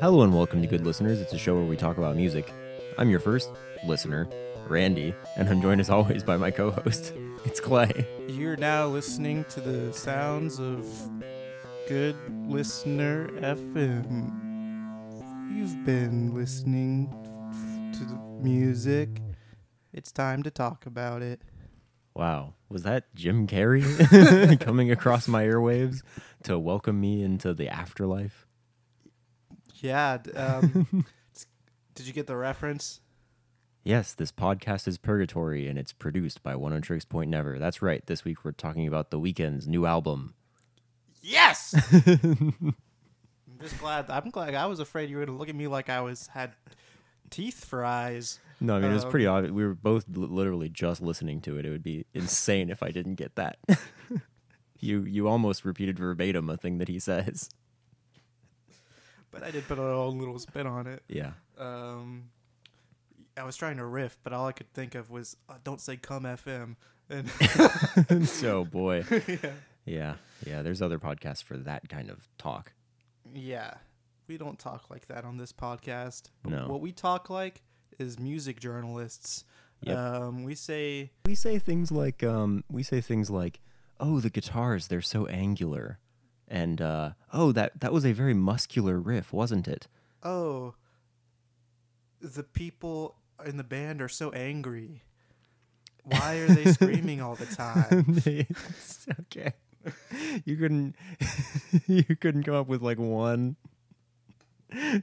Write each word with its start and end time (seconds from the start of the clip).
Hello 0.00 0.22
and 0.22 0.34
welcome 0.34 0.60
to 0.60 0.66
Good 0.66 0.84
Listeners. 0.84 1.20
It's 1.20 1.32
a 1.32 1.38
show 1.38 1.54
where 1.54 1.64
we 1.64 1.76
talk 1.76 1.98
about 1.98 2.16
music. 2.16 2.52
I'm 2.98 3.10
your 3.10 3.20
first 3.20 3.50
listener, 3.86 4.28
Randy, 4.68 5.14
and 5.36 5.48
I'm 5.48 5.62
joined 5.62 5.80
as 5.80 5.88
always 5.88 6.24
by 6.24 6.36
my 6.36 6.50
co 6.50 6.72
host, 6.72 7.14
it's 7.44 7.60
Clay. 7.60 8.06
You're 8.28 8.56
now 8.56 8.88
listening 8.88 9.44
to 9.50 9.60
the 9.60 9.92
sounds 9.92 10.58
of 10.58 10.84
Good 11.88 12.16
Listener 12.48 13.28
FM. 13.40 14.32
You've 15.56 15.84
been 15.84 16.34
listening 16.34 17.08
to 17.92 18.04
the 18.04 18.16
music. 18.42 19.20
It's 19.92 20.10
time 20.10 20.42
to 20.42 20.50
talk 20.50 20.86
about 20.86 21.22
it. 21.22 21.40
Wow, 22.14 22.54
was 22.68 22.82
that 22.82 23.14
Jim 23.14 23.46
Carrey 23.46 24.60
coming 24.60 24.90
across 24.90 25.28
my 25.28 25.44
airwaves 25.44 26.02
to 26.42 26.58
welcome 26.58 27.00
me 27.00 27.22
into 27.22 27.54
the 27.54 27.68
afterlife? 27.68 28.43
Yeah. 29.84 30.16
Um, 30.34 31.04
did 31.94 32.06
you 32.06 32.14
get 32.14 32.26
the 32.26 32.36
reference? 32.36 33.00
Yes, 33.82 34.14
this 34.14 34.32
podcast 34.32 34.88
is 34.88 34.96
Purgatory 34.96 35.68
and 35.68 35.78
it's 35.78 35.92
produced 35.92 36.42
by 36.42 36.54
Oneohtrix 36.54 37.06
Point 37.06 37.28
Never. 37.28 37.58
That's 37.58 37.82
right. 37.82 38.04
This 38.06 38.24
week 38.24 38.42
we're 38.46 38.52
talking 38.52 38.86
about 38.88 39.10
The 39.10 39.20
Weeknd's 39.20 39.68
new 39.68 39.84
album. 39.84 40.32
Yes. 41.20 41.74
I'm 41.92 42.74
just 43.60 43.78
glad. 43.78 44.08
I'm 44.08 44.30
glad. 44.30 44.54
I 44.54 44.64
was 44.64 44.80
afraid 44.80 45.10
you 45.10 45.18
were 45.18 45.26
gonna 45.26 45.36
look 45.36 45.50
at 45.50 45.54
me 45.54 45.66
like 45.66 45.90
I 45.90 46.00
was 46.00 46.28
had 46.28 46.52
teeth 47.28 47.62
for 47.66 47.84
eyes. 47.84 48.40
No, 48.60 48.76
I 48.76 48.80
mean, 48.80 48.90
it 48.90 48.94
was 48.94 49.04
Um, 49.04 49.10
pretty 49.10 49.26
obvious. 49.26 49.52
We 49.52 49.66
were 49.66 49.74
both 49.74 50.06
li- 50.08 50.26
literally 50.28 50.70
just 50.70 51.02
listening 51.02 51.42
to 51.42 51.58
it. 51.58 51.66
It 51.66 51.70
would 51.70 51.82
be 51.82 52.06
insane 52.14 52.70
if 52.70 52.82
I 52.82 52.90
didn't 52.90 53.16
get 53.16 53.34
that. 53.36 53.58
you 54.80 55.02
you 55.02 55.28
almost 55.28 55.62
repeated 55.62 55.98
verbatim 55.98 56.48
a 56.48 56.56
thing 56.56 56.78
that 56.78 56.88
he 56.88 56.98
says. 56.98 57.50
But 59.34 59.42
I 59.42 59.50
did 59.50 59.66
put 59.66 59.78
a 59.78 59.82
own 59.82 60.18
little 60.18 60.38
spin 60.38 60.66
on 60.66 60.86
it. 60.86 61.02
Yeah. 61.08 61.32
Um, 61.58 62.30
I 63.36 63.42
was 63.44 63.56
trying 63.56 63.76
to 63.78 63.84
riff, 63.84 64.16
but 64.22 64.32
all 64.32 64.46
I 64.46 64.52
could 64.52 64.72
think 64.72 64.94
of 64.94 65.10
was 65.10 65.36
uh, 65.48 65.54
"Don't 65.64 65.80
say 65.80 65.96
come 65.96 66.22
FM." 66.24 66.76
And 67.10 68.28
so, 68.28 68.64
boy. 68.64 69.04
yeah. 69.28 69.36
Yeah. 69.84 70.14
Yeah. 70.46 70.62
There's 70.62 70.80
other 70.80 70.98
podcasts 70.98 71.42
for 71.42 71.56
that 71.58 71.88
kind 71.88 72.10
of 72.10 72.28
talk. 72.38 72.72
yeah, 73.34 73.74
we 74.26 74.38
don't 74.38 74.58
talk 74.58 74.88
like 74.90 75.06
that 75.08 75.24
on 75.24 75.36
this 75.36 75.52
podcast. 75.52 76.30
No. 76.44 76.66
What 76.68 76.80
we 76.80 76.92
talk 76.92 77.28
like 77.28 77.62
is 77.98 78.18
music 78.18 78.60
journalists. 78.60 79.44
Yep. 79.82 79.96
Um, 79.98 80.44
we 80.44 80.54
say 80.54 81.10
We 81.26 81.34
say 81.34 81.58
things 81.58 81.92
like, 81.92 82.22
um, 82.22 82.64
we 82.70 82.82
say 82.82 83.00
things 83.02 83.28
like, 83.30 83.60
oh, 84.00 84.20
the 84.20 84.30
guitars, 84.30 84.86
they're 84.88 85.02
so 85.02 85.26
angular. 85.26 85.98
And, 86.48 86.80
uh, 86.80 87.10
oh, 87.32 87.52
that, 87.52 87.80
that 87.80 87.92
was 87.92 88.04
a 88.04 88.12
very 88.12 88.34
muscular 88.34 88.98
riff, 88.98 89.32
wasn't 89.32 89.66
it? 89.68 89.88
oh, 90.22 90.74
the 92.20 92.42
people 92.42 93.16
in 93.44 93.58
the 93.58 93.64
band 93.64 94.00
are 94.00 94.08
so 94.08 94.30
angry. 94.30 95.02
Why 96.04 96.36
are 96.36 96.48
they 96.48 96.72
screaming 96.72 97.20
all 97.20 97.34
the 97.34 97.44
time? 97.46 98.22
Okay. 99.20 99.52
You 100.46 100.56
couldn't 100.56 100.94
you 101.86 102.04
couldn't 102.16 102.44
come 102.44 102.54
up 102.54 102.66
with 102.68 102.80
like 102.80 102.98
one 102.98 103.56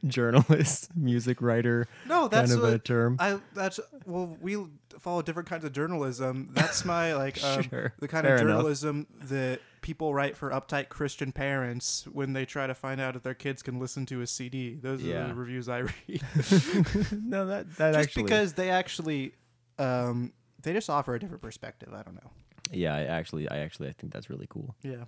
journalist, 0.08 0.96
music 0.96 1.42
writer 1.42 1.88
No, 2.08 2.28
that's 2.28 2.52
kind 2.52 2.64
of 2.64 2.74
a 2.74 2.80
term. 2.80 3.18
I. 3.20 3.40
That's 3.54 3.80
well, 4.06 4.36
we 4.42 4.58
follow 5.00 5.22
different 5.22 5.48
kinds 5.50 5.64
of 5.66 5.72
journalism. 5.74 6.50
That's 6.54 6.84
my 6.84 7.14
like 7.16 7.44
um, 7.44 7.62
Sure, 7.64 7.94
the 8.00 8.08
kind 8.08 8.26
fair 8.26 8.36
of 8.36 8.42
enough. 8.42 8.54
journalism 8.58 9.08
that 9.24 9.60
people 9.82 10.14
write 10.14 10.38
for 10.38 10.52
uptight 10.52 10.90
Christian 10.90 11.32
parents 11.32 12.06
when 12.12 12.34
they 12.34 12.46
try 12.46 12.68
to 12.68 12.74
find 12.74 13.02
out 13.02 13.16
if 13.16 13.24
their 13.24 13.34
kids 13.34 13.62
can 13.62 13.80
listen 13.80 14.06
to 14.08 14.22
a 14.22 14.28
CD. 14.28 14.76
Those 14.76 15.04
are 15.04 15.28
the 15.28 15.34
reviews 15.34 15.68
I 15.68 15.80
read. 15.80 15.92
no, 17.12 17.48
that 17.48 17.76
that 17.78 17.94
just 17.94 18.00
actually 18.00 18.24
because 18.24 18.54
they 18.54 18.70
actually 18.70 19.34
um, 19.80 20.34
they 20.62 20.74
just 20.74 20.90
offer 20.90 21.16
a 21.16 21.20
different 21.20 21.42
perspective. 21.42 21.90
I 21.94 22.04
don't 22.04 22.16
know. 22.16 22.32
Yeah, 22.72 22.96
I 22.96 23.04
actually 23.04 23.50
I 23.50 23.58
actually 23.60 23.90
I 23.90 23.94
think 23.94 24.14
that's 24.14 24.30
really 24.30 24.48
cool. 24.48 24.76
Yeah. 24.84 25.06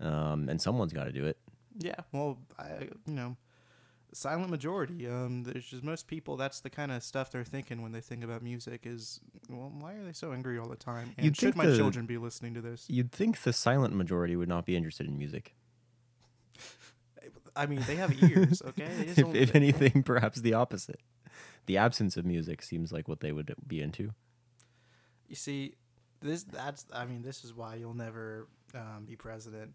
Um 0.00 0.48
and 0.48 0.60
someone's 0.60 0.92
got 0.92 1.04
to 1.04 1.12
do 1.12 1.24
it. 1.24 1.38
Yeah. 1.78 1.96
Well, 2.12 2.38
I 2.58 2.88
you 3.06 3.14
know, 3.14 3.36
silent 4.12 4.50
majority. 4.50 5.06
Um, 5.06 5.44
there's 5.44 5.66
just 5.66 5.82
most 5.84 6.06
people. 6.06 6.36
That's 6.36 6.60
the 6.60 6.70
kind 6.70 6.90
of 6.92 7.02
stuff 7.02 7.30
they're 7.30 7.44
thinking 7.44 7.82
when 7.82 7.92
they 7.92 8.00
think 8.00 8.24
about 8.24 8.42
music. 8.42 8.82
Is 8.84 9.20
well, 9.48 9.72
why 9.78 9.94
are 9.94 10.04
they 10.04 10.12
so 10.12 10.32
angry 10.32 10.58
all 10.58 10.68
the 10.68 10.76
time? 10.76 11.14
And 11.16 11.24
You'd 11.24 11.36
should 11.36 11.56
my 11.56 11.66
the- 11.66 11.76
children 11.76 12.06
be 12.06 12.18
listening 12.18 12.54
to 12.54 12.60
this? 12.60 12.86
You'd 12.88 13.12
think 13.12 13.42
the 13.42 13.52
silent 13.52 13.94
majority 13.94 14.36
would 14.36 14.48
not 14.48 14.66
be 14.66 14.76
interested 14.76 15.06
in 15.06 15.16
music. 15.18 15.54
I 17.56 17.66
mean, 17.66 17.80
they 17.86 17.96
have 17.96 18.22
ears. 18.22 18.62
Okay. 18.64 18.88
If, 19.16 19.34
if 19.34 19.54
anything, 19.54 20.02
perhaps 20.04 20.40
the 20.40 20.54
opposite. 20.54 21.00
The 21.66 21.76
absence 21.76 22.16
of 22.16 22.24
music 22.24 22.62
seems 22.62 22.92
like 22.92 23.08
what 23.08 23.20
they 23.20 23.32
would 23.32 23.54
be 23.66 23.80
into. 23.82 24.12
you 25.28 25.34
see, 25.34 25.74
this 26.20 26.44
that's. 26.44 26.86
I 26.92 27.04
mean, 27.04 27.22
this 27.22 27.44
is 27.44 27.52
why 27.54 27.74
you'll 27.74 27.94
never 27.94 28.48
um, 28.74 29.04
be 29.06 29.16
president. 29.16 29.72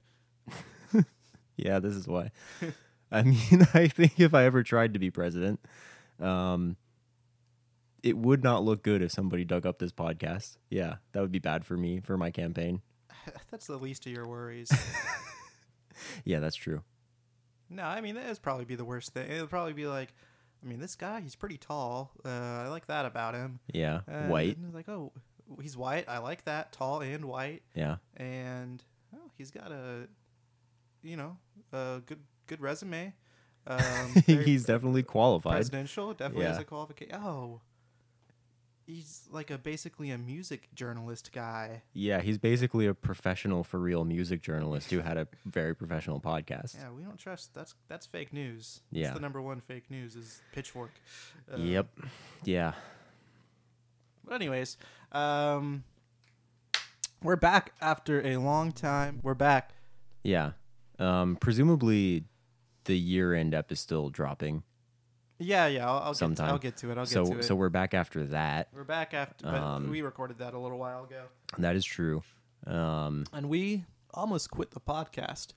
Yeah, 1.55 1.77
this 1.79 1.94
is 1.95 2.07
why. 2.07 2.31
I 3.13 3.22
mean, 3.24 3.68
I 3.74 3.88
think 3.88 4.19
if 4.19 4.34
I 4.34 4.44
ever 4.46 4.63
tried 4.63 4.94
to 4.94 5.00
be 5.00 5.12
president, 5.12 5.59
um, 6.19 6.75
it 8.01 8.18
would 8.18 8.44
not 8.44 8.63
look 8.63 8.84
good 8.84 9.01
if 9.01 9.12
somebody 9.12 9.46
dug 9.46 9.66
up 9.66 9.79
this 9.79 9.91
podcast. 9.94 10.57
Yeah, 10.69 10.96
that 11.13 11.22
would 11.22 11.31
be 11.31 11.40
bad 11.40 11.66
for 11.66 11.78
me 11.78 12.00
for 12.01 12.18
my 12.18 12.31
campaign. 12.31 12.81
that's 13.51 13.68
the 13.68 13.78
least 13.78 14.06
of 14.06 14.12
your 14.12 14.28
worries. 14.28 14.69
Yeah, 16.25 16.40
that's 16.40 16.56
true. 16.56 16.81
no, 17.69 17.84
I 17.84 18.01
mean, 18.01 18.16
that'd 18.16 18.41
probably 18.41 18.66
be 18.66 18.74
the 18.75 18.84
worst 18.84 19.13
thing. 19.13 19.30
It'd 19.30 19.50
probably 19.50 19.74
be 19.74 19.85
like. 19.85 20.13
I 20.63 20.66
mean, 20.66 20.80
this 20.80 20.95
guy, 20.95 21.19
he's 21.22 21.35
pretty 21.35 21.57
tall. 21.57 22.12
Uh, 22.25 22.30
I 22.30 22.68
like 22.69 22.88
that 22.88 23.06
about 23.06 23.35
him. 23.35 23.59
Yeah, 23.72 24.00
Uh, 24.07 24.28
white. 24.28 24.57
like, 24.74 24.88
oh, 24.90 25.12
he's 25.62 25.75
white. 25.78 26.06
I 26.07 26.18
like 26.19 26.45
that. 26.45 26.72
Tall 26.72 27.01
and 27.01 27.25
white. 27.25 27.62
Yeah, 27.75 27.97
and 28.18 28.84
oh, 29.13 29.30
he's 29.38 29.51
got 29.51 29.72
a, 29.72 30.07
you 31.03 31.16
know, 31.16 31.38
a 31.74 32.01
good 32.06 32.22
good 32.53 32.62
resume. 32.62 33.14
Um, 33.66 34.12
he's 34.28 34.66
definitely 34.66 35.03
qualified. 35.03 35.53
presidential. 35.53 36.14
Definitely 36.14 36.47
has 36.47 36.58
a 36.58 36.66
qualification. 36.66 37.16
Oh, 37.16 37.62
he's 38.86 39.22
like 39.31 39.50
a 39.52 39.58
basically 39.58 40.12
a 40.12 40.18
music 40.18 40.68
journalist 40.75 41.31
guy. 41.31 41.84
Yeah, 41.94 42.19
he's 42.19 42.38
basically 42.38 42.88
a 42.88 42.94
professional 42.94 43.63
for 43.63 43.80
real 43.80 44.03
music 44.03 44.42
journalist 44.42 44.92
who 44.92 45.00
had 45.00 45.16
a 45.16 45.30
very 45.46 45.74
professional 45.74 46.19
podcast. 46.19 46.75
Yeah, 46.75 46.92
we 46.92 47.03
don't 47.03 47.18
trust. 47.18 47.53
That's 47.53 47.74
that's 47.88 48.06
fake 48.06 48.34
news. 48.34 48.81
Yeah. 48.92 49.03
that's 49.03 49.13
the 49.16 49.22
number 49.22 49.42
one 49.42 49.62
fake 49.62 49.90
news 49.90 50.18
is 50.18 50.42
Pitchfork. 50.52 50.92
Uh, 51.50 51.56
Yep. 51.56 51.88
Yeah. 52.44 52.74
But 54.25 54.36
anyways, 54.36 54.75
um, 55.13 55.86
we're 57.22 57.38
back 57.38 57.72
after 57.80 58.19
a 58.28 58.36
long 58.36 58.74
time. 58.74 59.22
We're 59.24 59.36
back. 59.36 59.72
Yeah. 60.22 60.52
Um, 61.00 61.38
presumably, 61.38 62.25
the 62.85 62.97
year-end 62.97 63.53
ep 63.53 63.71
is 63.71 63.79
still 63.79 64.09
dropping. 64.09 64.63
Yeah, 65.39 65.67
yeah. 65.67 65.89
I'll, 65.89 66.13
I'll 66.21 66.29
get. 66.29 66.39
I'll 66.39 66.57
get 66.57 66.77
to 66.77 66.91
it. 66.91 66.97
I'll 66.97 67.05
so, 67.05 67.25
get 67.25 67.33
to 67.33 67.39
it. 67.39 67.44
so 67.44 67.55
we're 67.55 67.69
back 67.69 67.94
after 67.94 68.25
that. 68.27 68.69
We're 68.73 68.83
back 68.83 69.13
after, 69.13 69.45
but 69.45 69.61
Um, 69.61 69.89
we 69.89 70.01
recorded 70.01 70.38
that 70.39 70.53
a 70.53 70.59
little 70.59 70.77
while 70.77 71.03
ago, 71.03 71.23
That 71.57 71.75
is 71.75 71.83
true. 71.85 72.23
Um, 72.66 73.25
and 73.33 73.49
we 73.49 73.83
almost 74.13 74.51
quit 74.51 74.71
the 74.71 74.79
podcast, 74.79 75.47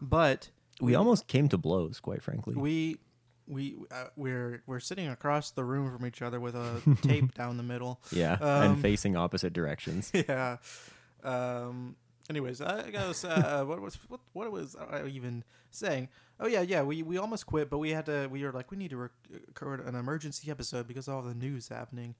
but 0.00 0.50
we 0.80 0.94
almost 0.94 1.28
came 1.28 1.48
to 1.50 1.58
blows, 1.58 2.00
quite 2.00 2.22
frankly. 2.22 2.54
we 2.56 2.96
we 3.46 3.76
uh, 3.92 4.06
we're 4.16 4.62
we're 4.66 4.80
sitting 4.80 5.06
across 5.06 5.52
the 5.52 5.62
room 5.62 5.96
from 5.96 6.04
each 6.06 6.22
other 6.22 6.40
with 6.40 6.56
a 6.56 6.80
tape 7.02 7.32
down 7.40 7.56
the 7.56 7.62
middle. 7.62 8.00
yeah, 8.10 8.32
Um, 8.40 8.72
and 8.72 8.82
facing 8.82 9.16
opposite 9.16 9.52
directions. 9.52 10.10
Yeah. 10.28 10.56
Um. 11.22 11.94
Anyways, 12.28 12.60
I 12.60 12.90
guess 12.90 13.24
uh, 13.24 13.64
what 13.66 13.80
was 13.80 13.98
what 14.08 14.20
what 14.32 14.50
was 14.50 14.74
I 14.76 15.06
even 15.06 15.44
saying? 15.70 16.08
Oh 16.40 16.46
yeah, 16.48 16.60
yeah. 16.62 16.82
We 16.82 17.02
we 17.02 17.18
almost 17.18 17.46
quit, 17.46 17.70
but 17.70 17.78
we 17.78 17.90
had 17.90 18.06
to. 18.06 18.26
We 18.30 18.42
were 18.42 18.52
like, 18.52 18.70
we 18.70 18.76
need 18.76 18.90
to 18.90 18.96
record 18.96 19.80
an 19.86 19.94
emergency 19.94 20.50
episode 20.50 20.88
because 20.88 21.06
of 21.08 21.14
all 21.14 21.22
the 21.22 21.34
news 21.34 21.68
happening. 21.68 22.14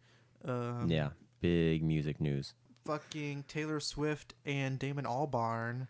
Um, 0.45 0.87
yeah, 0.89 1.09
big 1.41 1.83
music 1.83 2.21
news. 2.21 2.55
fucking 2.85 3.45
Taylor 3.49 3.81
Swift 3.81 4.35
and 4.45 4.79
Damon 4.79 5.05
Albarn. 5.07 5.89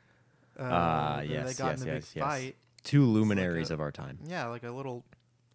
Uh, 0.59 0.63
Ah, 0.63 1.17
they 1.21 1.27
yes, 1.27 1.59
got 1.59 1.73
yes, 1.73 1.83
in 1.83 1.89
a 1.89 1.93
big 1.93 2.03
yes, 2.03 2.13
yes. 2.17 2.25
fight. 2.25 2.57
Two 2.85 3.05
luminaries 3.05 3.71
a- 3.71 3.75
of 3.75 3.81
our 3.81 3.93
time. 3.93 4.19
Yeah, 4.27 4.47
like 4.47 4.63
a 4.63 4.71
little 4.71 5.05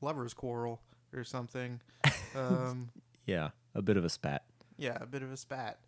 lovers' 0.02 0.36
quarrel 0.36 0.82
or 1.16 1.24
something. 1.24 1.82
um, 2.36 2.92
Yeah, 3.26 3.50
a 3.74 3.82
bit 3.82 3.98
of 3.98 4.06
a 4.06 4.10
spat. 4.10 4.44
yeah, 4.78 4.98
a 5.02 5.08
bit 5.08 5.24
of 5.24 5.32
a 5.32 5.38
spat, 5.38 5.80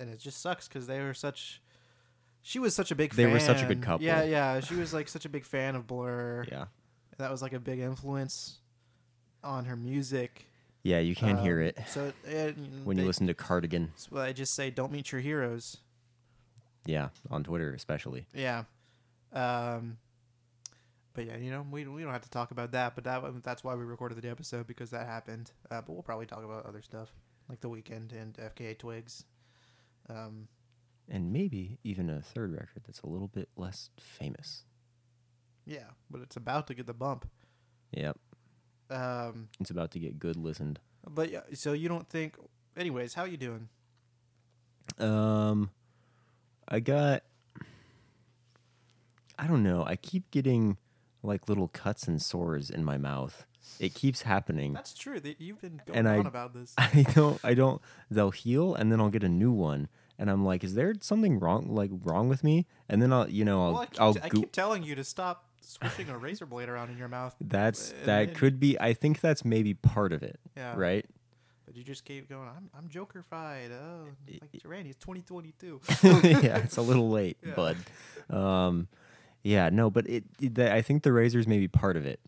and 0.00 0.08
it 0.08 0.18
just 0.18 0.40
sucks 0.40 0.66
because 0.66 0.86
they 0.86 1.00
were 1.00 1.12
such. 1.12 1.60
She 2.48 2.60
was 2.60 2.76
such 2.76 2.92
a 2.92 2.94
big. 2.94 3.10
Fan. 3.12 3.16
They 3.16 3.24
fan. 3.24 3.32
were 3.32 3.40
such 3.40 3.62
a 3.62 3.66
good 3.66 3.82
couple. 3.82 4.06
Yeah, 4.06 4.22
yeah. 4.22 4.60
She 4.60 4.76
was 4.76 4.94
like 4.94 5.08
such 5.08 5.24
a 5.24 5.28
big 5.28 5.44
fan 5.44 5.74
of 5.74 5.88
Blur. 5.88 6.46
Yeah, 6.48 6.66
That 7.18 7.32
was 7.32 7.42
like 7.42 7.52
a 7.52 7.58
big 7.58 7.80
influence 7.80 8.58
on 9.42 9.64
her 9.64 9.74
music. 9.74 10.46
yeah. 10.84 11.00
You 11.00 11.16
can 11.16 11.38
hear 11.38 11.60
Um, 11.60 11.66
it 11.66 11.78
So 11.88 12.12
it, 12.24 12.56
when 12.84 12.98
you 12.98 13.04
listen 13.04 13.26
to 13.26 13.34
Cardigan. 13.34 13.90
What 14.10 14.22
I 14.22 14.32
just 14.32 14.54
say. 14.54 14.70
Don't 14.70 14.92
meet 14.92 15.10
your 15.10 15.20
heroes. 15.20 15.78
Yeah, 16.84 17.08
on 17.32 17.42
Twitter 17.42 17.74
especially. 17.74 18.26
Yeah. 18.32 18.62
Um, 19.32 19.96
but 21.14 21.26
yeah, 21.26 21.36
you 21.38 21.50
know, 21.50 21.66
we 21.68 21.84
we 21.88 22.02
don't 22.04 22.12
have 22.12 22.22
to 22.22 22.30
talk 22.30 22.52
about 22.52 22.70
that. 22.72 22.94
But 22.94 23.02
that 23.04 23.42
that's 23.42 23.64
why 23.64 23.74
we 23.74 23.82
recorded 23.84 24.22
the 24.22 24.30
episode 24.30 24.68
because 24.68 24.90
that 24.90 25.08
happened. 25.08 25.50
Uh, 25.68 25.80
but 25.80 25.90
we'll 25.94 26.02
probably 26.04 26.26
talk 26.26 26.44
about 26.44 26.64
other 26.64 26.80
stuff 26.82 27.08
like 27.48 27.60
the 27.60 27.68
Weeknd 27.68 28.12
and 28.12 28.34
FKA 28.36 28.78
Twigs. 28.78 29.24
Um, 30.08 30.46
And 31.08 31.32
maybe 31.32 31.78
even 31.84 32.10
a 32.10 32.20
third 32.20 32.52
record 32.52 32.82
that's 32.84 33.00
a 33.02 33.06
little 33.06 33.28
bit 33.28 33.48
less 33.56 33.90
famous. 34.00 34.64
yeah, 35.64 35.90
but 36.10 36.20
it's 36.20 36.36
about 36.36 36.66
to 36.68 36.74
get 36.74 36.86
the 36.86 36.94
bump. 36.94 37.28
Yep. 37.92 38.18
Um, 38.90 39.48
It's 39.60 39.70
about 39.70 39.90
to 39.92 39.98
get 40.00 40.18
good 40.18 40.36
listened. 40.36 40.80
but 41.08 41.30
yeah, 41.30 41.40
so 41.54 41.72
you 41.72 41.88
don't 41.88 42.08
think? 42.08 42.36
Anyways, 42.76 43.14
how 43.14 43.22
are 43.22 43.28
you 43.28 43.36
doing? 43.36 43.68
Um, 44.98 45.70
I 46.68 46.80
got. 46.80 47.22
I 49.38 49.46
don't 49.46 49.62
know. 49.62 49.84
I 49.84 49.96
keep 49.96 50.30
getting 50.30 50.76
like 51.22 51.48
little 51.48 51.68
cuts 51.68 52.06
and 52.08 52.20
sores 52.22 52.70
in 52.70 52.84
my 52.84 52.96
mouth. 52.96 53.44
It 53.80 53.94
keeps 53.94 54.22
happening. 54.22 54.72
That's 54.72 54.94
true. 54.94 55.18
That 55.20 55.40
you've 55.40 55.60
been 55.60 55.80
going 55.84 55.98
And 55.98 56.08
I- 56.08 56.18
on 56.18 56.26
about 56.26 56.54
this. 56.54 56.72
I 56.78 57.04
don't. 57.14 57.38
I 57.44 57.54
don't. 57.54 57.80
They'll 58.10 58.30
heal, 58.30 58.74
and 58.74 58.90
then 58.90 59.00
I'll 59.00 59.10
get 59.10 59.24
a 59.24 59.28
new 59.28 59.52
one, 59.52 59.88
and 60.18 60.30
I'm 60.30 60.44
like, 60.44 60.64
"Is 60.64 60.74
there 60.74 60.94
something 61.00 61.38
wrong? 61.38 61.74
Like 61.74 61.90
wrong 62.04 62.28
with 62.28 62.42
me?" 62.44 62.66
And 62.88 63.00
then 63.02 63.12
I'll, 63.12 63.28
you 63.28 63.44
know, 63.44 63.64
I'll, 63.66 63.72
well, 63.72 63.82
I 63.82 63.86
keep, 63.86 64.00
I'll. 64.00 64.14
t- 64.14 64.20
I 64.22 64.28
keep 64.28 64.52
telling 64.52 64.82
you 64.82 64.94
to 64.94 65.04
stop 65.04 65.44
swishing 65.60 66.08
a 66.08 66.16
razor 66.16 66.46
blade 66.46 66.68
around 66.68 66.90
in 66.90 66.98
your 66.98 67.08
mouth. 67.08 67.34
that's 67.40 67.90
and 67.90 68.00
that 68.06 68.26
then- 68.26 68.34
could 68.34 68.60
be. 68.60 68.78
I 68.80 68.92
think 68.94 69.20
that's 69.20 69.44
maybe 69.44 69.74
part 69.74 70.12
of 70.12 70.22
it, 70.22 70.38
Yeah. 70.56 70.74
right? 70.76 71.04
But 71.66 71.76
you 71.76 71.82
just 71.82 72.04
keep 72.04 72.28
going. 72.28 72.48
I'm 72.48 72.70
I'm 72.78 72.88
Jokerfied. 72.88 73.70
Oh, 73.72 74.06
like 74.30 74.62
Randy, 74.64 74.90
it's 74.90 74.98
2022. 75.04 75.80
yeah, 76.44 76.58
it's 76.58 76.76
a 76.76 76.82
little 76.82 77.10
late, 77.18 77.38
Yeah. 77.44 77.54
bud. 77.54 77.76
Um, 78.30 78.88
yeah, 79.42 79.68
no, 79.70 79.90
but 79.90 80.08
it, 80.08 80.24
it 80.40 80.54
the, 80.54 80.72
I 80.72 80.80
think 80.82 81.02
the 81.02 81.12
razors 81.12 81.46
may 81.48 81.58
be 81.58 81.68
part 81.68 81.96
of 81.96 82.06
it. 82.06 82.20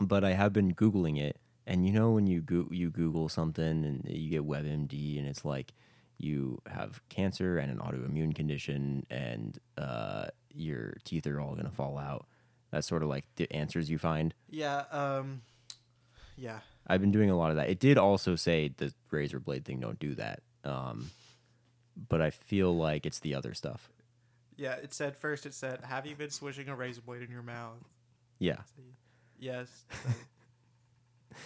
But 0.00 0.24
I 0.24 0.32
have 0.32 0.52
been 0.52 0.74
googling 0.74 1.18
it, 1.18 1.36
and 1.66 1.86
you 1.86 1.92
know 1.92 2.10
when 2.12 2.26
you 2.26 2.40
go, 2.40 2.68
you 2.70 2.90
Google 2.90 3.28
something 3.28 3.84
and 3.84 4.02
you 4.08 4.30
get 4.30 4.46
WebMD, 4.46 5.18
and 5.18 5.26
it's 5.26 5.44
like 5.44 5.72
you 6.18 6.60
have 6.66 7.00
cancer 7.08 7.58
and 7.58 7.70
an 7.70 7.78
autoimmune 7.78 8.34
condition, 8.34 9.06
and 9.10 9.58
uh, 9.76 10.26
your 10.52 10.94
teeth 11.04 11.26
are 11.26 11.40
all 11.40 11.54
gonna 11.54 11.70
fall 11.70 11.96
out. 11.98 12.26
That's 12.70 12.86
sort 12.86 13.02
of 13.02 13.08
like 13.08 13.24
the 13.36 13.50
answers 13.52 13.88
you 13.90 13.98
find. 13.98 14.34
yeah. 14.50 14.84
Um. 14.90 15.42
Yeah. 16.36 16.60
I've 16.86 17.00
been 17.00 17.10
doing 17.10 17.30
a 17.30 17.36
lot 17.36 17.50
of 17.50 17.56
that. 17.56 17.68
It 17.68 17.80
did 17.80 17.98
also 17.98 18.36
say 18.36 18.68
the 18.76 18.92
razor 19.10 19.40
blade 19.40 19.64
thing 19.64 19.80
don't 19.80 19.98
do 19.98 20.14
that. 20.14 20.40
Um, 20.64 21.10
but 22.08 22.22
I 22.22 22.30
feel 22.30 22.76
like 22.76 23.04
it's 23.06 23.18
the 23.18 23.34
other 23.34 23.54
stuff. 23.54 23.90
Yeah. 24.56 24.74
It 24.74 24.94
said 24.94 25.16
first. 25.16 25.46
It 25.46 25.54
said, 25.54 25.80
"Have 25.84 26.06
you 26.06 26.14
been 26.14 26.30
swishing 26.30 26.68
a 26.68 26.76
razor 26.76 27.00
blade 27.00 27.22
in 27.22 27.30
your 27.30 27.42
mouth?" 27.42 27.78
Yeah. 28.38 28.58
Yes. 29.38 29.68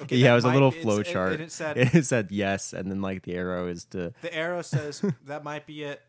Yeah, 0.08 0.32
it 0.32 0.34
was 0.34 0.44
a 0.44 0.52
little 0.52 0.70
flow 0.70 1.02
chart. 1.02 1.32
And 1.34 1.42
it 1.42 1.52
said 1.52 1.76
it 1.94 2.04
said 2.06 2.28
yes, 2.30 2.72
and 2.72 2.90
then 2.90 3.00
like 3.02 3.22
the 3.22 3.34
arrow 3.34 3.68
is 3.68 3.84
to 3.86 4.12
the 4.22 4.34
arrow 4.34 4.62
says 4.62 5.02
that 5.26 5.44
might 5.44 5.66
be 5.66 5.82
it, 5.84 6.00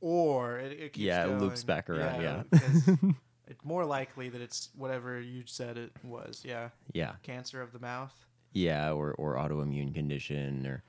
or 0.00 0.58
it, 0.58 0.72
it 0.72 0.92
keeps 0.92 0.98
Yeah, 1.04 1.26
it 1.26 1.40
loops 1.40 1.64
back 1.64 1.88
around, 1.90 2.22
yeah. 2.22 2.42
'cause 2.58 2.88
it's 3.48 3.64
more 3.64 3.84
likely 3.84 4.28
that 4.28 4.40
it's 4.40 4.70
whatever 4.76 5.20
you 5.20 5.42
said 5.46 5.76
it 5.78 5.92
was. 6.02 6.42
Yeah, 6.44 6.70
yeah, 6.92 7.12
cancer 7.22 7.60
of 7.62 7.72
the 7.72 7.78
mouth. 7.78 8.14
yeah, 8.52 8.92
or 8.92 9.12
or 9.12 9.36
autoimmune 9.36 9.94
condition 9.94 10.66
or 10.66 10.82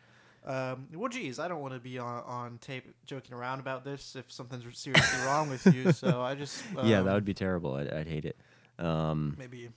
Um, 0.45 0.87
well, 0.93 1.07
geez, 1.09 1.39
I 1.39 1.47
don't 1.47 1.61
want 1.61 1.73
to 1.73 1.79
be 1.79 1.97
on, 1.99 2.21
on 2.25 2.57
tape 2.57 2.93
joking 3.05 3.33
around 3.33 3.59
about 3.61 3.85
this 3.85 4.15
if 4.17 4.29
something's 4.31 4.65
seriously 4.77 5.25
wrong 5.25 5.49
with 5.49 5.65
you. 5.73 5.91
So 5.93 6.21
I 6.21 6.35
just 6.35 6.61
yeah, 6.83 6.99
um, 6.99 7.05
that 7.05 7.13
would 7.13 7.23
be 7.25 7.33
terrible. 7.33 7.75
I'd, 7.75 7.89
I'd 7.89 8.07
hate 8.07 8.25
it. 8.25 8.37
Um, 8.77 9.35
maybe 9.37 9.69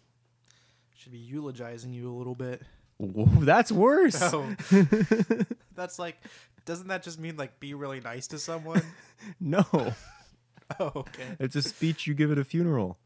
should 0.97 1.13
be 1.13 1.19
eulogizing 1.19 1.93
you 1.93 2.11
a 2.11 2.17
little 2.17 2.35
bit. 2.35 2.63
whoa, 2.99 3.27
that's 3.45 3.71
worse. 3.73 4.21
Oh, 4.23 4.47
that's 5.75 5.99
like, 5.99 6.17
doesn't 6.65 6.89
that 6.89 7.03
just 7.03 7.19
mean 7.21 7.37
like 7.37 7.61
be 7.61 7.75
really 7.75 8.01
nice 8.01 8.27
to 8.29 8.39
someone? 8.39 8.83
no, 9.41 9.65
oh, 10.81 10.93
okay. 10.97 11.37
it's 11.39 11.57
a 11.57 11.63
speech 11.63 12.07
you 12.07 12.15
give 12.15 12.33
at 12.33 12.39
a 12.39 12.45
funeral. 12.45 12.99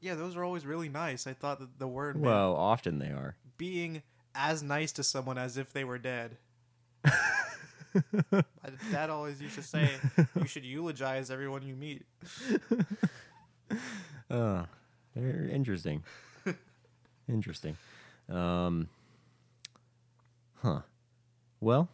Yeah, 0.00 0.14
those 0.14 0.36
are 0.36 0.44
always 0.44 0.66
really 0.66 0.88
nice. 0.88 1.26
I 1.26 1.32
thought 1.32 1.58
that 1.60 1.78
the 1.78 1.88
word 1.88 2.16
meant 2.16 2.26
Well, 2.26 2.54
often 2.54 2.98
they 2.98 3.06
are. 3.08 3.36
being 3.56 4.02
as 4.34 4.62
nice 4.62 4.92
to 4.92 5.02
someone 5.02 5.38
as 5.38 5.56
if 5.56 5.72
they 5.72 5.84
were 5.84 5.98
dead. 5.98 6.36
My 8.30 8.42
dad 8.92 9.08
always 9.08 9.40
used 9.40 9.54
to 9.54 9.62
say 9.62 9.88
you 10.38 10.46
should 10.46 10.64
eulogize 10.66 11.30
everyone 11.30 11.62
you 11.62 11.74
meet. 11.74 12.04
Uh, 14.30 14.64
very 15.14 15.50
interesting. 15.50 16.02
Interesting. 17.28 17.76
Um, 18.28 18.88
huh. 20.56 20.80
Well, 21.60 21.88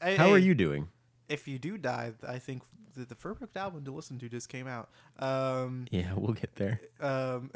how 0.00 0.30
are 0.30 0.38
you 0.38 0.54
doing? 0.54 0.88
If 1.28 1.48
you 1.48 1.58
do 1.58 1.78
die, 1.78 2.12
I 2.26 2.38
think 2.38 2.62
the, 2.94 3.04
the 3.04 3.14
Furbooked 3.14 3.56
album 3.56 3.84
to 3.84 3.90
listen 3.90 4.18
to 4.20 4.28
just 4.28 4.48
came 4.48 4.66
out. 4.68 4.88
Um, 5.18 5.86
Yeah, 5.90 6.12
we'll 6.16 6.34
get 6.34 6.54
there. 6.56 6.80
um, 7.00 7.50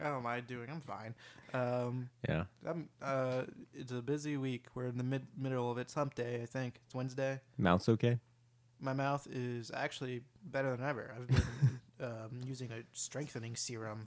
how 0.00 0.16
am 0.18 0.26
I 0.26 0.40
doing? 0.40 0.68
I'm 0.70 0.80
fine. 0.80 1.14
Um, 1.52 2.08
Yeah. 2.28 2.44
I'm. 2.66 2.88
Uh, 3.02 3.42
it's 3.74 3.92
a 3.92 4.00
busy 4.02 4.36
week. 4.36 4.66
We're 4.74 4.86
in 4.86 4.98
the 4.98 5.04
mid 5.04 5.26
middle 5.36 5.70
of 5.70 5.78
it. 5.78 5.82
It's 5.82 5.94
Hump 5.94 6.14
Day. 6.14 6.40
I 6.42 6.46
think 6.46 6.80
it's 6.84 6.94
Wednesday. 6.94 7.40
Mouth's 7.58 7.88
okay? 7.88 8.18
My 8.80 8.92
mouth 8.92 9.26
is 9.30 9.70
actually 9.74 10.22
better 10.44 10.76
than 10.76 10.86
ever. 10.86 11.12
I've 11.16 11.26
been 11.26 11.42
um, 12.00 12.30
using 12.46 12.70
a 12.70 12.82
strengthening 12.92 13.56
serum, 13.56 14.06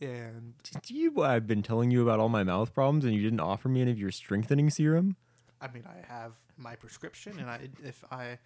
and 0.00 0.54
Did 0.62 0.90
you, 0.90 1.22
I've 1.22 1.46
been 1.46 1.62
telling 1.62 1.90
you 1.90 2.02
about 2.02 2.20
all 2.20 2.28
my 2.28 2.42
mouth 2.44 2.72
problems 2.74 3.04
and 3.04 3.14
you 3.14 3.22
didn't 3.22 3.40
offer 3.40 3.68
me 3.68 3.82
any 3.82 3.90
of 3.90 3.98
your 3.98 4.10
strengthening 4.10 4.70
serum? 4.70 5.16
I 5.60 5.68
mean, 5.68 5.84
I 5.86 6.06
have 6.12 6.32
my 6.56 6.74
prescription, 6.76 7.38
and 7.38 7.48
I 7.50 7.68
if 7.84 8.02
I 8.10 8.38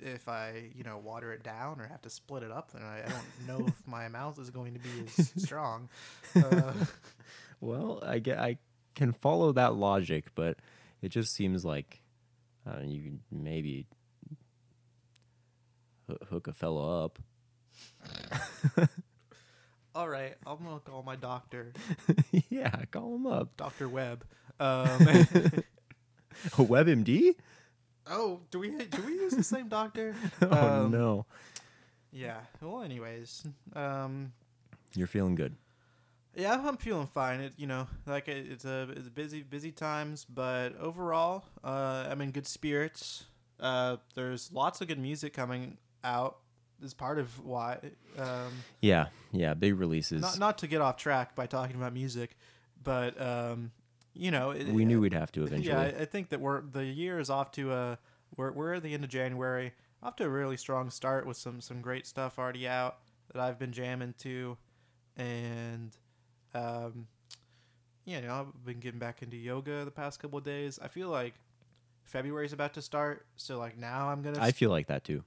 if 0.00 0.28
I 0.28 0.70
you 0.76 0.84
know 0.84 0.96
water 0.98 1.32
it 1.32 1.42
down 1.42 1.80
or 1.80 1.86
have 1.86 2.02
to 2.02 2.10
split 2.10 2.42
it 2.42 2.50
up, 2.50 2.72
then 2.72 2.82
I, 2.82 3.00
I 3.04 3.08
don't 3.08 3.46
know 3.60 3.66
if 3.66 3.86
my 3.86 4.08
mouth 4.08 4.38
is 4.38 4.48
going 4.50 4.74
to 4.74 4.80
be 4.80 4.88
as 5.06 5.32
strong. 5.44 5.88
Uh, 6.36 6.72
Well, 7.60 8.00
I 8.06 8.20
get, 8.20 8.38
I 8.38 8.58
can 8.94 9.12
follow 9.12 9.50
that 9.52 9.74
logic, 9.74 10.26
but 10.36 10.58
it 11.02 11.08
just 11.08 11.34
seems 11.34 11.64
like 11.64 12.00
uh, 12.64 12.82
you 12.84 13.02
can 13.02 13.20
maybe 13.32 13.86
hoo- 16.06 16.18
hook 16.30 16.46
a 16.46 16.52
fellow 16.52 17.04
up. 17.04 17.18
all 19.98 20.08
right, 20.08 20.36
I'm 20.46 20.58
gonna 20.64 20.78
call 20.78 21.02
my 21.02 21.16
doctor, 21.16 21.72
yeah, 22.48 22.70
call 22.92 23.16
him 23.16 23.26
up. 23.26 23.56
Doctor 23.56 23.88
Webb. 23.88 24.24
Um, 24.60 24.88
WebMD? 26.56 27.34
oh, 28.08 28.40
do 28.50 28.58
we 28.58 28.70
do 28.70 29.02
we 29.06 29.12
use 29.14 29.32
the 29.34 29.42
same 29.44 29.68
doctor? 29.68 30.14
Oh 30.42 30.84
Um, 30.84 30.90
no, 30.90 31.26
Yeah. 32.10 32.38
Well, 32.60 32.82
anyways, 32.82 33.44
um, 33.74 34.32
you're 34.94 35.06
feeling 35.06 35.36
good. 35.36 35.54
Yeah, 36.34 36.60
I'm 36.64 36.76
feeling 36.76 37.06
fine. 37.06 37.40
It, 37.40 37.52
you 37.56 37.66
know, 37.68 37.86
like 38.06 38.26
it, 38.28 38.46
it's 38.50 38.64
a 38.64 38.88
it's 38.96 39.08
busy 39.08 39.42
busy 39.42 39.70
times, 39.72 40.24
but 40.24 40.76
overall, 40.80 41.44
uh, 41.62 42.06
I'm 42.10 42.20
in 42.20 42.30
good 42.32 42.46
spirits. 42.48 43.26
Uh, 43.60 43.96
there's 44.14 44.52
lots 44.52 44.80
of 44.80 44.88
good 44.88 44.98
music 44.98 45.32
coming 45.34 45.78
out. 46.02 46.38
Is 46.82 46.94
part 46.94 47.18
of 47.18 47.44
why. 47.44 47.78
Um, 48.16 48.52
Yeah, 48.80 49.06
yeah, 49.32 49.54
big 49.54 49.78
releases. 49.78 50.22
not 50.22 50.38
not 50.38 50.58
to 50.58 50.66
get 50.66 50.80
off 50.80 50.96
track 50.96 51.34
by 51.34 51.46
talking 51.46 51.76
about 51.76 51.92
music, 51.92 52.36
but 52.82 53.20
um, 53.20 53.72
you 54.14 54.30
know, 54.30 54.50
it, 54.50 54.68
we 54.68 54.84
knew 54.84 55.00
we'd 55.00 55.12
have 55.12 55.32
to 55.32 55.42
eventually. 55.44 55.74
Yeah, 55.74 55.80
I, 55.80 56.02
I 56.02 56.04
think 56.04 56.28
that 56.28 56.40
we're 56.40 56.60
the 56.60 56.84
year 56.84 57.18
is 57.18 57.30
off 57.30 57.50
to 57.52 57.72
a 57.72 57.98
we're 58.36 58.52
we're 58.52 58.74
at 58.74 58.82
the 58.82 58.94
end 58.94 59.04
of 59.04 59.10
January, 59.10 59.72
off 60.02 60.16
to 60.16 60.24
a 60.24 60.28
really 60.28 60.56
strong 60.56 60.90
start 60.90 61.26
with 61.26 61.36
some 61.36 61.60
some 61.60 61.80
great 61.80 62.06
stuff 62.06 62.38
already 62.38 62.68
out 62.68 62.98
that 63.32 63.42
I've 63.42 63.58
been 63.58 63.72
jamming 63.72 64.14
to, 64.18 64.56
and 65.16 65.96
um, 66.54 67.06
you 68.04 68.20
know 68.20 68.46
I've 68.46 68.64
been 68.64 68.80
getting 68.80 69.00
back 69.00 69.22
into 69.22 69.36
yoga 69.36 69.84
the 69.84 69.90
past 69.90 70.20
couple 70.20 70.38
of 70.38 70.44
days. 70.44 70.78
I 70.80 70.88
feel 70.88 71.08
like 71.08 71.34
February's 72.04 72.52
about 72.52 72.74
to 72.74 72.82
start, 72.82 73.26
so 73.36 73.58
like 73.58 73.76
now 73.76 74.08
I'm 74.08 74.22
gonna. 74.22 74.40
I 74.40 74.52
feel 74.52 74.70
like 74.70 74.86
that 74.86 75.04
too. 75.04 75.24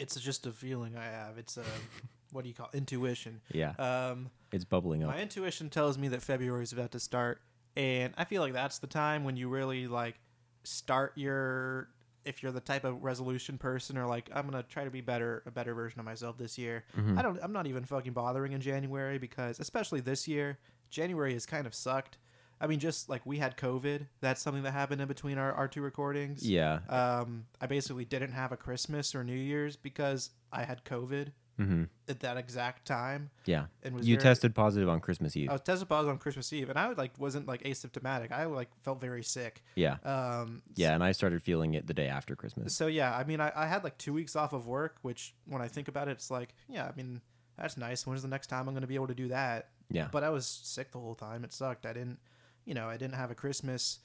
It's 0.00 0.20
just 0.20 0.46
a 0.46 0.52
feeling 0.52 0.96
I 0.96 1.04
have. 1.04 1.38
It's 1.38 1.56
a 1.56 1.64
what 2.32 2.42
do 2.42 2.48
you 2.48 2.54
call 2.54 2.70
intuition? 2.72 3.40
Yeah, 3.52 3.72
Um, 3.78 4.30
it's 4.52 4.64
bubbling 4.64 5.02
up. 5.04 5.10
My 5.10 5.20
intuition 5.20 5.68
tells 5.70 5.98
me 5.98 6.08
that 6.08 6.22
February 6.22 6.62
is 6.62 6.72
about 6.72 6.90
to 6.92 7.00
start, 7.00 7.40
and 7.76 8.14
I 8.16 8.24
feel 8.24 8.42
like 8.42 8.52
that's 8.52 8.78
the 8.78 8.86
time 8.86 9.24
when 9.24 9.36
you 9.36 9.48
really 9.48 9.86
like 9.86 10.16
start 10.64 11.12
your. 11.16 11.88
If 12.22 12.42
you're 12.42 12.52
the 12.52 12.60
type 12.60 12.84
of 12.84 13.02
resolution 13.02 13.56
person, 13.56 13.96
or 13.96 14.06
like 14.06 14.28
I'm 14.34 14.44
gonna 14.44 14.62
try 14.62 14.84
to 14.84 14.90
be 14.90 15.00
better, 15.00 15.42
a 15.46 15.50
better 15.50 15.74
version 15.74 15.98
of 16.00 16.04
myself 16.04 16.36
this 16.36 16.58
year. 16.58 16.84
Mhm. 16.96 17.18
I 17.18 17.22
don't. 17.22 17.38
I'm 17.42 17.52
not 17.52 17.66
even 17.66 17.84
fucking 17.84 18.12
bothering 18.12 18.52
in 18.52 18.60
January 18.60 19.16
because, 19.18 19.58
especially 19.58 20.00
this 20.00 20.28
year, 20.28 20.58
January 20.90 21.32
has 21.32 21.46
kind 21.46 21.66
of 21.66 21.74
sucked. 21.74 22.18
I 22.60 22.66
mean, 22.66 22.78
just 22.78 23.08
like 23.08 23.24
we 23.24 23.38
had 23.38 23.56
COVID. 23.56 24.06
That's 24.20 24.42
something 24.42 24.62
that 24.64 24.72
happened 24.72 25.00
in 25.00 25.08
between 25.08 25.38
our, 25.38 25.52
our 25.52 25.66
two 25.68 25.80
recordings. 25.82 26.46
Yeah, 26.46 26.80
Um, 26.88 27.46
I 27.60 27.66
basically 27.66 28.04
didn't 28.04 28.32
have 28.32 28.52
a 28.52 28.56
Christmas 28.56 29.14
or 29.14 29.24
New 29.24 29.32
Year's 29.34 29.76
because 29.76 30.30
I 30.52 30.64
had 30.64 30.84
COVID. 30.84 31.32
Mm-hmm. 31.58 31.84
at 32.08 32.20
that 32.20 32.38
exact 32.38 32.86
time 32.86 33.28
Yeah. 33.44 33.66
and 33.82 33.94
was 33.94 34.08
You 34.08 34.14
very- 34.16 34.22
tested 34.22 34.54
positive 34.54 34.88
on 34.88 34.98
Christmas 35.00 35.36
Eve. 35.36 35.50
I 35.50 35.52
was 35.52 35.60
tested 35.60 35.86
positive 35.90 36.10
on 36.12 36.16
Christmas 36.18 36.50
Eve, 36.54 36.70
and 36.70 36.78
I 36.78 36.88
like 36.92 37.10
wasn't 37.18 37.46
like 37.46 37.62
asymptomatic. 37.64 38.32
I 38.32 38.46
like 38.46 38.70
felt 38.82 38.98
very 38.98 39.22
sick. 39.22 39.62
yeah. 39.74 39.98
Um, 40.02 40.62
Yeah, 40.74 40.94
and 40.94 41.04
I 41.04 41.12
started 41.12 41.42
feeling 41.42 41.74
it 41.74 41.86
the 41.86 41.92
day 41.92 42.08
after 42.08 42.34
Christmas. 42.34 42.74
So 42.74 42.86
yeah, 42.86 43.14
I 43.14 43.24
mean, 43.24 43.42
I, 43.42 43.52
I 43.54 43.66
had 43.66 43.84
like 43.84 43.98
two 43.98 44.14
weeks 44.14 44.36
off 44.36 44.54
of 44.54 44.66
work, 44.66 44.96
which 45.02 45.34
when 45.44 45.60
I 45.60 45.68
think 45.68 45.88
about 45.88 46.08
it, 46.08 46.12
it's 46.12 46.30
like, 46.30 46.54
yeah, 46.66 46.86
I 46.90 46.96
mean, 46.96 47.20
that's 47.58 47.76
nice. 47.76 48.06
When's 48.06 48.22
the 48.22 48.28
next 48.28 48.46
time 48.46 48.60
I'm 48.60 48.72
going 48.74 48.80
to 48.80 48.86
be 48.86 48.94
able 48.94 49.08
to 49.08 49.14
do 49.14 49.28
that? 49.28 49.68
Yeah. 49.90 50.08
But 50.10 50.24
I 50.24 50.30
was 50.30 50.46
sick 50.46 50.92
the 50.92 50.98
whole 50.98 51.14
time. 51.14 51.44
It 51.44 51.52
sucked. 51.52 51.84
I 51.84 51.92
didn't, 51.92 52.20
you 52.64 52.74
know, 52.74 52.88
I 52.88 52.96
didn't 52.96 53.14
have 53.14 53.30
a 53.30 53.34
Christmas. 53.34 54.00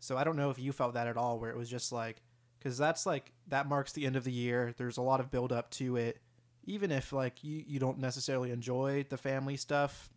So 0.00 0.16
I 0.16 0.24
don't 0.24 0.36
know 0.36 0.50
if 0.50 0.58
you 0.58 0.72
felt 0.72 0.94
that 0.94 1.06
at 1.06 1.16
all, 1.16 1.38
where 1.38 1.50
it 1.50 1.56
was 1.56 1.68
just 1.68 1.92
like, 1.92 2.22
because 2.58 2.78
that's 2.78 3.06
like 3.06 3.32
that 3.48 3.68
marks 3.68 3.92
the 3.92 4.06
end 4.06 4.16
of 4.16 4.24
the 4.24 4.32
year. 4.32 4.74
There's 4.76 4.96
a 4.96 5.02
lot 5.02 5.20
of 5.20 5.30
build 5.30 5.52
up 5.52 5.70
to 5.72 5.96
it, 5.96 6.20
even 6.64 6.90
if 6.90 7.12
like 7.12 7.42
you 7.42 7.64
you 7.66 7.78
don't 7.78 7.98
necessarily 7.98 8.50
enjoy 8.50 9.06
the 9.08 9.16
family 9.16 9.56
stuff, 9.56 10.10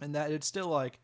and 0.00 0.14
that 0.14 0.30
it's 0.30 0.46
still 0.46 0.68
like, 0.68 0.98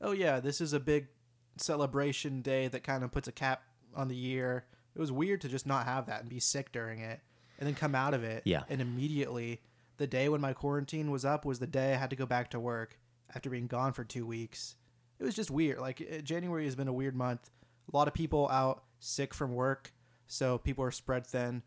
oh 0.00 0.12
yeah, 0.12 0.40
this 0.40 0.60
is 0.60 0.72
a 0.72 0.80
big 0.80 1.08
celebration 1.56 2.42
day 2.42 2.68
that 2.68 2.82
kind 2.82 3.04
of 3.04 3.12
puts 3.12 3.28
a 3.28 3.32
cap 3.32 3.62
on 3.94 4.08
the 4.08 4.16
year. 4.16 4.64
It 4.94 5.00
was 5.00 5.12
weird 5.12 5.40
to 5.42 5.48
just 5.48 5.66
not 5.66 5.86
have 5.86 6.06
that 6.06 6.20
and 6.20 6.28
be 6.28 6.40
sick 6.40 6.72
during 6.72 7.00
it, 7.00 7.20
and 7.58 7.66
then 7.66 7.74
come 7.74 7.94
out 7.94 8.14
of 8.14 8.22
it. 8.22 8.42
Yeah. 8.44 8.62
And 8.68 8.80
immediately, 8.80 9.60
the 9.96 10.06
day 10.06 10.28
when 10.28 10.40
my 10.40 10.52
quarantine 10.52 11.10
was 11.10 11.24
up 11.24 11.44
was 11.44 11.58
the 11.58 11.66
day 11.66 11.94
I 11.94 11.96
had 11.96 12.10
to 12.10 12.16
go 12.16 12.26
back 12.26 12.50
to 12.50 12.60
work 12.60 12.98
after 13.34 13.50
being 13.50 13.66
gone 13.66 13.92
for 13.92 14.04
two 14.04 14.26
weeks. 14.26 14.76
It 15.18 15.24
was 15.24 15.34
just 15.34 15.50
weird. 15.50 15.78
Like 15.78 16.22
January 16.24 16.64
has 16.64 16.74
been 16.74 16.88
a 16.88 16.92
weird 16.92 17.14
month. 17.16 17.50
A 17.92 17.96
lot 17.96 18.08
of 18.08 18.14
people 18.14 18.48
out 18.50 18.84
sick 18.98 19.34
from 19.34 19.54
work, 19.54 19.92
so 20.26 20.58
people 20.58 20.84
are 20.84 20.90
spread 20.90 21.26
thin. 21.26 21.62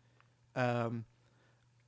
Um, 0.56 1.04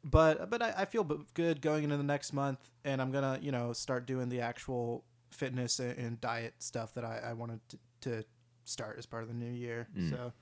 but 0.05 0.49
but 0.50 0.62
I, 0.62 0.75
I 0.79 0.85
feel 0.85 1.05
good 1.35 1.61
going 1.61 1.85
into 1.85 1.97
the 1.97 2.02
next 2.02 2.33
month, 2.33 2.71
and 2.85 3.02
I'm 3.02 3.11
gonna 3.11 3.38
you 3.43 3.52
know 3.52 3.73
start 3.73 4.07
doing 4.07 4.29
the 4.29 4.40
actual 4.40 5.05
fitness 5.31 5.79
and, 5.79 5.97
and 5.99 6.21
diet 6.21 6.55
stuff 6.59 6.95
that 6.95 7.05
I, 7.05 7.21
I 7.31 7.33
wanted 7.35 7.61
to, 7.69 7.79
to 8.02 8.25
start 8.64 8.97
as 8.99 9.07
part 9.07 9.23
of 9.23 9.29
the 9.29 9.35
new 9.35 9.50
year. 9.50 9.88
Mm. 9.97 10.11
So, 10.11 10.33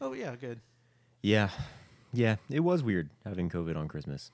oh 0.00 0.12
yeah, 0.12 0.34
good. 0.36 0.60
Yeah. 1.22 1.50
Yeah. 2.12 2.36
It 2.48 2.60
was 2.60 2.82
weird 2.82 3.10
having 3.24 3.48
COVID 3.50 3.76
on 3.76 3.88
Christmas. 3.88 4.30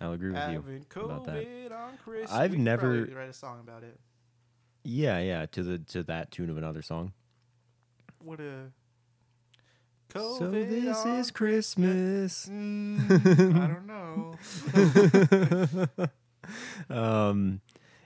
I'll 0.00 0.12
agree 0.12 0.30
with 0.32 0.38
you. 0.48 0.54
Having 0.54 0.86
about 0.96 1.24
that. 1.26 1.72
On 1.72 1.96
Christmas. 1.98 2.32
I've 2.32 2.56
never- 2.56 3.04
write 3.04 3.28
a 3.28 3.32
song 3.32 3.60
about 3.60 3.84
it. 3.84 3.98
Yeah, 4.84 5.18
yeah, 5.20 5.46
to 5.46 5.62
the 5.62 5.78
to 5.78 6.02
that 6.04 6.30
tune 6.30 6.50
of 6.50 6.56
another 6.56 6.82
song. 6.82 7.12
What 8.18 8.40
a 8.40 8.70
so 10.14 10.50
this 10.50 10.98
on 10.98 11.20
is 11.20 11.30
Christmas. 11.30 12.46
Mm, 12.50 13.56
I 13.56 13.66
don't 13.66 13.86
know. 13.86 14.36
um 16.94 17.60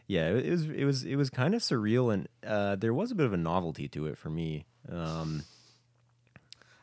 yeah, 0.07 0.29
it 0.29 0.49
was 0.51 0.67
it 0.67 0.85
was 0.85 1.05
it 1.05 1.17
was 1.17 1.31
kind 1.31 1.55
of 1.55 1.63
surreal 1.63 2.15
and 2.15 2.29
uh 2.47 2.77
there 2.77 2.95
was 2.95 3.11
a 3.11 3.15
bit 3.15 3.27
of 3.27 3.33
a 3.33 3.37
novelty 3.37 3.89
to 3.89 4.07
it 4.07 4.17
for 4.19 4.31
me. 4.31 4.67
Um 4.91 5.43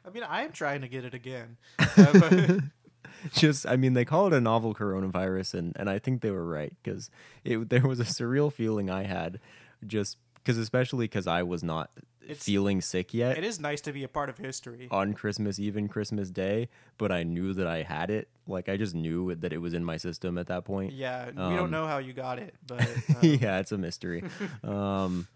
I 0.06 0.10
mean, 0.10 0.24
I 0.24 0.44
am 0.44 0.52
trying 0.52 0.82
to 0.82 0.90
get 0.90 1.06
it 1.06 1.14
again. 1.14 1.58
Uh, 1.96 2.60
just 3.32 3.66
I 3.68 3.78
mean 3.78 3.94
they 3.94 4.04
call 4.04 4.28
it 4.28 4.34
a 4.34 4.42
novel 4.42 4.74
coronavirus 4.74 5.54
and 5.54 5.74
and 5.78 5.90
I 5.90 6.00
think 6.00 6.22
they 6.22 6.32
were 6.32 6.46
right 6.46 6.74
cuz 6.84 7.10
it 7.46 7.70
there 7.70 7.88
was 7.88 8.00
a 8.00 8.04
surreal 8.04 8.52
feeling 8.52 8.90
I 8.90 9.04
had 9.04 9.40
just 9.88 10.18
cuz 10.46 10.58
especially 10.58 11.08
cuz 11.08 11.26
I 11.28 11.44
was 11.44 11.64
not 11.64 11.92
It's- 12.22 12.44
feeling 12.44 12.82
sick 12.82 13.14
yet. 13.14 13.38
it 13.38 13.44
is 13.44 13.60
nice 13.60 13.82
to 13.82 13.92
be 13.94 14.04
a 14.04 14.08
part 14.08 14.30
of 14.30 14.38
history. 14.38 14.88
on 14.92 15.14
Christmas 15.14 15.60
Eve 15.60 15.76
and 15.78 15.90
Christmas 15.90 16.30
Day, 16.32 16.70
but 16.98 17.12
I 17.12 17.24
knew 17.24 17.54
that 17.54 17.68
I 17.68 17.84
had 17.84 18.10
it. 18.10 18.28
Like 18.48 18.68
I 18.70 18.78
just 18.78 18.94
knew 18.96 19.34
that 19.36 19.52
it 19.54 19.60
was 19.60 19.74
in 19.74 19.84
my 19.86 19.98
system 19.98 20.38
at 20.38 20.48
that 20.48 20.66
point. 20.66 20.94
Yeah, 20.94 21.32
we 21.32 21.38
Um, 21.42 21.56
don't 21.56 21.72
know 21.72 21.88
how 21.88 21.98
you 22.00 22.14
got 22.14 22.40
it, 22.40 22.56
but 22.68 22.82
um, 23.10 23.18
yeah, 23.22 23.60
it's 23.60 23.72
a 23.72 23.78
mystery. 23.78 24.24
um, 24.64 25.28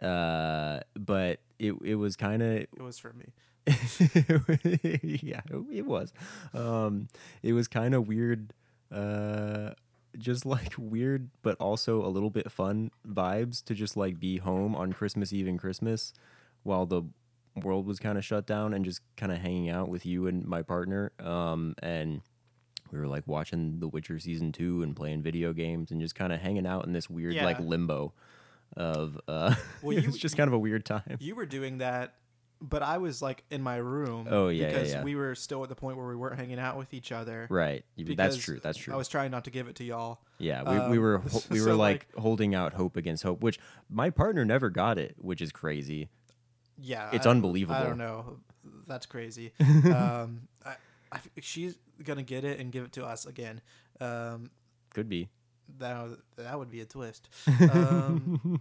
uh, 0.00 0.80
but 0.98 1.40
it 1.58 1.74
it 1.84 1.96
was 1.96 2.16
kind 2.16 2.42
of 2.42 2.50
it 2.52 2.80
was 2.80 2.98
for 2.98 3.12
me. 3.12 3.32
yeah, 5.22 5.40
it 5.70 5.86
was. 5.86 6.12
Um, 6.54 7.08
it 7.42 7.52
was 7.52 7.68
kind 7.68 7.94
of 7.94 8.08
weird. 8.08 8.52
Uh, 8.90 9.72
just 10.18 10.44
like 10.46 10.74
weird, 10.78 11.30
but 11.42 11.56
also 11.58 12.04
a 12.04 12.08
little 12.08 12.30
bit 12.30 12.50
fun 12.50 12.90
vibes 13.06 13.64
to 13.64 13.74
just 13.74 13.96
like 13.96 14.18
be 14.20 14.38
home 14.38 14.74
on 14.74 14.92
Christmas 14.92 15.32
Eve 15.32 15.46
and 15.48 15.58
Christmas 15.58 16.12
while 16.62 16.86
the 16.86 17.02
world 17.62 17.86
was 17.86 17.98
kind 17.98 18.16
of 18.18 18.24
shut 18.24 18.46
down 18.46 18.72
and 18.74 18.84
just 18.84 19.00
kind 19.16 19.32
of 19.32 19.38
hanging 19.38 19.68
out 19.70 19.88
with 19.88 20.06
you 20.06 20.26
and 20.26 20.44
my 20.46 20.62
partner. 20.62 21.12
Um, 21.18 21.74
and 21.82 22.20
we 22.92 22.98
were 22.98 23.06
like 23.08 23.26
watching 23.26 23.80
The 23.80 23.88
Witcher 23.88 24.18
season 24.18 24.52
two 24.52 24.82
and 24.82 24.94
playing 24.96 25.22
video 25.22 25.52
games 25.52 25.90
and 25.90 26.00
just 26.00 26.14
kind 26.14 26.32
of 26.32 26.40
hanging 26.40 26.66
out 26.66 26.86
in 26.86 26.92
this 26.92 27.08
weird 27.10 27.34
like 27.46 27.58
limbo 27.60 28.12
of 28.76 29.20
uh 29.26 29.54
Well, 29.82 29.96
it 29.96 30.02
you- 30.02 30.06
was 30.08 30.16
just 30.18 30.36
kind 30.36 30.46
of 30.48 30.54
a 30.54 30.58
weird 30.58 30.84
time. 30.84 31.16
You 31.18 31.34
were 31.34 31.46
doing 31.46 31.78
that, 31.78 32.14
but 32.62 32.82
I 32.82 32.98
was 32.98 33.22
like 33.22 33.44
in 33.50 33.62
my 33.62 33.76
room. 33.76 34.26
Oh, 34.30 34.48
yeah, 34.48 34.62
yeah, 34.64 34.68
because 34.72 34.92
yeah. 34.92 35.02
we 35.02 35.14
were 35.14 35.34
still 35.34 35.62
at 35.62 35.68
the 35.68 35.74
point 35.74 35.96
where 35.96 36.06
we 36.06 36.14
weren't 36.16 36.38
hanging 36.38 36.58
out 36.58 36.76
with 36.76 36.92
each 36.92 37.10
other. 37.12 37.46
Right. 37.50 37.84
That's 37.96 38.36
true. 38.36 38.60
That's 38.62 38.76
true. 38.78 38.92
I 38.92 38.96
was 38.96 39.08
trying 39.08 39.30
not 39.30 39.44
to 39.44 39.50
give 39.50 39.66
it 39.68 39.76
to 39.76 39.84
y'all. 39.84 40.20
Yeah, 40.38 40.62
we, 40.62 40.90
we 40.92 40.96
Um, 40.98 41.02
were 41.02 41.18
ho- 41.32 41.42
we 41.50 41.58
so, 41.58 41.66
were 41.66 41.74
like- 41.74 42.06
like, 42.14 42.20
holding 42.22 42.54
out 42.54 42.74
hope 42.74 42.96
against 42.96 43.22
hope, 43.22 43.40
which 43.42 43.58
my 43.88 44.10
partner 44.10 44.44
never 44.44 44.68
got 44.70 44.98
it, 44.98 45.14
which 45.18 45.40
is 45.40 45.52
crazy. 45.52 46.08
Yeah, 46.78 47.10
It's 47.12 47.26
I- 47.26 47.30
unbelievable. 47.30 47.80
I 47.80 47.84
don't 47.84 47.98
know. 47.98 48.38
That's 48.86 49.06
crazy. 49.06 49.52
um, 49.60 50.48
I, 50.64 50.74
I, 51.12 51.18
she's 51.40 51.76
gonna 52.02 52.22
get 52.22 52.44
it 52.44 52.58
and 52.60 52.70
give 52.72 52.84
it 52.84 52.92
to 52.92 53.04
us 53.06 53.24
again. 53.26 53.60
Um, 54.00 54.50
Could 54.94 55.08
be. 55.08 55.28
that 55.78 56.08
that 56.36 56.58
would 56.58 56.70
be 56.70 56.80
a 56.80 56.84
twist. 56.84 57.28
Um, 57.72 58.60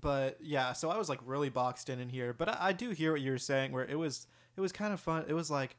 but 0.00 0.38
yeah, 0.40 0.72
so 0.72 0.90
I 0.90 0.96
was 0.98 1.08
like 1.08 1.20
really 1.24 1.48
boxed 1.48 1.88
in 1.88 1.98
in 2.00 2.08
here. 2.08 2.32
But 2.32 2.48
I, 2.48 2.56
I 2.68 2.72
do 2.72 2.90
hear 2.90 3.12
what 3.12 3.20
you're 3.20 3.38
saying, 3.38 3.72
where 3.72 3.84
it 3.84 3.98
was 3.98 4.26
it 4.56 4.60
was 4.60 4.72
kind 4.72 4.92
of 4.92 5.00
fun. 5.00 5.24
It 5.28 5.34
was 5.34 5.50
like, 5.50 5.76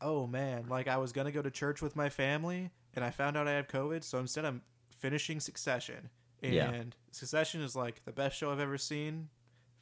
oh 0.00 0.26
man, 0.26 0.66
like 0.68 0.88
I 0.88 0.96
was 0.96 1.12
gonna 1.12 1.32
go 1.32 1.42
to 1.42 1.50
church 1.50 1.82
with 1.82 1.96
my 1.96 2.08
family, 2.08 2.70
and 2.94 3.04
I 3.04 3.10
found 3.10 3.36
out 3.36 3.46
I 3.48 3.52
had 3.52 3.68
COVID. 3.68 4.02
So 4.04 4.18
instead, 4.18 4.44
I'm 4.44 4.62
finishing 4.98 5.40
Succession, 5.40 6.10
and 6.42 6.52
Yeah. 6.54 6.82
Succession 7.10 7.60
is 7.60 7.76
like 7.76 8.04
the 8.04 8.12
best 8.12 8.36
show 8.36 8.50
I've 8.50 8.60
ever 8.60 8.78
seen, 8.78 9.28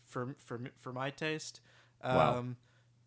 for 0.04 0.34
for 0.38 0.60
for 0.78 0.92
my 0.92 1.10
taste. 1.10 1.60
Um, 2.02 2.16
Wow. 2.16 2.44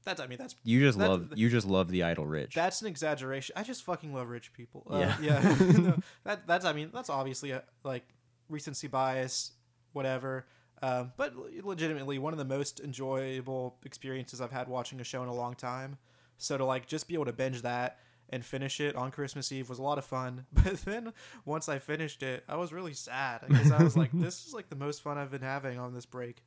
That's 0.05 0.21
I 0.21 0.27
mean 0.27 0.37
that's 0.37 0.55
You 0.63 0.81
just 0.81 0.99
That- 0.99 1.09
love 1.09 1.29
you 1.35 1.49
just 1.49 1.65
love 1.65 1.89
the 1.89 2.03
idle 2.03 2.27
rich. 2.27 2.53
that's 2.53 2.81
an 2.81 2.87
exaggeration. 2.87 3.53
I 3.57 3.63
just 3.63 3.83
fucking 3.83 4.13
love 4.13 4.29
rich 4.29 4.53
people. 4.53 4.85
Uh, 4.89 4.99
Yeah. 4.99 5.17
yeah. 5.19 5.55
No, 5.79 5.97
that 6.23 6.45
that's 6.45 6.63
I 6.63 6.73
mean 6.73 6.91
that's 6.93 7.09
obviously 7.09 7.49
a, 7.51 7.63
like 7.83 8.03
recency 8.47 8.87
bias, 8.87 9.53
whatever. 9.95 10.45
Um, 10.83 11.13
but 11.17 11.33
legitimately 11.63 12.19
one 12.19 12.33
of 12.33 12.37
the 12.37 12.45
most 12.45 12.79
enjoyable 12.81 13.77
experiences 13.85 14.41
I've 14.41 14.51
had 14.51 14.67
watching 14.67 14.99
a 14.99 15.03
show 15.03 15.23
in 15.23 15.29
a 15.29 15.33
long 15.33 15.55
time. 15.55 15.97
So 16.37 16.57
to 16.57 16.65
like 16.65 16.85
just 16.85 17.07
be 17.07 17.13
able 17.13 17.25
to 17.25 17.33
binge 17.33 17.61
that 17.61 17.97
and 18.29 18.43
finish 18.43 18.81
it 18.81 18.95
on 18.95 19.09
Christmas 19.11 19.51
Eve 19.51 19.69
was 19.69 19.79
a 19.79 19.83
lot 19.83 19.97
of 19.97 20.05
fun. 20.05 20.45
But 20.63 20.81
then 20.81 21.13
once 21.45 21.69
I 21.69 21.79
finished 21.79 22.21
it, 22.23 22.43
I 22.49 22.57
was 22.57 22.73
really 22.73 22.93
sad 22.93 23.41
because 23.47 23.71
I 23.71 23.81
was 23.83 23.95
like, 23.95 24.09
this 24.13 24.45
is 24.45 24.53
like 24.53 24.69
the 24.69 24.75
most 24.75 25.01
fun 25.01 25.17
I've 25.17 25.31
been 25.31 25.41
having 25.41 25.79
on 25.79 25.93
this 25.93 26.05
break. 26.05 26.43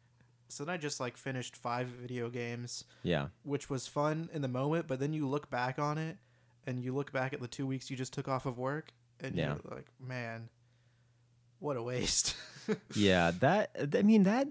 So 0.49 0.65
then 0.65 0.75
I 0.75 0.77
just 0.77 1.01
like 1.01 1.17
finished 1.17 1.57
five 1.57 1.89
video 1.89 2.29
games 2.31 2.85
yeah. 3.03 3.29
which 3.45 3.69
was 3.71 3.87
fun 3.87 4.29
in 4.33 4.43
the 4.43 4.49
moment, 4.49 4.87
but 4.89 4.99
then 5.01 5.13
you 5.13 5.27
look 5.27 5.51
back 5.51 5.79
on 5.79 5.99
it 5.99 6.17
and 6.67 6.83
you 6.85 6.95
look 6.95 7.13
back 7.13 7.33
at 7.33 7.41
the 7.41 7.49
two 7.49 7.67
weeks 7.67 7.91
you 7.91 7.97
just 7.97 8.13
took 8.13 8.29
off 8.29 8.45
of 8.47 8.59
work 8.59 8.93
and 9.21 9.35
Yeah. 9.37 9.55
you're 9.65 9.75
like, 9.77 9.87
man, 10.01 10.49
what 11.61 11.77
a 11.77 11.83
waste. 11.83 12.35
Yeah, 12.95 13.31
that 13.41 13.71
I 13.95 14.03
mean 14.03 14.25
that 14.25 14.49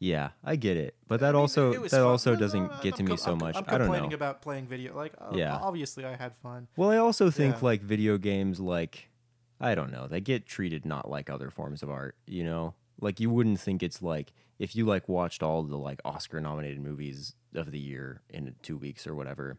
Yeah, 0.00 0.30
I 0.44 0.56
get 0.56 0.76
it. 0.76 0.94
But 1.08 1.20
that 1.20 1.30
I 1.30 1.32
mean, 1.32 1.40
also 1.40 1.72
that 1.72 1.90
fun. 1.90 2.00
also 2.02 2.34
No, 2.34 2.40
doesn't 2.40 2.62
no, 2.70 2.78
get 2.82 2.94
to 2.96 3.02
I'm 3.02 3.06
me 3.06 3.10
com- 3.10 3.16
so 3.18 3.30
I'm- 3.30 3.38
much. 3.38 3.56
I'm 3.56 3.64
I 3.66 3.70
don't 3.72 3.80
complaining 3.80 4.10
know. 4.10 4.14
about 4.16 4.42
playing 4.42 4.66
video. 4.66 4.94
Like, 4.96 5.12
uh, 5.18 5.32
Yeah. 5.34 5.56
obviously 5.56 6.04
I 6.04 6.14
had 6.16 6.36
fun. 6.36 6.68
Well, 6.76 6.90
I 6.90 6.98
also 6.98 7.30
think 7.30 7.56
Yeah. 7.56 7.60
like 7.64 7.82
video 7.82 8.16
games 8.18 8.60
like 8.60 9.08
I 9.60 9.74
don't 9.74 9.90
know, 9.90 10.06
they 10.06 10.20
get 10.20 10.46
treated 10.46 10.86
not 10.86 11.10
like 11.10 11.28
other 11.28 11.50
forms 11.50 11.82
of 11.82 11.90
art, 11.90 12.14
you 12.28 12.44
know? 12.44 12.74
Like 13.00 13.18
you 13.18 13.28
wouldn't 13.28 13.58
think 13.58 13.82
it's 13.82 14.00
like 14.00 14.32
if 14.60 14.76
you 14.76 14.86
like 14.86 15.08
watched 15.08 15.42
all 15.42 15.64
the 15.64 15.76
like 15.76 16.00
Oscar 16.04 16.40
nominated 16.40 16.80
movies 16.80 17.34
of 17.54 17.72
the 17.72 17.78
year 17.80 18.22
in 18.30 18.54
2 18.62 18.76
weeks 18.76 19.04
or 19.04 19.16
whatever 19.16 19.58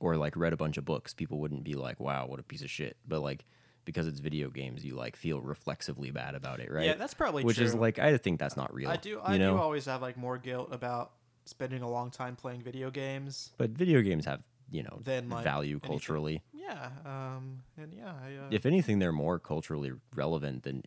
or 0.00 0.16
like 0.16 0.36
read 0.36 0.54
a 0.54 0.56
bunch 0.56 0.78
of 0.78 0.86
books, 0.86 1.12
people 1.12 1.38
wouldn't 1.38 1.64
be 1.64 1.74
like, 1.74 2.00
"Wow, 2.00 2.26
what 2.26 2.40
a 2.40 2.42
piece 2.42 2.62
of 2.62 2.70
shit." 2.70 2.96
But 3.06 3.20
like 3.20 3.44
because 3.84 4.06
it's 4.06 4.20
video 4.20 4.50
games, 4.50 4.84
you 4.84 4.94
like 4.94 5.16
feel 5.16 5.40
reflexively 5.40 6.10
bad 6.10 6.34
about 6.34 6.60
it, 6.60 6.70
right? 6.70 6.86
Yeah, 6.86 6.94
that's 6.94 7.14
probably 7.14 7.44
Which 7.44 7.56
true. 7.56 7.66
is 7.66 7.74
like 7.74 7.98
I 7.98 8.16
think 8.18 8.38
that's 8.38 8.56
not 8.56 8.72
real. 8.74 8.88
I 8.88 8.96
do. 8.96 9.20
I 9.20 9.34
you 9.34 9.38
know? 9.38 9.54
do 9.54 9.60
always 9.60 9.84
have 9.86 10.02
like 10.02 10.16
more 10.16 10.38
guilt 10.38 10.68
about 10.72 11.12
spending 11.46 11.82
a 11.82 11.90
long 11.90 12.10
time 12.10 12.36
playing 12.36 12.62
video 12.62 12.90
games. 12.90 13.50
But 13.58 13.70
video 13.70 14.00
games 14.02 14.24
have, 14.24 14.42
you 14.70 14.82
know, 14.82 15.00
Than, 15.04 15.28
like, 15.28 15.44
value 15.44 15.74
anything. 15.74 15.88
culturally. 15.90 16.42
Yeah. 16.52 16.88
Um. 17.04 17.62
And 17.76 17.92
yeah. 17.92 18.12
I, 18.24 18.34
uh, 18.36 18.48
If 18.50 18.64
anything, 18.66 18.98
they're 18.98 19.12
more 19.12 19.38
culturally 19.38 19.92
relevant 20.14 20.62
than 20.62 20.82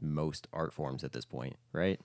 most 0.00 0.48
art 0.52 0.72
forms 0.72 1.04
at 1.04 1.12
this 1.12 1.24
point, 1.24 1.56
right? 1.72 2.00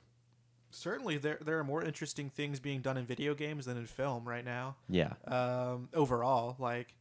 certainly 0.76 1.18
there 1.20 1.38
there 1.40 1.60
are 1.60 1.64
more 1.64 1.84
interesting 1.84 2.32
things 2.32 2.60
being 2.60 2.82
done 2.82 2.98
in 2.98 3.06
video 3.06 3.36
games 3.36 3.66
than 3.66 3.78
in 3.78 3.86
film 3.86 4.28
right 4.28 4.44
now. 4.44 4.76
Yeah. 4.90 5.14
um, 5.28 5.88
overall. 5.94 6.56
Like, 6.60 6.96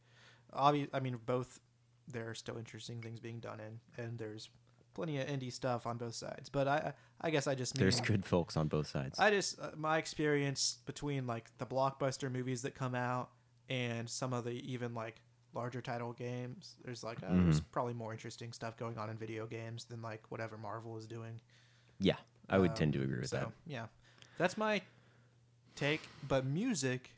obvious. 0.53 0.89
I 0.93 0.99
mean, 0.99 1.17
both 1.25 1.59
there 2.11 2.29
are 2.29 2.35
still 2.35 2.57
interesting 2.57 3.01
things 3.01 3.19
being 3.19 3.39
done 3.39 3.59
in, 3.59 3.79
and 4.03 4.17
there's 4.17 4.49
plenty 4.93 5.17
of 5.19 5.27
indie 5.27 5.51
stuff 5.51 5.87
on 5.87 5.97
both 5.97 6.13
sides. 6.15 6.49
But 6.49 6.67
I, 6.67 6.93
I 7.21 7.29
guess 7.31 7.47
I 7.47 7.55
just 7.55 7.75
mean, 7.75 7.83
There's 7.83 7.99
good 8.01 8.25
folks 8.25 8.55
on 8.57 8.67
both 8.67 8.87
sides. 8.87 9.19
I 9.19 9.31
just 9.31 9.59
uh, 9.59 9.71
my 9.75 9.97
experience 9.97 10.77
between 10.85 11.25
like 11.27 11.45
the 11.57 11.65
blockbuster 11.65 12.31
movies 12.31 12.61
that 12.63 12.75
come 12.75 12.93
out 12.95 13.29
and 13.69 14.09
some 14.09 14.33
of 14.33 14.43
the 14.43 14.51
even 14.71 14.93
like 14.93 15.21
larger 15.55 15.81
title 15.81 16.13
games. 16.13 16.75
There's 16.83 17.03
like 17.03 17.17
uh, 17.23 17.27
there's 17.31 17.59
probably 17.61 17.93
more 17.93 18.11
interesting 18.11 18.51
stuff 18.53 18.77
going 18.77 18.97
on 18.97 19.09
in 19.09 19.17
video 19.17 19.45
games 19.47 19.85
than 19.85 20.01
like 20.01 20.21
whatever 20.29 20.57
Marvel 20.57 20.97
is 20.97 21.05
doing. 21.07 21.39
yeah, 21.99 22.17
I 22.49 22.57
would 22.59 22.71
Um, 22.71 22.75
tend 22.75 22.93
to 22.93 23.01
agree 23.01 23.19
with 23.21 23.29
so 23.29 23.37
that. 23.37 23.51
yeah, 23.65 23.85
that's 24.37 24.57
my 24.57 24.81
take. 25.75 26.01
But 26.27 26.45
music, 26.45 27.11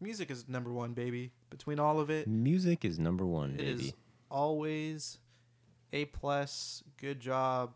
music 0.00 0.30
is 0.30 0.48
number 0.48 0.72
one, 0.72 0.94
baby. 0.94 1.32
Between 1.50 1.78
all 1.78 2.00
of 2.00 2.10
it, 2.10 2.26
Music 2.26 2.84
is 2.84 2.98
number 2.98 3.24
one, 3.24 3.56
baby. 3.56 3.94
Always 4.38 5.18
a 5.92 6.06
plus. 6.06 6.82
Good 7.00 7.20
job. 7.20 7.74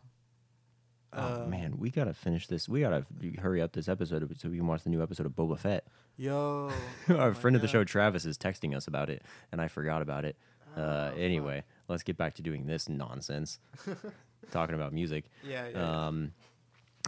Oh 1.13 1.43
Um, 1.43 1.49
man, 1.49 1.77
we 1.77 1.89
gotta 1.89 2.13
finish 2.13 2.47
this. 2.47 2.67
We 2.67 2.81
gotta 2.81 3.05
hurry 3.39 3.61
up 3.61 3.71
this 3.71 3.87
episode 3.87 4.29
so 4.37 4.49
we 4.49 4.57
can 4.57 4.67
watch 4.67 4.83
the 4.83 4.89
new 4.89 5.01
episode 5.01 5.25
of 5.25 5.31
Boba 5.31 5.57
Fett. 5.57 5.87
Yo, 6.17 6.69
Our 7.09 7.29
my 7.29 7.33
friend 7.33 7.55
of 7.55 7.61
the 7.61 7.69
show, 7.69 7.85
Travis, 7.85 8.25
is 8.25 8.37
texting 8.37 8.75
us 8.75 8.87
about 8.87 9.09
it, 9.09 9.23
and 9.53 9.61
I 9.61 9.69
forgot 9.69 10.01
about 10.01 10.25
it. 10.25 10.35
Uh, 10.75 11.11
Oh, 11.13 11.17
anyway, 11.17 11.63
let's 11.87 12.03
get 12.03 12.17
back 12.17 12.33
to 12.35 12.41
doing 12.41 12.65
this 12.65 12.89
nonsense, 12.89 13.57
talking 14.51 14.75
about 14.75 14.91
music. 14.91 15.25
yeah, 15.47 15.63
yeah, 15.69 15.79
yeah. 15.79 16.07
Um, 16.07 16.31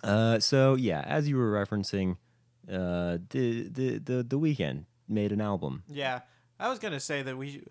uh, 0.01 0.39
so 0.39 0.75
yeah, 0.75 1.01
as 1.05 1.27
you 1.27 1.35
were 1.35 1.51
referencing, 1.51 2.15
uh, 2.71 3.17
the 3.31 3.67
the 3.67 3.97
the 3.99 4.23
the 4.23 4.39
Weeknd 4.39 4.85
made 5.09 5.33
an 5.33 5.41
album. 5.41 5.83
Yeah, 5.89 6.21
I 6.57 6.69
was 6.69 6.79
gonna 6.79 7.01
say 7.01 7.21
that 7.21 7.37
we. 7.37 7.63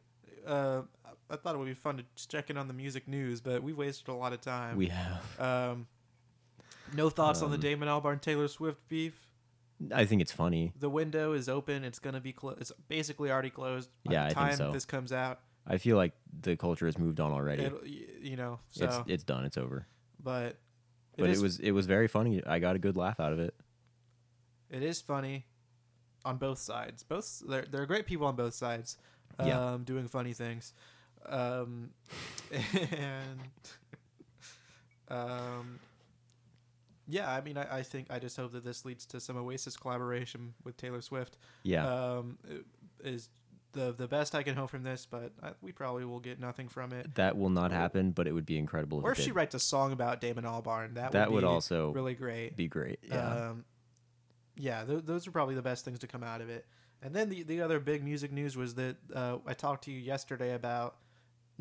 Uh, 0.47 0.83
I 1.31 1.37
thought 1.37 1.55
it 1.55 1.59
would 1.59 1.69
be 1.69 1.75
fun 1.75 1.97
to 1.99 2.05
just 2.17 2.31
check 2.31 2.51
in 2.51 2.57
on 2.57 2.67
the 2.69 2.75
music 2.75 3.07
news, 3.07 3.41
but 3.41 3.63
we've 3.63 3.77
wasted 3.77 4.09
a 4.09 4.15
lot 4.15 4.33
of 4.33 4.41
time. 4.41 4.77
We 4.77 4.89
have. 4.89 5.41
um, 5.41 5.87
no 6.95 7.09
thoughts 7.09 7.41
on 7.43 7.51
the 7.51 7.55
Um, 7.57 7.61
Damon 7.61 7.89
Albarn 7.89 8.21
Taylor 8.21 8.49
Swift 8.49 8.87
beef. 8.89 9.15
I 9.95 10.05
think 10.05 10.21
it's 10.21 10.33
funny. 10.33 10.73
The 10.79 10.91
window 10.91 11.33
is 11.33 11.49
open. 11.49 11.85
It's 11.85 11.99
gonna 11.99 12.21
be 12.21 12.33
closed. 12.33 12.61
It's 12.61 12.73
basically 12.89 13.31
already 13.31 13.51
closed 13.51 13.89
by 14.05 14.13
Yeah, 14.13 14.25
I 14.25 14.27
think 14.29 14.39
time 14.39 14.57
so. 14.57 14.73
this 14.73 14.85
comes 14.85 15.13
out. 15.13 15.41
I 15.67 15.79
feel 15.79 15.97
like 15.97 16.13
the 16.41 16.57
culture 16.57 16.87
has 16.87 16.99
moved 16.99 17.21
on 17.21 17.31
already. 17.33 17.63
It'll, 17.65 17.87
you 17.87 18.37
know, 18.37 18.59
so 18.73 18.85
it's 18.85 18.99
it's 19.07 19.25
done. 19.25 19.45
It's 19.45 19.57
over. 19.57 19.87
but 20.23 20.57
But 21.17 21.31
it, 21.31 21.39
was 21.39 21.61
it 21.61 21.71
was 21.71 21.87
very 21.87 22.09
funny. 22.09 22.43
I 22.45 22.59
got 22.59 22.77
a 22.77 22.79
good 22.79 22.97
laugh 22.97 23.21
out 23.21 23.33
of 23.33 23.39
it. 23.39 23.55
it 24.69 24.83
is 24.83 25.01
funny 25.01 25.47
on 26.25 26.37
both 26.37 26.59
sides. 26.59 27.03
Both 27.03 27.43
there 27.49 27.63
there 27.63 27.81
are 27.83 27.87
great 27.87 28.07
people 28.07 28.27
on 28.27 28.37
both 28.37 28.55
sides. 28.55 28.99
Um, 29.39 29.47
Yeah. 29.49 29.79
doing 29.85 30.09
funny 30.09 30.33
things. 30.35 30.75
Um, 31.27 31.91
and 32.53 33.41
um, 35.09 35.81
yeah, 37.09 37.31
I 37.31 37.41
mean, 37.41 37.57
I, 37.57 37.79
I 37.79 37.83
think 37.83 38.09
I 38.11 38.19
just 38.19 38.37
hope 38.37 38.53
that 38.53 38.65
this 38.65 38.85
leads 38.85 39.07
to 39.07 39.21
some 39.21 39.37
Oasis 39.37 39.77
collaboration 39.77 40.55
with 40.65 40.77
Taylor 40.77 41.01
Swift. 41.01 41.37
Yeah. 41.63 41.87
Um, 41.87 42.39
is 43.03 43.29
the 43.73 43.93
the 43.93 44.09
best 44.09 44.35
I 44.35 44.43
can 44.43 44.55
hope 44.57 44.71
from 44.71 44.83
this, 44.83 45.07
but 45.07 45.33
I, 45.43 45.51
we 45.61 45.73
probably 45.73 46.05
will 46.05 46.21
get 46.21 46.41
nothing 46.41 46.69
from 46.69 46.93
it. 46.93 47.15
that 47.15 47.37
will 47.37 47.51
not 47.51 47.73
happen, 47.73 48.11
but 48.13 48.27
it 48.27 48.33
would 48.33 48.47
be 48.47 48.59
incredible 48.59 49.01
Or 49.03 49.13
if 49.13 49.21
she 49.21 49.33
writes 49.33 49.55
a 49.55 49.61
song 49.61 49.93
about 49.93 50.21
Damon 50.21 50.45
Albarn, 50.45 50.95
that, 50.95 51.13
that 51.13 51.31
would 51.33 51.41
be 51.41 51.47
also 51.47 51.93
really 51.93 52.15
great. 52.15 52.57
be 52.57 52.69
great. 52.69 53.01
Yeah. 53.03 53.51
Um, 53.51 53.65
yeah, 54.57 54.85
th- 54.85 55.05
those 55.05 55.27
are 55.27 55.31
probably 55.31 55.55
the 55.55 55.63
best 55.63 55.85
things 55.85 56.01
to 56.01 56.07
come 56.07 56.23
out 56.23 56.41
of 56.41 56.51
it. 56.51 56.67
And 57.03 57.15
then 57.15 57.29
the 57.29 57.43
the 57.45 57.63
other 57.63 57.81
big 57.81 58.05
music 58.05 58.31
news 58.33 58.57
was 58.57 58.75
that 58.75 58.97
uh, 59.15 59.39
I 59.47 59.55
talked 59.55 59.85
to 59.85 59.91
you 59.91 59.99
yesterday 59.99 60.55
about 60.55 60.97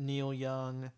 Neil 0.00 0.34
Young 0.34 0.90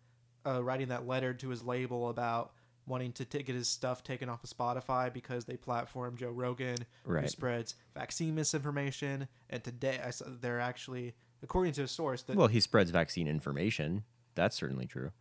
uh, 0.45 0.63
writing 0.63 0.87
that 0.87 1.05
letter 1.07 1.33
to 1.35 1.49
his 1.49 1.63
label 1.63 2.09
about 2.09 2.53
wanting 2.85 3.13
to 3.13 3.23
t- 3.25 3.43
get 3.43 3.55
his 3.55 3.67
stuff 3.67 4.03
taken 4.03 4.27
off 4.27 4.43
of 4.43 4.49
Spotify 4.49 5.13
because 5.13 5.45
they 5.45 5.55
platform 5.55 6.17
Joe 6.17 6.31
Rogan, 6.31 6.77
who 7.05 7.27
spreads 7.27 7.75
vaccine 7.93 8.35
misinformation. 8.35 9.27
And 9.49 9.63
today, 9.63 10.01
I 10.03 10.09
saw 10.09 10.25
they're 10.41 10.59
actually, 10.59 11.13
according 11.41 11.73
to 11.73 11.83
a 11.83 11.87
source, 11.87 12.23
that 12.23 12.35
well, 12.35 12.47
he 12.47 12.59
spreads 12.59 12.91
vaccine 12.91 13.27
information. 13.27 14.03
That's 14.35 14.55
certainly 14.55 14.85
true. 14.85 15.11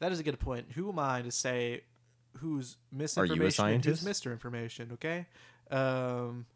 that 0.00 0.10
is 0.10 0.18
a 0.18 0.22
good 0.22 0.38
point. 0.40 0.72
Who 0.74 0.88
am 0.88 0.98
I 0.98 1.22
to 1.22 1.30
say 1.30 1.82
who's 2.38 2.76
Are 2.92 2.96
misinformation 2.98 3.36
you 3.36 3.42
a 3.42 3.44
and 3.46 3.54
scientist? 3.54 4.00
who's 4.00 4.06
misinformation? 4.08 4.90
Okay, 4.94 5.26
um, 5.70 6.46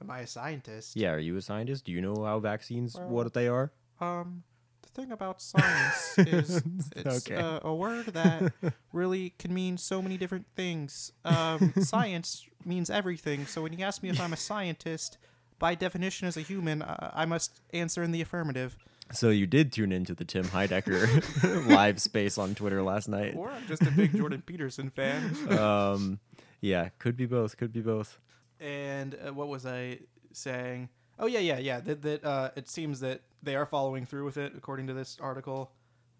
am 0.00 0.10
I 0.10 0.20
a 0.20 0.26
scientist? 0.26 0.96
Yeah. 0.96 1.10
Are 1.10 1.18
you 1.18 1.36
a 1.36 1.42
scientist? 1.42 1.84
Do 1.84 1.92
you 1.92 2.00
know 2.00 2.24
how 2.24 2.40
vaccines 2.40 2.94
Well, 2.96 3.08
what 3.08 3.34
they 3.34 3.48
are? 3.48 3.72
Um, 4.00 4.44
thing 4.94 5.10
about 5.12 5.40
science 5.42 6.18
is 6.18 6.62
it's 6.96 7.28
Okay. 7.30 7.36
uh, 7.36 7.60
a 7.62 7.74
word 7.74 8.06
that 8.06 8.52
really 8.92 9.34
can 9.38 9.52
mean 9.54 9.78
so 9.78 10.00
many 10.02 10.16
different 10.16 10.46
things. 10.54 11.12
Um, 11.24 11.72
science 11.80 12.46
means 12.64 12.90
everything. 12.90 13.46
So 13.46 13.62
when 13.62 13.72
you 13.72 13.84
ask 13.84 14.02
me 14.02 14.10
if 14.10 14.20
I'm 14.20 14.32
a 14.32 14.36
scientist, 14.36 15.18
by 15.58 15.74
definition, 15.74 16.26
as 16.28 16.36
a 16.36 16.40
human, 16.40 16.82
uh, 16.82 17.10
I 17.14 17.24
must 17.24 17.60
answer 17.72 18.02
in 18.02 18.12
the 18.12 18.20
affirmative. 18.20 18.76
So 19.12 19.30
you 19.30 19.46
did 19.46 19.72
tune 19.72 19.92
into 19.92 20.14
the 20.14 20.24
Tim 20.24 20.44
Heidecker 20.44 21.68
live 21.68 22.00
space 22.00 22.38
on 22.38 22.54
Twitter 22.54 22.82
last 22.82 23.08
night. 23.08 23.34
Or 23.36 23.50
I'm 23.50 23.66
just 23.66 23.82
a 23.82 23.90
big 23.90 24.16
Jordan 24.16 24.42
Peterson 24.44 24.90
fan. 24.90 25.36
Um, 25.58 26.18
yeah, 26.60 26.88
could 26.98 27.16
be 27.16 27.26
both. 27.26 27.56
Could 27.56 27.72
be 27.72 27.80
both. 27.80 28.18
And 28.60 29.14
uh, 29.26 29.32
what 29.34 29.48
was 29.48 29.66
I 29.66 29.98
saying? 30.32 30.88
Oh 31.18 31.26
yeah, 31.26 31.38
yeah, 31.40 31.58
yeah. 31.58 31.80
That 31.80 32.02
that 32.02 32.24
uh, 32.24 32.50
it 32.56 32.68
seems 32.68 33.00
that 33.00 33.20
they 33.42 33.54
are 33.56 33.66
following 33.66 34.06
through 34.06 34.24
with 34.24 34.36
it, 34.36 34.52
according 34.56 34.86
to 34.88 34.94
this 34.94 35.18
article. 35.20 35.70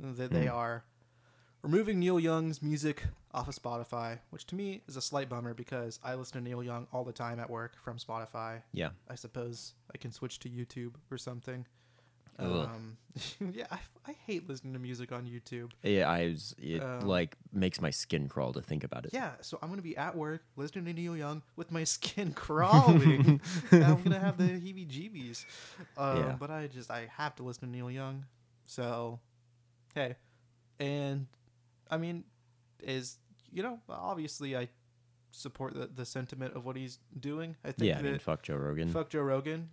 That 0.00 0.30
they 0.30 0.46
Hmm. 0.46 0.54
are 0.54 0.84
removing 1.62 2.00
Neil 2.00 2.18
Young's 2.18 2.60
music 2.62 3.04
off 3.32 3.46
of 3.48 3.54
Spotify, 3.54 4.18
which 4.30 4.46
to 4.46 4.54
me 4.56 4.82
is 4.88 4.96
a 4.96 5.00
slight 5.00 5.28
bummer 5.28 5.54
because 5.54 6.00
I 6.02 6.14
listen 6.14 6.42
to 6.42 6.48
Neil 6.48 6.62
Young 6.62 6.86
all 6.92 7.04
the 7.04 7.12
time 7.12 7.38
at 7.38 7.48
work 7.48 7.76
from 7.82 7.98
Spotify. 7.98 8.62
Yeah. 8.72 8.90
I 9.08 9.14
suppose 9.14 9.74
I 9.94 9.98
can 9.98 10.10
switch 10.12 10.38
to 10.40 10.48
YouTube 10.48 10.94
or 11.10 11.18
something. 11.18 11.66
Um, 12.38 12.96
yeah, 13.52 13.66
I, 13.70 13.78
I 14.06 14.12
hate 14.26 14.48
listening 14.48 14.72
to 14.72 14.78
music 14.78 15.12
on 15.12 15.26
YouTube. 15.26 15.70
Yeah, 15.82 16.10
I 16.10 16.28
was, 16.28 16.54
it 16.58 16.82
Um, 16.82 17.00
like 17.06 17.36
makes 17.52 17.80
my 17.80 17.90
skin 17.90 18.28
crawl 18.28 18.52
to 18.54 18.62
think 18.62 18.84
about 18.84 19.04
it. 19.04 19.12
Yeah, 19.12 19.32
so 19.42 19.58
I'm 19.62 19.68
gonna 19.68 19.82
be 19.82 19.96
at 19.96 20.16
work 20.16 20.42
listening 20.56 20.86
to 20.86 20.92
Neil 20.92 21.16
Young 21.16 21.42
with 21.56 21.70
my 21.70 21.84
skin 21.96 22.32
crawling. 22.32 23.40
and 23.70 23.84
I'm 23.84 24.02
gonna 24.02 24.18
have 24.18 24.38
the 24.38 24.44
heebie-jeebies. 24.44 25.44
Um, 25.96 26.16
Yeah. 26.16 26.36
But 26.38 26.50
I 26.50 26.66
just 26.68 26.90
I 26.90 27.06
have 27.16 27.34
to 27.36 27.42
listen 27.42 27.68
to 27.68 27.70
Neil 27.70 27.90
Young. 27.90 28.24
So, 28.64 29.20
hey, 29.94 30.16
and 30.80 31.26
I 31.90 31.98
mean, 31.98 32.24
is 32.82 33.18
you 33.52 33.62
know 33.62 33.78
obviously 33.88 34.56
I 34.56 34.68
support 35.32 35.74
the, 35.74 35.86
the 35.86 36.04
sentiment 36.04 36.54
of 36.54 36.64
what 36.64 36.76
he's 36.76 36.98
doing. 37.18 37.56
I 37.64 37.72
think 37.72 37.88
Yeah, 37.88 37.98
I 37.98 38.02
mean, 38.02 38.18
fuck 38.20 38.42
Joe 38.42 38.54
Rogan. 38.56 38.88
fuck 38.90 39.08
Joe 39.10 39.22
Rogan. 39.22 39.68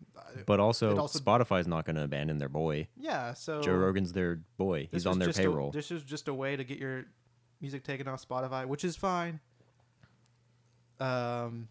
But 0.46 0.60
also, 0.60 0.98
also- 0.98 1.20
Spotify's 1.20 1.68
not 1.68 1.86
going 1.86 1.96
to 1.98 2.04
abandon 2.04 2.38
their 2.40 2.50
boy. 2.50 2.88
yeah, 2.98 3.34
so 3.34 3.62
Joe 3.62 3.76
Rogan's 3.76 4.14
their 4.14 4.42
boy. 4.58 4.88
He's 4.92 5.06
on 5.06 5.20
their 5.20 5.28
just 5.28 5.40
a- 5.40 5.44
payroll. 5.44 5.72
this 5.72 5.92
is 5.92 6.02
just 6.04 6.28
a 6.28 6.34
way 6.34 6.56
to 6.56 6.64
get 6.64 6.80
your 6.80 7.06
music 7.62 7.84
taken 7.84 8.08
off 8.08 8.26
Spotify, 8.28 8.66
which 8.66 8.84
is 8.84 8.96
fine. 8.96 9.40
Um, 11.00 11.68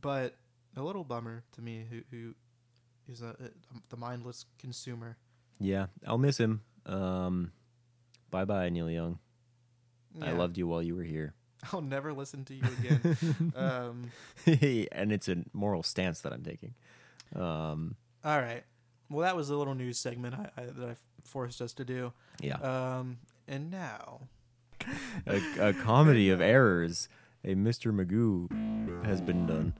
but 0.00 0.36
a 0.76 0.82
little 0.82 1.04
bummer 1.04 1.42
to 1.52 1.62
me, 1.62 1.84
who 1.90 2.00
who 2.10 2.34
is 3.08 3.22
a, 3.22 3.28
a 3.28 3.50
the 3.88 3.96
mindless 3.96 4.46
consumer. 4.58 5.16
yeah, 5.58 5.86
I'll 6.06 6.18
miss 6.18 6.38
him. 6.38 6.62
Um, 6.86 7.52
bye 8.30 8.44
bye, 8.44 8.68
Neil 8.68 8.90
Young. 8.90 9.18
I 10.20 10.32
loved 10.32 10.58
you 10.58 10.66
while 10.66 10.82
you 10.82 10.94
were 10.94 11.02
here. 11.02 11.34
I'll 11.72 11.80
never 11.82 12.12
listen 12.12 12.44
to 12.46 12.54
you 12.54 12.62
again. 12.80 13.52
um, 13.56 14.10
and 14.92 15.12
it's 15.12 15.28
a 15.28 15.44
moral 15.52 15.82
stance 15.82 16.20
that 16.20 16.32
I'm 16.32 16.42
taking. 16.42 16.74
Um, 17.34 17.96
all 18.24 18.38
right. 18.38 18.64
Well, 19.10 19.22
that 19.24 19.36
was 19.36 19.50
a 19.50 19.56
little 19.56 19.74
news 19.74 19.98
segment 19.98 20.34
I, 20.34 20.48
I, 20.56 20.64
that 20.64 20.88
I 20.88 20.94
forced 21.24 21.60
us 21.60 21.72
to 21.74 21.84
do. 21.84 22.12
yeah, 22.40 22.56
Um, 22.56 23.18
and 23.46 23.70
now, 23.70 24.22
a, 25.26 25.68
a 25.68 25.72
comedy 25.72 26.30
of 26.30 26.40
errors. 26.54 27.08
A 27.44 27.54
Mr. 27.54 27.92
Magoo 27.92 29.04
has 29.04 29.20
been 29.20 29.46
done. 29.46 29.74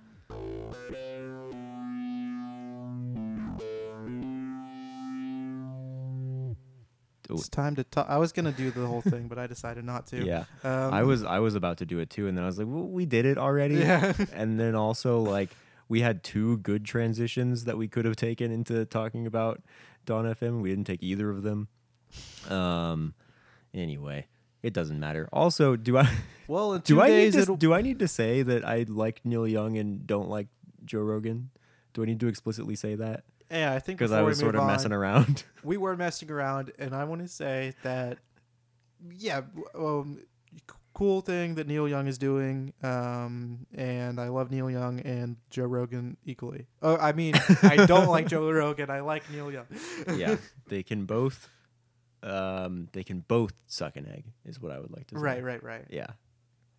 It's 7.31 7.49
time 7.49 7.77
to 7.77 7.85
talk. 7.85 8.07
I 8.09 8.19
was 8.19 8.33
gonna 8.33 8.53
do 8.53 8.71
the 8.71 8.87
whole 8.87 9.01
thing, 9.03 9.29
but 9.29 9.39
I 9.39 9.47
decided 9.47 9.85
not 9.85 10.07
to. 10.09 10.17
Yeah, 10.25 10.45
Um, 10.65 10.93
I 10.93 11.03
was 11.05 11.23
I 11.25 11.39
was 11.39 11.55
about 11.55 11.79
to 11.79 11.87
do 11.87 11.99
it 12.01 12.11
too, 12.11 12.27
and 12.29 12.37
then 12.37 12.45
I 12.45 12.47
was 12.47 12.59
like, 12.59 12.67
well, 12.69 12.87
we 12.89 13.07
did 13.07 13.25
it 13.27 13.39
already. 13.39 13.77
Yeah. 13.77 14.13
and 14.35 14.59
then 14.59 14.75
also 14.75 15.21
like 15.21 15.51
we 15.89 16.01
had 16.01 16.23
two 16.23 16.59
good 16.59 16.85
transitions 16.85 17.65
that 17.65 17.77
we 17.79 17.89
could 17.89 18.05
have 18.05 18.17
taken 18.17 18.51
into 18.51 18.85
talking 18.87 19.27
about 19.27 19.63
Dawn 20.07 20.25
FM. 20.25 20.61
We 20.63 20.71
didn't 20.71 20.87
take 20.87 21.03
either 21.03 21.31
of 21.31 21.43
them. 21.43 21.69
Um. 22.49 23.15
Anyway, 23.75 24.27
it 24.63 24.73
doesn't 24.73 25.01
matter. 25.01 25.29
Also, 25.33 25.77
do 25.77 25.97
I 25.99 26.09
well, 26.47 26.75
in 26.75 26.83
two 26.83 26.97
do 26.97 27.01
I 27.01 27.09
need 27.09 27.33
days 27.33 27.47
to 27.47 27.57
do 27.57 27.73
I 27.73 27.81
need 27.83 27.99
to 28.01 28.09
say 28.09 28.43
that 28.43 28.67
I 28.67 28.85
like 28.89 29.21
Neil 29.25 29.47
Young 29.49 29.79
and 29.79 30.07
don't 30.07 30.29
like 30.29 30.49
Joe 30.85 31.01
Rogan? 31.01 31.51
Do 31.95 32.03
I 32.03 32.07
need 32.07 32.21
to 32.21 32.27
explicitly 32.27 32.75
say 32.75 32.95
that? 32.97 33.25
Yeah, 33.53 33.75
I 33.75 33.79
think 33.79 33.99
because 33.99 34.13
I 34.13 34.23
was 34.23 34.39
sort 34.39 34.55
of 34.55 34.63
on, 34.63 34.67
messing 34.67 34.93
around. 34.93 35.45
we 35.63 35.77
were 35.77 35.97
messing 35.97 36.31
around, 36.31 36.73
and 36.79 36.95
I 36.95 37.05
want 37.05 37.21
to 37.21 37.29
say 37.29 37.75
that, 37.83 38.19
yeah, 39.11 39.43
um, 39.75 40.21
cool 40.95 41.21
thing 41.21 41.55
that 41.57 41.67
Neil 41.67 41.87
Young 41.87 42.07
is 42.07 42.19
doing, 42.19 42.73
um, 42.83 43.67
and 43.75 44.19
I 44.21 44.29
love 44.29 44.51
Neil 44.51 44.71
Young 44.71 45.01
and 45.01 45.37
Joe 45.51 45.65
Rogan 45.65 46.17
equally. 46.25 46.67
Oh, 46.81 46.97
I 46.97 47.13
mean, 47.13 47.35
I 47.63 47.85
don't 47.87 48.09
like 48.09 48.27
Joe 48.29 48.51
Rogan. 48.53 48.91
I 48.91 49.01
like 49.01 49.31
Neil 49.31 49.53
Young. 49.53 49.67
yeah, 50.17 50.37
they 50.69 50.83
can 50.83 51.05
both. 51.05 51.49
Um, 52.23 52.89
they 52.93 53.03
can 53.03 53.21
both 53.21 53.53
suck 53.67 53.97
an 53.97 54.07
egg, 54.07 54.25
is 54.45 54.61
what 54.61 54.71
I 54.73 54.79
would 54.79 54.93
like 54.93 55.09
to 55.09 55.17
say. 55.17 55.21
right, 55.21 55.43
right, 55.43 55.63
right. 55.63 55.85
Yeah. 55.91 56.07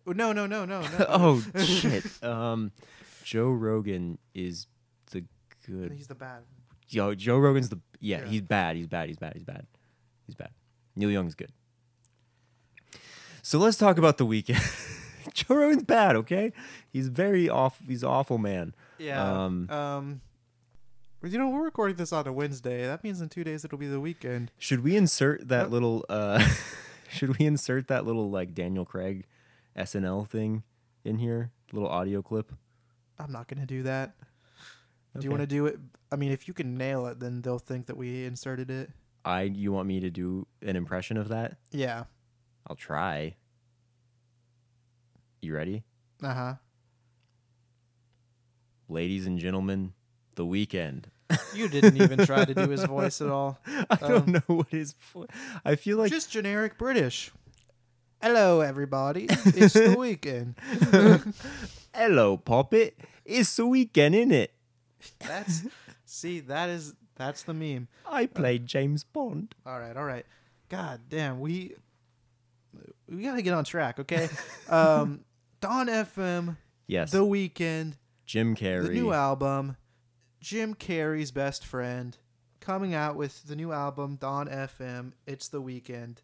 Oh, 0.06 0.12
No, 0.12 0.32
no, 0.32 0.46
no, 0.46 0.64
no, 0.64 0.80
no. 0.80 1.06
oh 1.08 1.44
shit. 1.58 2.04
Um, 2.22 2.72
Joe 3.24 3.50
Rogan 3.50 4.18
is 4.34 4.66
the 5.10 5.24
good. 5.66 5.92
He's 5.92 6.06
the 6.06 6.14
bad. 6.14 6.42
Yo, 6.88 7.14
Joe 7.14 7.38
Rogan's 7.38 7.68
the 7.70 7.80
yeah, 8.00 8.20
Yeah. 8.20 8.26
He's 8.26 8.42
bad. 8.42 8.76
He's 8.76 8.86
bad. 8.86 9.08
He's 9.08 9.16
bad. 9.16 9.32
He's 9.34 9.44
bad. 9.44 9.66
He's 10.26 10.34
bad. 10.34 10.50
Neil 10.96 11.10
Young's 11.10 11.34
good. 11.34 11.50
So 13.42 13.58
let's 13.58 13.76
talk 13.76 13.98
about 13.98 14.18
the 14.18 14.26
Weeknd. 14.26 14.60
Joe 15.34 15.56
Rogan's 15.56 15.82
bad. 15.84 16.16
Okay, 16.16 16.52
he's 16.90 17.08
very 17.08 17.48
off. 17.48 17.80
He's 17.86 18.02
an 18.02 18.08
awful 18.08 18.38
man. 18.38 18.74
Yeah. 18.98 19.22
Um, 19.44 19.68
Um, 19.70 20.20
you 21.22 21.38
know, 21.38 21.48
we're 21.48 21.64
recording 21.64 21.96
this 21.96 22.12
on 22.12 22.26
a 22.26 22.32
Wednesday. 22.32 22.86
That 22.86 23.02
means 23.02 23.20
in 23.22 23.28
two 23.30 23.44
days 23.44 23.64
it'll 23.64 23.78
be 23.78 23.86
the 23.86 24.00
weekend. 24.00 24.50
Should 24.58 24.84
we 24.84 24.94
insert 24.96 25.48
that 25.48 25.70
little? 25.70 26.04
uh 26.08 26.46
Should 27.08 27.38
we 27.38 27.46
insert 27.46 27.88
that 27.88 28.04
little 28.04 28.30
like 28.30 28.54
Daniel 28.54 28.84
Craig 28.84 29.24
SNL 29.76 30.28
thing 30.28 30.62
in 31.04 31.18
here? 31.18 31.50
Little 31.72 31.88
audio 31.88 32.20
clip. 32.22 32.52
I'm 33.18 33.32
not 33.32 33.48
gonna 33.48 33.66
do 33.66 33.82
that. 33.84 34.14
Do 35.18 35.24
you 35.24 35.30
want 35.30 35.42
to 35.42 35.46
do 35.46 35.66
it? 35.66 35.78
I 36.10 36.16
mean, 36.16 36.32
if 36.32 36.48
you 36.48 36.54
can 36.54 36.76
nail 36.76 37.06
it, 37.06 37.20
then 37.20 37.42
they'll 37.42 37.58
think 37.58 37.86
that 37.86 37.96
we 37.96 38.24
inserted 38.24 38.70
it. 38.70 38.90
I. 39.24 39.42
You 39.42 39.72
want 39.72 39.86
me 39.88 40.00
to 40.00 40.10
do 40.10 40.46
an 40.62 40.76
impression 40.76 41.16
of 41.16 41.28
that? 41.28 41.56
Yeah. 41.70 42.04
I'll 42.66 42.76
try. 42.76 43.36
You 45.40 45.54
ready? 45.54 45.84
Uh 46.22 46.34
huh. 46.34 46.54
Ladies 48.88 49.26
and 49.26 49.38
gentlemen, 49.38 49.92
the 50.34 50.44
Weeknd. 50.44 51.04
You 51.54 51.68
didn't 51.68 51.96
even 52.00 52.24
try 52.26 52.44
to 52.44 52.54
do 52.54 52.68
his 52.68 52.84
voice 52.84 53.20
at 53.20 53.28
all. 53.28 53.58
I 53.66 53.96
don't 53.96 54.26
Um, 54.28 54.32
know 54.32 54.42
what 54.56 54.68
his. 54.68 54.94
vo- 55.12 55.26
I 55.64 55.74
feel 55.76 55.96
like 55.98 56.10
Just 56.10 56.30
generic 56.30 56.76
British. 56.78 57.30
Hello, 58.22 58.60
everybody. 58.60 59.26
It's 59.28 59.74
the 59.74 59.96
weekend. 59.98 60.54
hello, 61.94 62.36
Poppet. 62.36 62.98
It's 63.24 63.54
the 63.56 63.66
weekend, 63.66 64.14
isn't 64.14 64.32
it? 64.32 64.52
That's 65.20 65.62
see, 66.04 66.40
that 66.40 66.68
is 66.68 66.94
that's 67.16 67.42
the 67.44 67.54
meme. 67.54 67.88
I 68.10 68.26
played 68.26 68.66
James 68.66 69.04
Bond. 69.04 69.54
All 69.64 69.78
right, 69.78 69.96
all 69.96 70.04
right. 70.04 70.26
God 70.68 71.00
damn, 71.08 71.40
we 71.40 71.74
we 73.08 73.22
gotta 73.22 73.42
get 73.42 73.54
on 73.54 73.64
track, 73.64 74.00
okay? 74.00 74.28
um, 74.68 75.20
Dawn 75.60 75.86
FM, 75.86 76.56
Yes, 76.86 77.10
The 77.12 77.18
Weeknd, 77.24 77.94
Jim 78.26 78.56
Carrey. 78.56 78.88
the 78.88 78.94
new 78.94 79.12
album, 79.12 79.76
Jim 80.40 80.74
Carrey's 80.74 81.30
best 81.30 81.64
friend, 81.64 82.16
coming 82.60 82.94
out 82.94 83.14
with 83.16 83.44
the 83.44 83.54
new 83.56 83.72
album 83.72 84.16
Dawn 84.16 84.48
FM. 84.48 85.12
It's 85.26 85.48
The 85.48 85.62
Weeknd. 85.62 86.18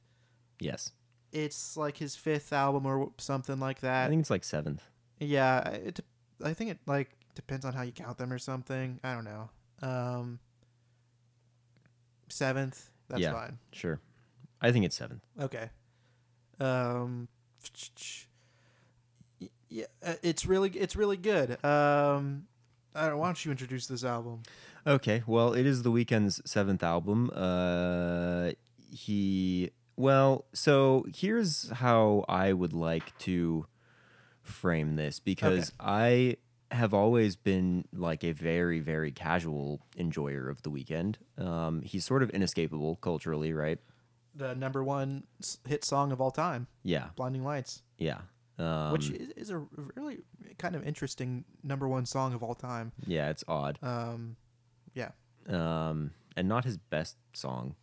yes, 0.58 0.92
It's 1.32 1.76
like 1.76 1.98
his 1.98 2.16
fifth 2.16 2.52
album 2.52 2.86
or 2.86 3.12
something 3.18 3.60
like 3.60 3.80
that. 3.80 4.06
I 4.06 4.08
think 4.08 4.20
it's 4.20 4.30
like 4.30 4.44
seventh. 4.44 4.82
Yeah, 5.20 5.68
it. 5.68 6.00
I 6.42 6.54
think 6.54 6.70
it 6.70 6.78
like 6.86 7.10
depends 7.34 7.64
on 7.64 7.72
how 7.72 7.82
you 7.82 7.92
count 7.92 8.18
them 8.18 8.32
or 8.32 8.38
something. 8.38 9.00
I 9.04 9.14
don't 9.14 9.24
know. 9.24 9.50
Um, 9.82 10.38
seventh. 12.28 12.90
That's 13.08 13.22
Yeah. 13.22 13.32
fine. 13.32 13.58
Sure, 13.72 14.00
I 14.60 14.70
think 14.72 14.84
it's 14.84 14.96
seventh. 14.96 15.22
Okay. 15.40 15.70
Um. 16.58 17.28
Yeah, 19.68 19.86
uh, 20.04 20.14
it's 20.22 20.46
really 20.46 20.70
it's 20.70 20.96
really 20.96 21.16
good. 21.16 21.62
Um, 21.64 22.46
I 22.94 23.08
don't. 23.08 23.18
Why 23.18 23.26
don't 23.28 23.44
you 23.44 23.50
introduce 23.50 23.86
this 23.86 24.04
album? 24.04 24.42
Okay, 24.86 25.22
well, 25.26 25.52
it 25.52 25.66
is 25.66 25.82
the 25.82 25.90
Weeknd's 25.90 26.40
seventh 26.50 26.82
album. 26.82 27.30
Uh, 27.34 28.50
he 28.90 29.70
well, 29.96 30.44
so 30.52 31.04
here's 31.14 31.70
how 31.70 32.24
I 32.28 32.52
would 32.52 32.72
like 32.72 33.16
to 33.20 33.66
frame 34.42 34.96
this 34.96 35.20
because 35.20 35.72
I 35.78 36.36
have 36.70 36.94
always 36.94 37.36
been 37.36 37.84
like 37.92 38.22
a 38.24 38.32
very, 38.32 38.80
very 38.80 39.10
casual 39.12 39.80
enjoyer 39.96 40.48
of 40.48 40.62
the 40.62 40.70
Weeknd. 40.70 41.16
Um, 41.38 41.82
he's 41.82 42.04
sort 42.04 42.22
of 42.22 42.30
inescapable 42.30 42.96
culturally, 42.96 43.52
right? 43.52 43.78
The 44.34 44.54
number 44.54 44.84
one 44.84 45.24
hit 45.66 45.84
song 45.84 46.12
of 46.12 46.20
all 46.20 46.30
time, 46.30 46.68
Yeah, 46.84 47.08
"Blinding 47.16 47.42
Lights," 47.42 47.82
yeah, 47.98 48.20
um, 48.58 48.92
which 48.92 49.10
is, 49.10 49.30
is 49.36 49.50
a 49.50 49.58
really 49.96 50.20
kind 50.58 50.76
of 50.76 50.86
interesting 50.86 51.44
number 51.64 51.88
one 51.88 52.06
song 52.06 52.32
of 52.34 52.42
all 52.42 52.54
time. 52.54 52.92
yeah, 53.06 53.30
it's 53.30 53.42
odd, 53.48 53.78
Um, 53.82 54.36
yeah, 54.94 55.10
um, 55.48 56.12
and 56.36 56.48
not 56.48 56.64
his 56.64 56.76
best 56.78 57.16
song. 57.32 57.74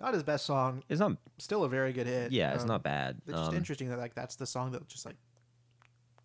not 0.00 0.14
his 0.14 0.22
best 0.22 0.46
song. 0.46 0.82
It's 0.88 1.00
not. 1.00 1.16
Still 1.38 1.64
a 1.64 1.68
very 1.68 1.92
good 1.92 2.06
hit. 2.06 2.30
Yeah, 2.32 2.54
it's 2.54 2.62
Um, 2.62 2.68
not 2.68 2.82
bad. 2.84 3.20
It's 3.26 3.36
just 3.36 3.50
Um, 3.50 3.56
interesting 3.56 3.88
that 3.88 3.98
like 3.98 4.14
that's 4.14 4.36
the 4.36 4.46
song 4.46 4.70
that 4.72 4.86
just 4.86 5.04
like 5.04 5.16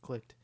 clicked. 0.03 0.35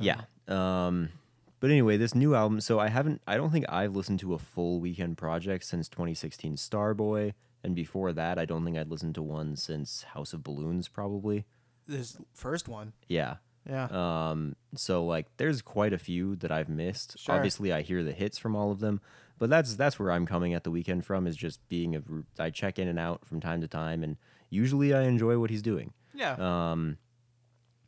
Yeah. 0.00 0.20
Um 0.48 1.10
but 1.58 1.70
anyway, 1.70 1.96
this 1.96 2.14
new 2.14 2.34
album, 2.34 2.60
so 2.60 2.78
I 2.78 2.88
haven't 2.88 3.22
I 3.26 3.36
don't 3.36 3.50
think 3.50 3.64
I've 3.68 3.96
listened 3.96 4.20
to 4.20 4.34
a 4.34 4.38
full 4.38 4.80
Weeknd 4.80 5.16
project 5.16 5.64
since 5.64 5.88
2016 5.88 6.56
Starboy 6.56 7.32
and 7.64 7.74
before 7.74 8.12
that 8.12 8.38
I 8.38 8.44
don't 8.44 8.64
think 8.64 8.76
I'd 8.76 8.90
listened 8.90 9.14
to 9.16 9.22
one 9.22 9.56
since 9.56 10.02
House 10.14 10.32
of 10.32 10.42
Balloons 10.42 10.88
probably. 10.88 11.44
This 11.86 12.18
first 12.34 12.68
one. 12.68 12.92
Yeah. 13.08 13.36
Yeah. 13.68 13.88
Um 14.30 14.54
so 14.74 15.04
like 15.04 15.26
there's 15.38 15.62
quite 15.62 15.92
a 15.92 15.98
few 15.98 16.36
that 16.36 16.52
I've 16.52 16.68
missed. 16.68 17.18
Sure. 17.18 17.34
Obviously 17.34 17.72
I 17.72 17.82
hear 17.82 18.04
the 18.04 18.12
hits 18.12 18.38
from 18.38 18.54
all 18.54 18.70
of 18.70 18.80
them, 18.80 19.00
but 19.38 19.50
that's 19.50 19.74
that's 19.76 19.98
where 19.98 20.12
I'm 20.12 20.26
coming 20.26 20.54
at 20.54 20.62
the 20.62 20.70
Weeknd 20.70 21.04
from 21.04 21.26
is 21.26 21.36
just 21.36 21.66
being 21.68 21.96
a 21.96 22.02
I 22.38 22.50
check 22.50 22.78
in 22.78 22.86
and 22.86 22.98
out 22.98 23.24
from 23.24 23.40
time 23.40 23.60
to 23.62 23.68
time 23.68 24.04
and 24.04 24.16
usually 24.50 24.94
I 24.94 25.02
enjoy 25.02 25.38
what 25.38 25.50
he's 25.50 25.62
doing. 25.62 25.92
yeah. 26.14 26.34
Um, 26.38 26.98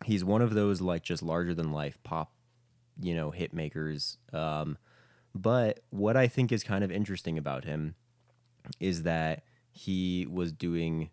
he's 0.05 0.25
one 0.25 0.43
of 0.43 0.55
those 0.55 0.81
like 0.81 1.03
just 1.03 1.23
larger 1.23 1.55
than 1.55 1.73
life 1.73 1.99
pop, 2.03 2.33
you 3.01 3.15
know, 3.15 3.31
hit 3.31 3.53
makers. 3.53 4.19
Um, 4.33 4.79
but 5.35 5.81
what 5.91 6.17
I 6.17 6.29
think 6.29 6.53
is 6.53 6.63
kind 6.63 6.85
of 6.85 6.91
interesting 6.91 7.39
about 7.39 7.65
him 7.65 7.95
is 8.81 9.03
that 9.05 9.43
he 9.71 10.27
was 10.31 10.53
doing, 10.53 11.11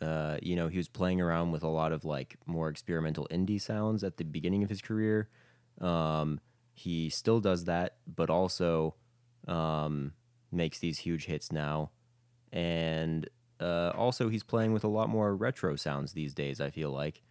uh, 0.00 0.38
you 0.42 0.56
know, 0.56 0.68
he 0.68 0.78
was 0.78 0.88
playing 0.88 1.20
around 1.20 1.52
with 1.52 1.62
a 1.62 1.68
lot 1.68 1.92
of 1.92 2.04
like 2.04 2.36
more 2.46 2.68
experimental 2.68 3.26
indie 3.30 3.60
sounds 3.60 4.04
at 4.04 4.16
the 4.16 4.24
beginning 4.24 4.62
of 4.62 4.70
his 4.70 4.80
career. 4.80 5.28
Um, 5.80 6.40
he 6.74 7.08
still 7.10 7.40
does 7.40 7.64
that, 7.64 7.96
but 8.06 8.30
also 8.30 8.94
um, 9.48 10.12
makes 10.52 10.78
these 10.78 10.98
huge 11.00 11.26
hits 11.26 11.50
now. 11.50 11.90
And 12.52 13.28
uh, 13.58 13.92
also, 13.96 14.28
he's 14.28 14.42
playing 14.42 14.72
with 14.72 14.84
a 14.84 14.88
lot 14.88 15.08
more 15.08 15.34
retro 15.34 15.76
sounds 15.76 16.12
these 16.12 16.34
days, 16.34 16.60
I 16.60 16.70
feel 16.70 16.90
like. 16.90 17.22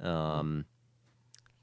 Um, 0.00 0.64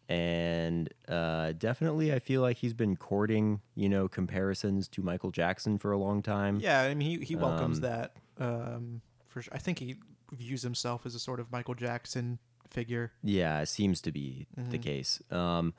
and 0.10 0.94
uh, 1.08 1.52
definitely, 1.58 2.14
I 2.14 2.20
feel 2.20 2.42
like 2.42 2.58
he's 2.58 2.74
been 2.74 2.96
courting, 2.96 3.62
you 3.76 3.90
know, 3.90 4.08
comparisons 4.08 4.88
to 4.90 5.02
Michael 5.02 5.32
Jackson 5.32 5.78
for 5.78 5.92
a 5.92 5.98
long 5.98 6.22
time. 6.22 6.60
yeah. 6.62 6.82
I 6.84 6.94
mean, 6.94 7.20
he 7.20 7.26
he 7.26 7.36
welcomes 7.36 7.78
um, 7.78 7.82
that. 7.82 8.14
Um, 8.40 9.02
for 9.28 9.42
sure. 9.42 9.54
I 9.54 9.58
think 9.58 9.80
he 9.80 9.96
views 10.32 10.62
himself 10.62 11.06
as 11.06 11.14
a 11.16 11.20
sort 11.20 11.40
of 11.40 11.52
Michael 11.52 11.74
Jackson 11.76 12.40
figure. 12.70 13.12
Yeah, 13.24 13.62
it 13.62 13.68
seems 13.68 14.00
to 14.02 14.12
be 14.12 14.48
the 14.56 14.78
Mhm. 14.78 14.82
case. 14.84 15.22
Um, 15.32 15.74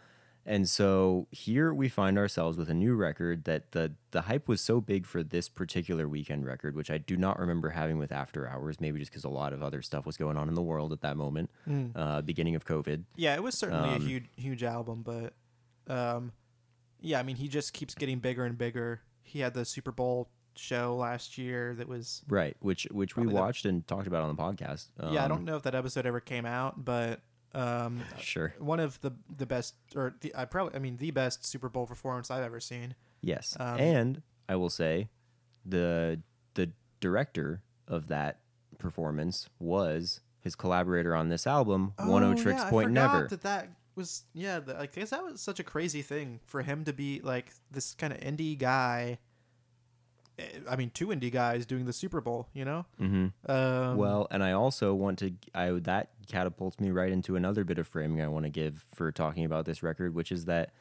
and 0.48 0.68
so 0.68 1.28
here 1.30 1.72
we 1.72 1.88
find 1.88 2.18
ourselves 2.18 2.56
with 2.58 2.68
a 2.70 2.74
new 2.74 2.94
record 2.94 3.44
that 3.44 3.72
the 3.72 3.92
the 4.10 4.22
hype 4.22 4.48
was 4.48 4.60
so 4.60 4.80
big 4.80 5.06
for 5.06 5.22
this 5.22 5.48
particular 5.48 6.06
Weeknd 6.08 6.44
record, 6.44 6.74
which 6.74 6.90
I 6.90 6.98
do 6.98 7.16
not 7.16 7.38
remember 7.38 7.68
having 7.70 7.98
with 7.98 8.10
After 8.10 8.48
Hours, 8.48 8.80
maybe 8.80 8.98
just 8.98 9.10
because 9.12 9.24
a 9.24 9.28
lot 9.28 9.52
of 9.52 9.62
other 9.62 9.82
stuff 9.82 10.06
was 10.06 10.16
going 10.16 10.36
on 10.36 10.48
in 10.48 10.54
the 10.54 10.62
world 10.62 10.92
at 10.92 11.02
that 11.02 11.16
moment, 11.16 11.50
Mm. 11.68 11.92
uh, 11.94 12.22
beginning 12.22 12.54
of 12.56 12.64
COVID. 12.64 13.04
Yeah, 13.14 13.34
it 13.34 13.42
was 13.42 13.54
certainly 13.56 13.90
Um, 13.90 14.02
a 14.02 14.04
huge 14.04 14.24
huge 14.36 14.62
album, 14.64 15.02
but 15.02 15.34
um, 15.86 16.32
yeah. 17.00 17.20
I 17.20 17.22
mean, 17.22 17.36
he 17.36 17.48
just 17.48 17.72
keeps 17.72 17.94
getting 17.94 18.18
bigger 18.18 18.44
and 18.44 18.56
bigger. 18.58 19.02
He 19.22 19.40
had 19.40 19.54
the 19.54 19.64
Super 19.64 19.92
Bowl 19.92 20.30
show 20.56 20.96
last 20.96 21.38
year 21.38 21.74
that 21.76 21.86
was 21.86 22.22
Right, 22.28 22.56
which 22.60 22.88
which 22.90 23.14
we 23.16 23.22
Probably 23.22 23.34
the- 23.34 23.40
watched 23.40 23.64
and 23.64 23.86
talked 23.86 24.06
about 24.08 24.22
on 24.24 24.34
the 24.34 24.42
podcast. 24.42 24.88
yeah. 25.12 25.20
I 25.20 25.24
Um, 25.24 25.28
don't 25.28 25.44
know 25.44 25.56
if 25.56 25.62
that 25.62 25.74
episode 25.74 26.04
ever 26.06 26.18
came 26.20 26.44
out, 26.46 26.84
but 26.84 27.20
um, 27.54 28.00
Sure. 28.20 28.54
one 28.58 28.80
of 28.80 29.00
the 29.00 29.12
the 29.36 29.46
best 29.46 29.74
or 29.96 30.14
the 30.20 30.34
I 30.36 30.44
probably 30.44 30.74
I 30.74 30.78
mean 30.78 30.96
the 30.98 31.10
best 31.10 31.44
Super 31.46 31.68
Bowl 31.68 31.86
performance 31.86 32.30
I've 32.30 32.42
ever 32.44 32.60
seen. 32.60 32.94
Yes, 33.20 33.56
Um, 33.58 33.78
and 33.80 34.22
I 34.48 34.56
will 34.56 34.70
say, 34.70 35.08
the 35.64 36.20
the 36.54 36.70
director 37.00 37.62
of 37.86 38.08
that 38.08 38.40
performance 38.78 39.48
was 39.58 40.20
his 40.40 40.54
collaborator 40.54 41.14
on 41.16 41.28
this 41.28 41.46
album, 41.46 41.94
Oneohtrix 41.98 42.46
Oh, 42.46 42.50
yeah, 42.64 42.70
Point 42.70 42.88
I 42.88 42.92
Never. 42.92 43.28
That 43.28 43.42
that 43.42 43.68
was 43.96 44.24
yeah. 44.32 44.60
The, 44.60 44.78
I 44.80 44.86
guess 44.86 45.10
that 45.10 45.24
was 45.24 45.40
such 45.40 45.58
a 45.58 45.64
crazy 45.64 46.02
thing 46.02 46.40
for 46.46 46.62
him 46.62 46.84
to 46.84 46.92
be 46.92 47.20
like 47.20 47.52
this 47.70 47.94
kind 47.94 48.12
of 48.12 48.20
indie 48.20 48.56
guy, 48.56 49.18
I 50.68 50.76
mean, 50.76 50.90
two 50.90 51.08
indie 51.08 51.32
guys 51.32 51.66
doing 51.66 51.84
the 51.86 51.92
Super 51.92 52.20
Bowl. 52.20 52.48
You 52.54 52.64
know. 52.64 52.86
Mm-hmm. 53.00 53.50
Um, 53.50 53.96
well, 53.96 54.26
and 54.30 54.42
I 54.42 54.52
also 54.52 54.94
want 54.94 55.18
to. 55.20 55.32
I 55.54 55.70
that 55.82 56.10
catapults 56.28 56.78
me 56.78 56.90
right 56.90 57.10
into 57.10 57.36
another 57.36 57.64
bit 57.64 57.78
of 57.78 57.88
framing 57.88 58.20
I 58.20 58.28
want 58.28 58.44
to 58.44 58.50
give 58.50 58.84
for 58.94 59.10
talking 59.10 59.44
about 59.44 59.64
this 59.64 59.82
record, 59.82 60.14
which 60.14 60.30
is 60.30 60.44
that 60.44 60.72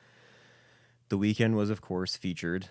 the 1.09 1.17
Weeknd 1.17 1.55
was, 1.55 1.69
of 1.69 1.81
course, 1.81 2.15
featured 2.15 2.67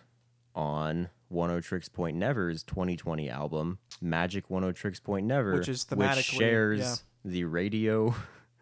on 0.54 1.08
Oneohtrix 1.32 1.92
Point 1.92 2.16
Never's 2.16 2.62
2020 2.62 3.28
album, 3.28 3.78
Magic 4.00 4.48
Oneohtrix 4.48 5.02
Point 5.02 5.26
Never, 5.26 5.54
Which 5.54 5.68
is 5.68 5.84
thematically- 5.84 6.22
shares 6.38 6.80
yeah. 6.80 7.30
the 7.30 7.44
radio 7.44 8.14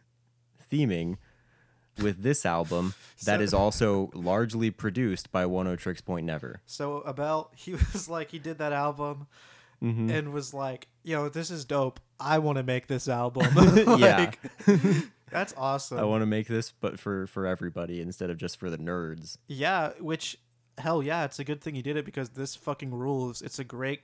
theming 0.73 1.17
with 1.99 2.23
this 2.23 2.45
album 2.47 2.95
that 3.25 3.39
So- 3.39 3.43
is 3.43 3.55
also 3.55 4.11
largely 4.15 4.71
produced 4.71 5.31
by 5.33 5.45
Oneohtrix 5.45 6.05
Point 6.05 6.27
Never. 6.27 6.61
So 6.67 7.03
Abel, 7.07 7.51
he 7.57 7.73
was 7.93 8.09
like, 8.09 8.31
he 8.31 8.39
did 8.39 8.59
that 8.59 8.73
album 8.73 9.27
Mm-hmm. 9.83 10.09
and 10.09 10.33
was 10.33 10.55
like, 10.55 10.87
"Yo, 11.03 11.29
this 11.29 11.51
is 11.51 11.67
dope. 11.67 12.01
I 12.19 12.39
want 12.39 12.57
to 12.57 12.63
make 12.63 12.87
this 12.87 13.07
album." 13.07 13.49
Yeah. 13.99 14.33
Like, 14.67 14.81
that's 15.31 15.53
awesome. 15.59 15.99
I 15.99 16.05
want 16.05 16.23
to 16.23 16.27
make 16.27 16.47
this, 16.47 16.71
but 16.73 16.99
for 16.99 17.27
for 17.27 17.45
everybody 17.47 18.01
instead 18.01 18.31
of 18.31 18.39
just 18.39 18.57
for 18.57 18.71
the 18.71 18.79
nerds. 18.79 19.37
yeah, 19.47 19.91
which 20.01 20.39
hell 20.79 21.03
yeah, 21.03 21.25
it's 21.25 21.39
a 21.39 21.45
good 21.45 21.61
thing 21.61 21.75
he 21.75 21.83
did 21.83 21.97
it 21.99 22.07
because 22.07 22.31
this 22.31 22.55
fucking 22.57 22.93
rules. 22.95 23.43
It's 23.43 23.59
a 23.59 23.65
great, 23.65 24.01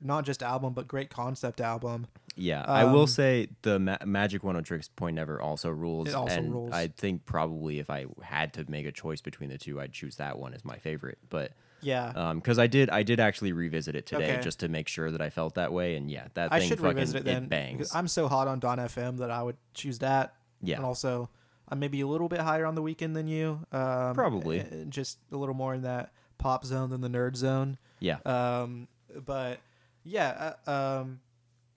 not 0.00 0.24
just 0.24 0.42
album, 0.42 0.72
but 0.72 0.88
great 0.88 1.10
concept 1.10 1.60
album. 1.60 2.06
Yeah, 2.38 2.62
I 2.66 2.84
will 2.84 3.02
Um, 3.02 3.06
say 3.08 3.48
the 3.62 3.78
Ma- 3.78 3.98
Magic 4.06 4.42
Oneohtrix 4.42 4.88
Point 4.96 5.16
Never 5.16 5.40
also 5.40 5.70
rules. 5.70 6.08
It 6.08 6.14
also 6.14 6.34
and 6.36 6.52
rules. 6.52 6.72
I 6.72 6.88
think 6.88 7.26
probably 7.26 7.78
if 7.80 7.90
I 7.90 8.06
had 8.22 8.52
to 8.54 8.64
make 8.70 8.86
a 8.86 8.92
choice 8.92 9.20
between 9.20 9.50
the 9.50 9.58
two, 9.58 9.80
I'd 9.80 9.92
choose 9.92 10.16
that 10.16 10.38
one 10.38 10.54
as 10.54 10.64
my 10.64 10.76
favorite. 10.78 11.18
But 11.28 11.52
Yeah, 11.80 12.32
because 12.34 12.58
I 12.58 12.66
did, 12.66 12.90
I 12.90 13.02
did 13.02 13.20
actually 13.20 13.52
revisit 13.52 13.94
it 13.96 14.06
today 14.06 14.32
Okay. 14.34 14.42
just 14.42 14.60
to 14.60 14.68
make 14.68 14.88
sure 14.88 15.10
that 15.10 15.20
I 15.20 15.30
felt 15.30 15.54
that 15.56 15.72
way. 15.72 15.96
And 15.96 16.10
yeah, 16.10 16.28
that 16.34 16.52
I 16.52 16.58
thing 16.60 16.68
should 16.68 16.78
fucking 16.78 16.94
revisit 16.96 17.16
it 17.22 17.24
then. 17.24 17.46
bangs. 17.48 17.78
because 17.78 17.94
I'm 17.94 18.08
so 18.08 18.28
hot 18.28 18.48
on 18.48 18.58
Dawn 18.60 18.78
FM 18.78 19.18
that 19.18 19.30
I 19.30 19.42
would 19.42 19.56
choose 19.74 19.98
that. 20.00 20.34
Yeah. 20.62 20.76
and 20.76 20.84
also 20.84 21.30
I'm 21.68 21.78
maybe 21.78 22.00
a 22.00 22.06
little 22.06 22.28
bit 22.28 22.40
higher 22.40 22.66
on 22.66 22.74
the 22.74 22.82
Weeknd 22.82 23.14
than 23.14 23.28
you. 23.28 23.66
Um, 23.72 24.14
Probably. 24.14 24.60
uh, 24.60 24.64
just 24.88 25.18
a 25.30 25.36
little 25.36 25.54
more 25.54 25.74
in 25.74 25.82
that 25.82 26.12
pop 26.38 26.64
zone 26.64 26.90
than 26.90 27.00
the 27.00 27.08
nerd 27.08 27.36
zone. 27.36 27.78
yeah, 28.00 28.18
Um, 28.24 28.88
but 29.24 29.58
yeah, 30.04 30.54
uh, 30.66 30.70
um, 31.02 31.20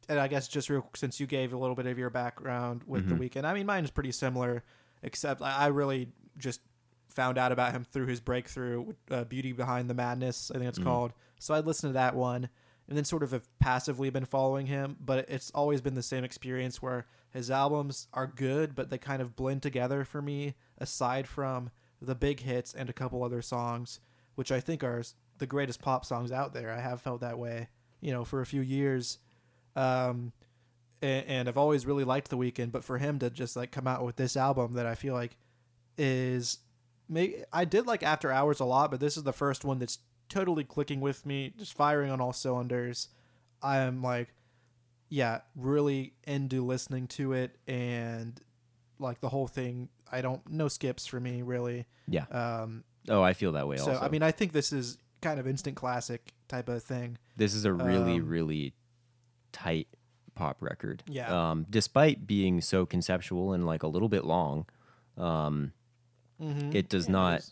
and 0.10 0.20
I 0.20 0.28
guess 0.28 0.48
just 0.48 0.70
real 0.70 0.88
since 0.96 1.20
you 1.20 1.28
gave 1.28 1.54
a 1.54 1.58
little 1.58 1.76
bit 1.76 1.86
of 1.86 1.98
your 1.98 2.10
background 2.10 2.84
with 2.86 3.08
the 3.10 3.16
Mhm. 3.16 3.30
Weeknd, 3.30 3.46
I 3.46 3.54
mean, 3.54 3.66
mine 3.66 3.84
is 3.84 3.92
pretty 3.92 4.12
similar, 4.12 4.64
except 5.04 5.42
I, 5.42 5.68
really 5.68 6.12
just 6.38 6.62
found 7.10 7.38
out 7.38 7.52
about 7.52 7.74
him 7.74 7.84
through 7.84 8.08
his 8.08 8.22
breakthrough, 8.22 8.94
uh, 9.10 9.24
"Beauty 9.26 9.52
Behind 9.52 9.90
the 9.90 9.94
Madness," 9.94 10.50
I 10.52 10.56
think 10.56 10.70
it's 10.70 10.80
Mhm. 10.80 10.84
called. 10.84 11.14
So 11.40 11.54
I 11.54 11.60
listened 11.60 11.90
to 11.92 11.94
that 11.94 12.16
one, 12.16 12.50
and 12.88 12.98
then 12.98 13.04
sort 13.06 13.24
of 13.24 13.32
have 13.32 13.48
passively 13.60 14.10
been 14.10 14.26
following 14.26 14.68
him, 14.68 14.98
but 15.00 15.30
it's 15.30 15.52
always 15.52 15.82
been 15.82 15.94
the 15.96 16.04
same 16.04 16.24
experience 16.24 16.82
where 16.82 17.06
his 17.30 17.50
albums 17.52 18.08
are 18.14 18.28
good, 18.28 18.76
but 18.76 18.90
they 18.90 18.98
kind 18.98 19.22
of 19.22 19.36
blend 19.36 19.62
together 19.64 20.04
for 20.06 20.22
me. 20.22 20.56
Aside 20.78 21.28
from 21.28 21.70
the 22.02 22.16
big 22.16 22.42
hits 22.42 22.74
and 22.74 22.90
a 22.90 22.94
couple 22.94 23.24
other 23.24 23.42
songs, 23.42 24.00
which 24.36 24.52
I 24.52 24.60
think 24.60 24.84
are 24.84 25.04
the 25.38 25.46
greatest 25.48 25.82
pop 25.82 26.06
songs 26.06 26.32
out 26.32 26.54
there. 26.54 26.72
I 26.72 26.80
have 26.80 27.02
felt 27.02 27.22
that 27.22 27.38
way, 27.38 27.70
you 28.00 28.12
know, 28.12 28.24
for 28.26 28.42
a 28.42 28.46
few 28.46 28.62
years. 28.62 29.20
Um, 29.76 30.32
and, 31.02 31.26
and 31.28 31.50
I've 31.50 31.58
always 31.58 31.86
really 31.86 32.04
liked 32.04 32.30
The 32.30 32.38
Weeknd, 32.38 32.72
but 32.72 32.84
for 32.84 32.98
him 32.98 33.20
to 33.20 33.30
just 33.30 33.56
like 33.56 33.72
come 33.72 33.88
out 33.88 34.04
with 34.06 34.16
this 34.18 34.36
album 34.38 34.74
that 34.74 34.86
I 34.86 34.96
feel 34.96 35.14
like 35.14 35.38
is, 35.98 36.60
may, 37.10 37.44
I 37.52 37.66
did 37.66 37.88
like 37.88 38.04
After 38.04 38.32
Hours 38.32 38.60
a 38.60 38.66
lot, 38.66 38.92
but 38.92 39.00
this 39.00 39.18
is 39.18 39.24
the 39.24 39.34
first 39.34 39.64
one 39.66 39.80
that's 39.80 40.00
totally 40.30 40.64
clicking 40.64 41.02
with 41.02 41.26
me, 41.26 41.54
just 41.58 41.74
firing 41.74 42.12
on 42.12 42.22
all 42.22 42.34
cylinders. 42.34 43.10
I 43.62 43.78
am 43.80 44.02
like, 44.02 44.34
yeah, 45.10 45.42
really 45.56 46.14
into 46.26 46.66
listening 46.66 47.08
to 47.08 47.34
it 47.34 47.58
and 47.68 48.40
like 49.00 49.20
the 49.22 49.30
whole 49.30 49.48
thing. 49.48 49.90
I 50.12 50.22
don't 50.22 50.42
no 50.50 50.68
skips 50.68 51.06
for 51.06 51.20
me 51.20 51.42
really. 51.42 51.86
yeah. 52.08 52.26
Um, 52.32 52.84
Oh, 53.10 53.24
I 53.24 53.34
feel 53.34 53.54
that 53.54 53.68
way. 53.68 53.78
so 53.78 53.94
also, 53.94 54.06
I 54.06 54.10
mean, 54.10 54.22
I 54.22 54.30
think 54.32 54.52
this 54.52 54.72
is 54.72 55.00
kind 55.22 55.40
of 55.40 55.48
instant 55.48 55.76
classic 55.76 56.34
type 56.48 56.70
of 56.70 56.84
thing. 56.84 57.18
this 57.36 57.56
is 57.56 57.66
a 57.66 57.74
really, 57.74 58.20
um, 58.20 58.28
really 58.28 58.74
tight 59.52 59.88
pop 60.36 60.58
record. 60.62 61.04
Yeah. 61.08 61.52
Um, 61.52 61.66
despite 61.70 62.26
being 62.26 62.62
so 62.62 62.86
conceptual 62.86 63.54
and 63.54 63.66
like 63.66 63.84
a 63.84 63.88
little 63.88 64.10
bit 64.10 64.26
long, 64.26 64.66
um, 65.18 65.74
Mm-hmm. 66.42 66.76
it 66.76 66.90
does 66.90 67.08
not 67.08 67.48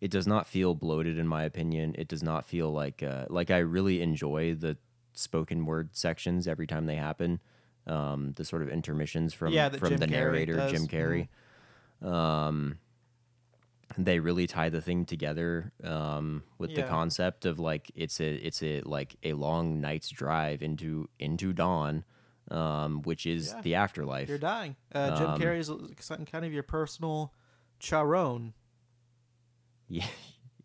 it 0.00 0.10
does 0.10 0.26
not 0.26 0.48
feel 0.48 0.74
bloated 0.74 1.16
in 1.16 1.28
my 1.28 1.44
opinion 1.44 1.94
it 1.96 2.08
does 2.08 2.24
not 2.24 2.44
feel 2.44 2.72
like 2.72 3.00
uh, 3.04 3.26
like 3.30 3.52
i 3.52 3.58
really 3.58 4.02
enjoy 4.02 4.52
the 4.52 4.76
spoken 5.12 5.64
word 5.64 5.90
sections 5.92 6.48
every 6.48 6.66
time 6.66 6.86
they 6.86 6.96
happen 6.96 7.38
um, 7.86 8.32
the 8.32 8.44
sort 8.44 8.62
of 8.62 8.68
intermissions 8.68 9.32
from 9.32 9.52
Yeah, 9.52 9.68
from 9.68 9.90
Jim 9.90 9.98
the 9.98 10.08
narrator 10.08 10.54
does. 10.56 10.72
jim 10.72 10.88
carrey 10.88 11.28
um, 12.04 12.78
they 13.98 14.18
really 14.18 14.46
tie 14.46 14.68
the 14.68 14.80
thing 14.80 15.04
together 15.04 15.72
um, 15.84 16.42
with 16.58 16.74
the 16.74 16.82
concept 16.82 17.44
of 17.46 17.58
like 17.58 17.90
it's 17.94 18.20
a 18.20 18.34
it's 18.34 18.62
a 18.62 18.80
like 18.82 19.16
a 19.22 19.32
long 19.34 19.80
night's 19.80 20.08
drive 20.10 20.62
into 20.62 21.08
into 21.18 21.52
dawn 21.52 22.04
um, 22.50 23.02
which 23.02 23.24
is 23.24 23.52
Yeah. 23.54 23.60
the 23.62 23.74
afterlife. 23.76 24.28
You're 24.28 24.38
dying. 24.38 24.76
Uh, 24.94 25.16
Jim 25.16 25.26
Um, 25.30 25.40
Carrey 25.40 25.58
is 25.58 25.70
kind 26.30 26.44
of 26.44 26.52
your 26.52 26.62
personal 26.64 27.32
Charon, 27.78 28.54
yeah, 29.88 30.06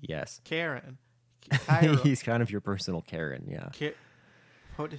yes. 0.01 0.41
Karen, 0.43 0.97
he's 2.03 2.21
kind 2.23 2.41
of 2.43 2.51
your 2.51 2.61
personal 2.61 3.01
karen 3.01 3.45
yeah. 3.47 3.69
What- 4.75 4.93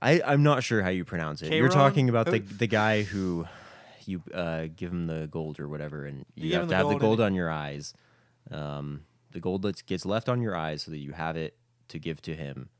I, 0.00 0.20
I'm 0.24 0.44
not 0.44 0.62
sure 0.62 0.82
how 0.82 0.90
you 0.90 1.04
pronounce 1.04 1.42
it. 1.42 1.52
You're 1.52 1.68
talking 1.68 2.08
about 2.08 2.26
the 2.30 2.38
the 2.38 2.68
guy 2.68 3.02
who 3.02 3.46
you 4.08 4.22
uh, 4.34 4.66
give 4.74 4.90
him 4.90 5.06
the 5.06 5.28
gold 5.30 5.60
or 5.60 5.68
whatever, 5.68 6.06
and 6.06 6.24
You 6.34 6.44
you, 6.44 6.50
give 6.50 6.60
have 6.60 6.62
to 6.62 6.68
the 6.70 6.76
have 6.76 6.86
the 6.86 6.90
gold 6.92 7.00
gold 7.00 7.20
on 7.20 7.34
your 7.34 7.50
eyes. 7.50 7.92
Um, 8.50 9.02
the 9.32 9.40
gold 9.40 9.62
that 9.62 9.84
gets 9.86 10.06
left 10.06 10.28
on 10.28 10.40
your 10.40 10.56
eyes 10.56 10.82
so 10.82 10.90
that 10.90 10.98
you 10.98 11.12
have 11.12 11.36
it 11.36 11.56
to 11.88 11.98
give 11.98 12.22
to 12.22 12.34
him. 12.34 12.70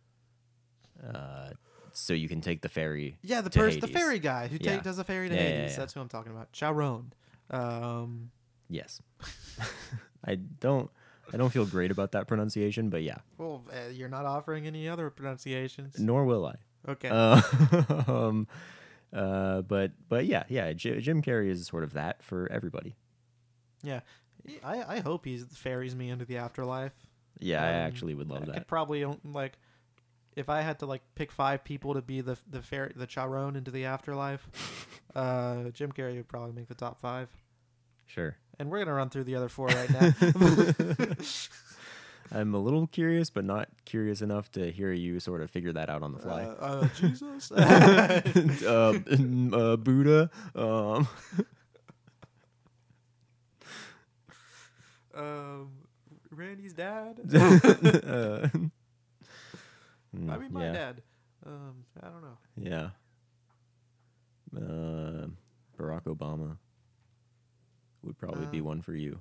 Uh, 1.07 1.51
so 1.93 2.13
you 2.15 2.29
can 2.29 2.41
take 2.41 2.63
the 2.63 2.69
ferry. 2.69 3.19
yeah, 3.23 3.41
the 3.41 3.51
to 3.51 3.59
person, 3.59 3.81
the 3.81 3.87
Hades. 3.89 4.01
ferry 4.03 4.19
guy 4.19 4.49
who 4.49 4.57
Yeah. 4.61 4.81
does 4.81 4.97
the 4.97 5.05
ferry 5.05 5.29
to 5.29 5.35
Yeah, 5.35 5.41
yeah, 5.43 5.49
Hades. 5.49 5.73
yeah. 5.73 5.77
That's 5.79 5.93
who 5.95 6.01
I'm 6.01 6.09
talking 6.09 6.33
about. 6.33 6.53
Charon. 6.53 7.13
Um, 7.51 8.31
Yes. 8.71 9.01
I 10.25 10.35
don't. 10.37 10.91
I 11.33 11.37
don't 11.37 11.51
feel 11.51 11.67
great 11.67 11.91
about 11.91 12.13
that 12.13 12.27
pronunciation, 12.27 12.89
but 12.89 13.03
yeah. 13.03 13.19
well, 13.37 13.63
uh, 13.71 13.91
you're 13.91 14.09
not 14.09 14.25
offering 14.25 14.67
any 14.67 14.89
other 14.89 15.11
pronunciations. 15.11 15.99
Nor 15.99 16.25
will 16.25 16.47
I. 16.47 16.55
Okay. 16.91 17.09
Uh, 17.11 17.41
um, 18.09 18.47
uh, 19.13 19.63
but 19.63 19.93
but 20.09 20.27
yeah, 20.27 20.45
yeah. 20.49 20.73
J- 20.73 21.01
Jim 21.01 21.23
Carrey 21.23 21.49
is 21.51 21.67
sort 21.67 21.85
of 21.85 21.93
that 21.95 22.23
for 22.23 22.51
everybody. 22.51 22.97
yeah. 23.83 24.01
I, 24.65 24.97
I 24.97 25.01
hope 25.01 25.27
he 25.27 25.37
ferries 25.39 25.95
me 25.95 26.09
into 26.09 26.25
the 26.25 26.39
afterlife. 26.39 26.93
Yeah, 27.39 27.63
I 27.63 27.69
Um, 27.69 27.75
actually 27.75 28.15
would 28.15 28.29
love 28.29 28.43
I 28.45 28.47
that. 28.47 28.55
could 28.55 28.67
probably 28.67 29.05
like 29.25 29.59
if 30.37 30.49
I 30.49 30.63
had 30.63 30.79
to 30.79 30.87
like 30.87 31.03
pick 31.17 31.31
five 31.33 31.65
people 31.65 31.93
to 31.95 32.01
be 32.03 32.21
the 32.23 32.39
the 32.49 32.63
fair 32.63 32.91
the 32.97 33.07
Charon 33.07 33.57
into 33.57 33.71
the 33.71 33.85
afterlife. 33.85 34.49
uh, 35.15 35.65
Jim 35.71 35.93
Carrey 35.93 36.17
would 36.17 36.29
probably 36.29 36.53
make 36.53 36.69
the 36.69 36.75
top 36.75 36.99
five, 36.99 37.29
Sure. 38.07 38.37
and 38.59 38.71
we're 38.71 38.79
gonna 38.79 38.95
run 38.95 39.11
through 39.11 39.25
the 39.25 39.35
other 39.35 39.49
four 39.51 39.67
right 39.67 39.91
now. 39.91 40.13
I'm 42.33 42.55
a 42.55 42.59
little 42.59 42.87
curious, 42.87 43.31
but 43.31 43.45
not 43.45 43.69
curious 43.85 44.21
enough 44.21 44.51
to 44.53 44.71
hear 44.71 44.93
you 44.93 45.19
sort 45.21 45.41
of 45.43 45.51
figure 45.51 45.73
that 45.73 45.89
out 45.89 46.03
on 46.03 46.13
the 46.13 46.19
fly. 46.19 46.43
Uh, 46.45 46.47
uh, 46.61 46.89
Jesus. 46.95 47.51
uh, 47.53 48.21
uh, 49.53 49.77
Buddha. 49.77 50.31
Um, 50.55 51.09
um, 55.15 55.71
Randy's 56.31 56.75
dad. 56.75 57.21
uh, 57.35 58.49
I 60.15 60.39
mean, 60.39 60.53
my 60.53 60.67
yeah, 60.67 60.73
dad. 60.73 61.03
Um, 61.47 61.85
I 62.03 62.09
don't 62.09 62.23
know. 62.23 62.39
Yeah. 62.57 62.91
Uh, 64.57 65.29
Barack 65.79 66.05
Obama 66.05 66.57
would 68.03 68.19
probably 68.19 68.47
be 68.47 68.61
one 68.61 68.81
for 68.81 68.95
you, 68.95 69.21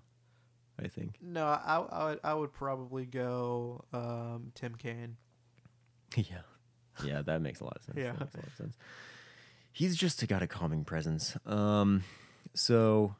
I 0.79 0.87
think. 0.87 1.17
No, 1.21 1.45
I, 1.45 1.85
I 1.89 2.05
would 2.05 2.19
I 2.23 2.33
would 2.33 2.53
probably 2.53 3.05
go 3.05 3.83
um, 3.93 4.51
Tim 4.55 4.75
Kaine. 4.75 5.17
yeah. 6.15 6.41
Yeah, 7.03 7.21
that 7.21 7.41
makes 7.41 7.59
a 7.59 7.63
lot 7.63 7.77
of 7.77 7.83
sense. 7.83 7.97
Yeah. 7.97 8.13
That 8.13 8.19
makes 8.21 8.33
a 8.33 8.37
lot 8.37 8.47
of 8.47 8.55
sense. 8.55 8.77
He's 9.71 9.95
just 9.95 10.27
got 10.27 10.41
a 10.41 10.47
calming 10.47 10.83
presence. 10.83 11.37
Um, 11.45 12.03
so 12.55 13.15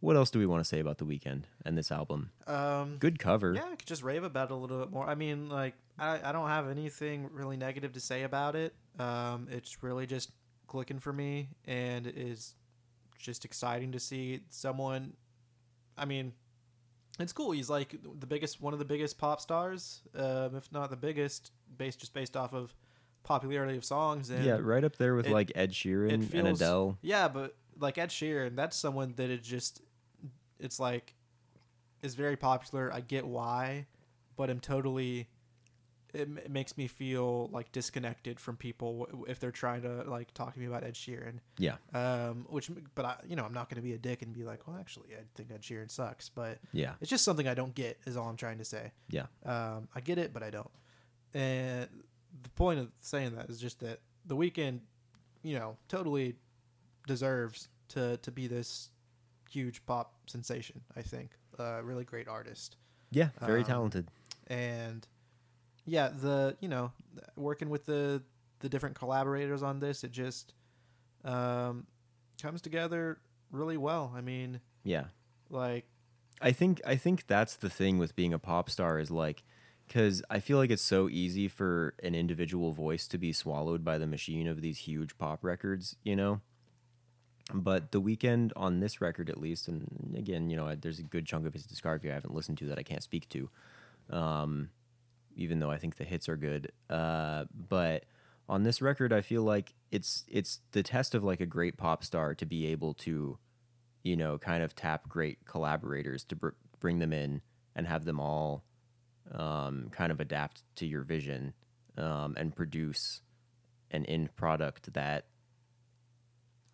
what 0.00 0.16
else 0.16 0.30
do 0.30 0.38
we 0.38 0.46
want 0.46 0.60
to 0.60 0.68
say 0.68 0.78
about 0.78 0.98
the 0.98 1.04
Weeknd 1.04 1.44
and 1.64 1.76
this 1.76 1.90
album? 1.90 2.30
Um, 2.46 2.96
Good 2.98 3.18
cover. 3.18 3.54
Yeah, 3.54 3.64
I 3.64 3.76
could 3.76 3.86
just 3.86 4.02
rave 4.02 4.22
about 4.24 4.50
it 4.50 4.52
a 4.52 4.56
little 4.56 4.78
bit 4.78 4.90
more. 4.90 5.08
I 5.08 5.14
mean, 5.14 5.48
like, 5.48 5.74
I, 5.98 6.20
I 6.22 6.32
don't 6.32 6.48
have 6.48 6.68
anything 6.68 7.30
really 7.32 7.56
negative 7.56 7.92
to 7.94 8.00
say 8.00 8.22
about 8.22 8.56
it. 8.56 8.74
Um, 8.98 9.48
it's 9.50 9.82
really 9.82 10.06
just 10.06 10.30
clicking 10.66 10.98
for 10.98 11.12
me, 11.12 11.48
and 11.64 12.06
it 12.06 12.18
is 12.18 12.54
just 13.18 13.44
exciting 13.44 13.92
to 13.92 13.98
see 13.98 14.40
someone. 14.50 15.14
I 15.96 16.04
mean, 16.04 16.34
it's 17.18 17.32
cool. 17.32 17.50
He's 17.52 17.70
like 17.70 17.94
the 18.20 18.26
biggest, 18.26 18.60
one 18.60 18.72
of 18.72 18.78
the 18.78 18.84
biggest 18.84 19.18
pop 19.18 19.40
stars, 19.40 20.00
um, 20.14 20.54
if 20.56 20.70
not 20.72 20.90
the 20.90 20.96
biggest, 20.96 21.50
based 21.76 22.00
just 22.00 22.12
based 22.14 22.36
off 22.36 22.52
of 22.52 22.74
popularity 23.22 23.76
of 23.76 23.84
songs. 23.84 24.30
And 24.30 24.44
yeah, 24.44 24.58
right 24.60 24.84
up 24.84 24.96
there 24.96 25.14
with 25.14 25.26
it- 25.26 25.32
like 25.32 25.52
Ed 25.54 25.72
Sheeran 25.72 26.12
and 26.12 26.48
Adele. 26.48 26.98
Yeah, 27.02 27.28
but 27.28 27.56
like 27.78 27.98
Ed 27.98 28.10
Sheeran, 28.10 28.56
that's 28.56 28.76
someone 28.76 29.14
that 29.16 29.30
it 29.30 29.42
just, 29.42 29.82
it's 30.58 30.78
like, 30.78 31.14
is 32.02 32.14
very 32.14 32.36
popular. 32.36 32.92
I 32.92 33.00
get 33.00 33.26
why, 33.26 33.86
but 34.36 34.50
I'm 34.50 34.60
totally. 34.60 35.28
It, 36.16 36.28
m- 36.28 36.38
it 36.38 36.50
makes 36.50 36.76
me 36.76 36.86
feel 36.88 37.48
like 37.52 37.70
disconnected 37.72 38.40
from 38.40 38.56
people 38.56 39.06
w- 39.06 39.24
if 39.28 39.38
they're 39.40 39.50
trying 39.64 39.82
to 39.82 40.02
like 40.04 40.32
talk 40.34 40.54
to 40.54 40.60
me 40.60 40.66
about 40.66 40.82
Ed 40.84 40.94
Sheeran. 40.94 41.40
Yeah, 41.58 41.76
Um, 41.92 42.46
which, 42.48 42.70
but 42.94 43.04
I, 43.04 43.16
you 43.28 43.36
know, 43.36 43.44
I'm 43.44 43.52
not 43.54 43.68
going 43.68 43.76
to 43.82 43.82
be 43.82 43.92
a 43.94 43.98
dick 43.98 44.22
and 44.22 44.32
be 44.32 44.44
like, 44.44 44.66
well, 44.66 44.76
actually, 44.78 45.10
I 45.14 45.22
think 45.34 45.50
Ed 45.52 45.62
Sheeran 45.62 45.90
sucks. 45.90 46.28
But 46.28 46.58
yeah, 46.72 46.94
it's 47.00 47.10
just 47.10 47.24
something 47.24 47.46
I 47.46 47.54
don't 47.54 47.74
get. 47.74 47.98
Is 48.06 48.16
all 48.16 48.28
I'm 48.28 48.36
trying 48.36 48.58
to 48.58 48.64
say. 48.64 48.92
yeah, 49.10 49.26
Um, 49.44 49.88
I 49.94 50.00
get 50.00 50.18
it, 50.18 50.32
but 50.32 50.42
I 50.42 50.50
don't. 50.50 50.70
And 51.34 51.88
the 52.42 52.50
point 52.50 52.80
of 52.80 52.88
saying 53.00 53.34
that 53.36 53.48
is 53.50 53.60
just 53.60 53.80
that 53.80 54.00
the 54.24 54.36
Weeknd, 54.36 54.80
you 55.42 55.58
know, 55.58 55.76
totally 55.88 56.36
deserves 57.06 57.68
to 57.88 58.16
to 58.18 58.30
be 58.30 58.46
this 58.46 58.90
huge 59.50 59.84
pop 59.86 60.14
sensation. 60.26 60.80
I 60.96 61.02
think 61.02 61.30
a 61.58 61.82
really 61.82 62.04
great 62.04 62.28
artist, 62.28 62.76
yeah. 63.10 63.28
Very 63.40 63.60
Um, 63.60 63.66
talented. 63.66 64.08
and 64.48 65.06
yeah, 65.86 66.08
the 66.08 66.56
you 66.60 66.68
know 66.68 66.92
working 67.36 67.70
with 67.70 67.86
the 67.86 68.22
the 68.60 68.68
different 68.68 68.96
collaborators 68.96 69.62
on 69.62 69.80
this, 69.80 70.04
it 70.04 70.12
just 70.12 70.52
um, 71.24 71.86
comes 72.40 72.60
together 72.60 73.18
really 73.50 73.76
well. 73.76 74.12
I 74.16 74.20
mean, 74.20 74.60
Yeah. 74.84 75.04
like 75.50 75.84
I 76.40 76.52
think 76.52 76.80
I 76.86 76.96
think 76.96 77.26
that's 77.26 77.56
the 77.56 77.70
thing 77.70 77.98
with 77.98 78.14
being 78.16 78.32
a 78.34 78.38
pop 78.38 78.68
star 78.70 78.98
is 78.98 79.10
like 79.10 79.42
cuz 79.88 80.22
I 80.28 80.40
feel 80.40 80.58
like 80.58 80.70
it's 80.70 80.82
so 80.82 81.08
easy 81.08 81.48
for 81.48 81.94
an 82.02 82.14
individual 82.14 82.72
voice 82.72 83.06
to 83.08 83.18
be 83.18 83.32
swallowed 83.32 83.84
by 83.84 83.98
the 83.98 84.06
machine 84.06 84.46
of 84.46 84.60
these 84.60 84.78
huge 84.78 85.16
pop 85.16 85.44
records, 85.44 85.96
you 86.02 86.16
know? 86.16 86.40
But 87.54 87.92
the 87.92 88.00
Weeknd 88.02 88.50
on 88.56 88.80
this 88.80 89.00
record 89.00 89.30
at 89.30 89.38
least 89.38 89.68
and 89.68 90.14
again, 90.16 90.50
you 90.50 90.56
know, 90.56 90.74
there's 90.74 90.98
a 90.98 91.04
good 91.04 91.26
chunk 91.26 91.46
of 91.46 91.52
his 91.52 91.66
discography 91.66 92.10
I 92.10 92.14
haven't 92.14 92.34
listened 92.34 92.58
to 92.58 92.66
that 92.66 92.78
I 92.78 92.82
can't 92.82 93.02
speak 93.02 93.28
to. 93.30 93.48
Um 94.10 94.70
even 95.36 95.60
though 95.60 95.70
I 95.70 95.78
think 95.78 95.96
the 95.96 96.04
hits 96.04 96.28
are 96.28 96.36
good. 96.36 96.72
Uh 96.90 97.44
but 97.68 98.04
on 98.48 98.62
this 98.62 98.82
record 98.82 99.12
I 99.12 99.20
feel 99.20 99.42
like 99.42 99.74
it's 99.90 100.24
it's 100.28 100.60
the 100.72 100.82
test 100.82 101.14
of 101.14 101.22
like 101.22 101.40
a 101.40 101.46
great 101.46 101.76
pop 101.76 102.04
star 102.04 102.34
to 102.34 102.46
be 102.46 102.66
able 102.66 102.94
to 102.94 103.38
you 104.06 104.16
know, 104.16 104.38
kind 104.38 104.62
of 104.62 104.72
tap 104.76 105.08
great 105.08 105.44
collaborators 105.46 106.22
to 106.22 106.36
br- 106.36 106.50
bring 106.78 107.00
them 107.00 107.12
in 107.12 107.42
and 107.74 107.88
have 107.88 108.04
them 108.04 108.20
all 108.20 108.62
um, 109.32 109.88
kind 109.90 110.12
of 110.12 110.20
adapt 110.20 110.62
to 110.76 110.86
your 110.86 111.02
vision 111.02 111.52
um, 111.98 112.36
and 112.38 112.54
produce 112.54 113.22
an 113.90 114.04
end 114.06 114.34
product 114.36 114.92
that 114.94 115.26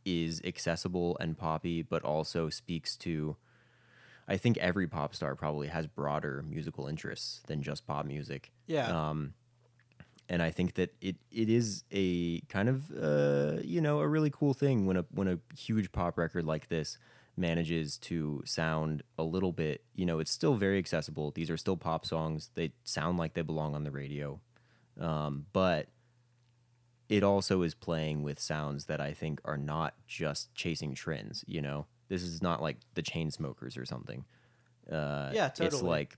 is 0.05 0.43
accessible 0.45 1.17
and 1.21 1.39
poppy, 1.39 1.81
but 1.81 2.03
also 2.03 2.51
speaks 2.51 2.97
to. 2.99 3.37
I 4.29 4.37
think 4.37 4.59
every 4.59 4.87
pop 4.87 5.15
star 5.15 5.35
probably 5.35 5.69
has 5.69 5.87
broader 5.87 6.45
musical 6.49 6.87
interests 6.87 7.43
than 7.47 7.63
just 7.63 7.87
pop 7.87 8.07
music. 8.07 8.53
yeah, 8.67 8.87
Um, 9.11 9.35
and 10.29 10.43
I 10.43 10.51
think 10.51 10.75
that 10.75 10.95
it, 11.01 11.17
it 11.31 11.49
is 11.51 11.85
a 11.91 12.41
kind 12.43 12.69
of 12.69 12.91
uh, 12.91 13.61
you 13.63 13.81
know 13.81 14.01
a 14.01 14.09
really 14.09 14.31
cool 14.31 14.55
thing 14.55 14.87
when 14.87 14.97
a 14.97 15.05
when 15.11 15.29
a 15.29 15.39
huge 15.57 15.93
pop 15.93 16.17
record 16.17 16.45
like 16.45 16.69
this 16.69 16.99
manages 17.37 17.97
to 17.97 18.43
sound 18.45 19.03
a 19.19 19.23
little 19.23 19.53
bit 19.53 19.83
you 19.95 20.05
know 20.05 20.19
it's 20.21 20.31
still 20.31 20.55
very 20.55 20.79
accessible. 20.79 21.31
These 21.33 21.51
are 21.51 21.57
still 21.57 21.77
pop 21.77 22.07
songs. 22.07 22.51
They 22.55 22.73
sound 22.85 23.19
like 23.19 23.35
they 23.35 23.43
belong 23.43 23.75
on 23.75 23.85
the 23.85 23.91
radio, 23.91 24.41
um, 25.01 25.47
but 25.53 25.89
it 27.13 27.23
also 27.23 27.61
is 27.61 27.75
playing 27.75 28.23
with 28.23 28.41
sounds 28.41 28.87
that 28.87 28.99
I 28.99 29.13
think 29.13 29.39
are 29.45 29.59
not 29.59 29.93
just 30.07 30.55
chasing 30.55 30.95
trends. 30.95 31.45
You 31.47 31.61
know, 31.61 31.85
this 32.09 32.23
is 32.23 32.41
not 32.41 32.63
like 32.63 32.79
the 32.95 33.03
Chainsmokers 33.03 33.79
or 33.79 33.85
something. 33.85 34.25
Uh, 34.91 35.31
Yeah, 35.35 35.49
totally. 35.49 35.67
It's 35.67 35.83
like 35.83 36.17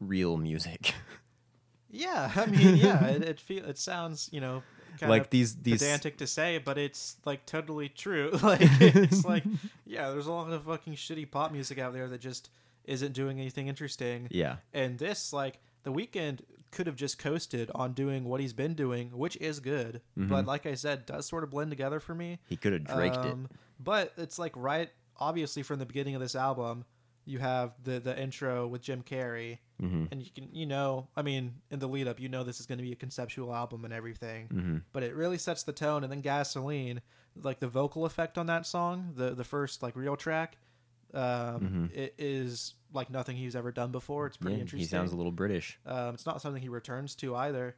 real 0.00 0.36
music. 0.38 0.94
yeah. 1.90 2.32
I 2.34 2.46
mean, 2.46 2.76
yeah, 2.76 3.06
it 3.06 3.22
it 3.22 3.40
feel 3.40 3.64
it 3.64 3.78
sounds 3.78 4.28
you 4.32 4.40
know 4.40 4.64
kind 4.98 5.08
like 5.08 5.22
of 5.22 5.30
these 5.30 5.54
these 5.54 5.78
pedantic 5.78 6.16
to 6.16 6.26
say, 6.26 6.58
but 6.58 6.78
it's 6.78 7.16
like 7.24 7.46
totally 7.46 7.88
true. 7.88 8.30
Like 8.42 8.60
it's 8.80 9.24
like 9.24 9.44
yeah, 9.86 10.10
there's 10.10 10.26
a 10.26 10.32
lot 10.32 10.50
of 10.52 10.64
fucking 10.64 10.94
shitty 10.94 11.30
pop 11.30 11.52
music 11.52 11.78
out 11.78 11.92
there 11.92 12.08
that 12.08 12.20
just 12.20 12.50
isn't 12.84 13.12
doing 13.12 13.38
anything 13.38 13.68
interesting. 13.68 14.26
yeah 14.32 14.56
And 14.74 14.98
this 14.98 15.32
like 15.32 15.60
the 15.84 15.92
Weeknd 15.92 16.40
could 16.72 16.86
have 16.88 16.96
just 16.96 17.18
coasted 17.18 17.70
on 17.74 17.92
doing 17.92 18.24
what 18.24 18.40
he's 18.40 18.52
been 18.52 18.74
doing, 18.74 19.10
which 19.10 19.36
is 19.36 19.60
good. 19.60 20.00
Mm-hmm. 20.18 20.28
But 20.28 20.46
like 20.46 20.66
I 20.66 20.74
said, 20.74 21.06
does 21.06 21.26
sort 21.26 21.44
of 21.44 21.50
blend 21.50 21.70
together 21.70 22.00
for 22.00 22.14
me. 22.14 22.40
he 22.48 22.56
could 22.56 22.72
have 22.72 22.84
draked 22.84 23.16
Um, 23.18 23.48
But 23.78 24.12
it's 24.16 24.38
like 24.38 24.52
right 24.56 24.90
obviously 25.18 25.62
from 25.62 25.78
the 25.78 25.86
beginning 25.86 26.14
of 26.16 26.20
this 26.20 26.34
album, 26.34 26.84
you 27.24 27.38
have 27.38 27.74
the 27.84 28.00
the 28.00 28.18
intro 28.20 28.66
with 28.66 28.82
Jim 28.82 29.02
Carrey. 29.02 29.52
it 29.52 29.58
hmm 29.80 30.04
And 30.10 30.22
you 30.22 30.30
can, 30.34 30.48
you 30.52 30.66
know, 30.66 31.08
I 31.14 31.22
mean, 31.22 31.54
in 31.70 31.78
the 31.78 31.86
lead 31.86 32.08
up, 32.08 32.18
you 32.18 32.28
know, 32.28 32.42
this 32.42 32.58
is 32.58 32.66
going 32.66 32.78
to 32.78 32.84
be 32.84 32.92
a 32.92 32.96
conceptual 32.96 33.54
album 33.54 33.84
and 33.84 33.94
everything 33.94 34.48
hmm 34.48 34.76
but 34.92 35.02
it 35.02 35.14
really 35.14 35.38
sets 35.38 35.62
the 35.62 35.72
tone. 35.72 36.02
And 36.02 36.10
then 36.12 36.20
Gasoline, 36.20 37.00
like 37.40 37.60
the 37.60 37.68
vocal 37.68 38.04
effect 38.06 38.38
on 38.38 38.46
that 38.46 38.66
song, 38.66 39.12
the 39.14 39.34
the 39.34 39.44
first 39.44 39.82
like 39.82 39.94
real 39.94 40.16
track, 40.16 40.56
um, 41.14 41.90
it 41.94 42.14
is 42.18 42.74
like 42.92 43.10
nothing 43.10 43.36
he's 43.36 43.56
ever 43.56 43.72
done 43.72 43.90
before. 43.92 44.26
It's 44.26 44.36
pretty 44.36 44.56
yeah, 44.56 44.62
interesting. 44.62 44.80
he 44.80 44.86
sounds 44.86 45.12
a 45.12 45.16
little 45.16 45.32
british 45.32 45.78
um, 45.86 46.14
it's 46.14 46.26
not 46.26 46.40
something 46.42 46.62
he 46.62 46.68
returns 46.68 47.14
to 47.16 47.34
either, 47.36 47.76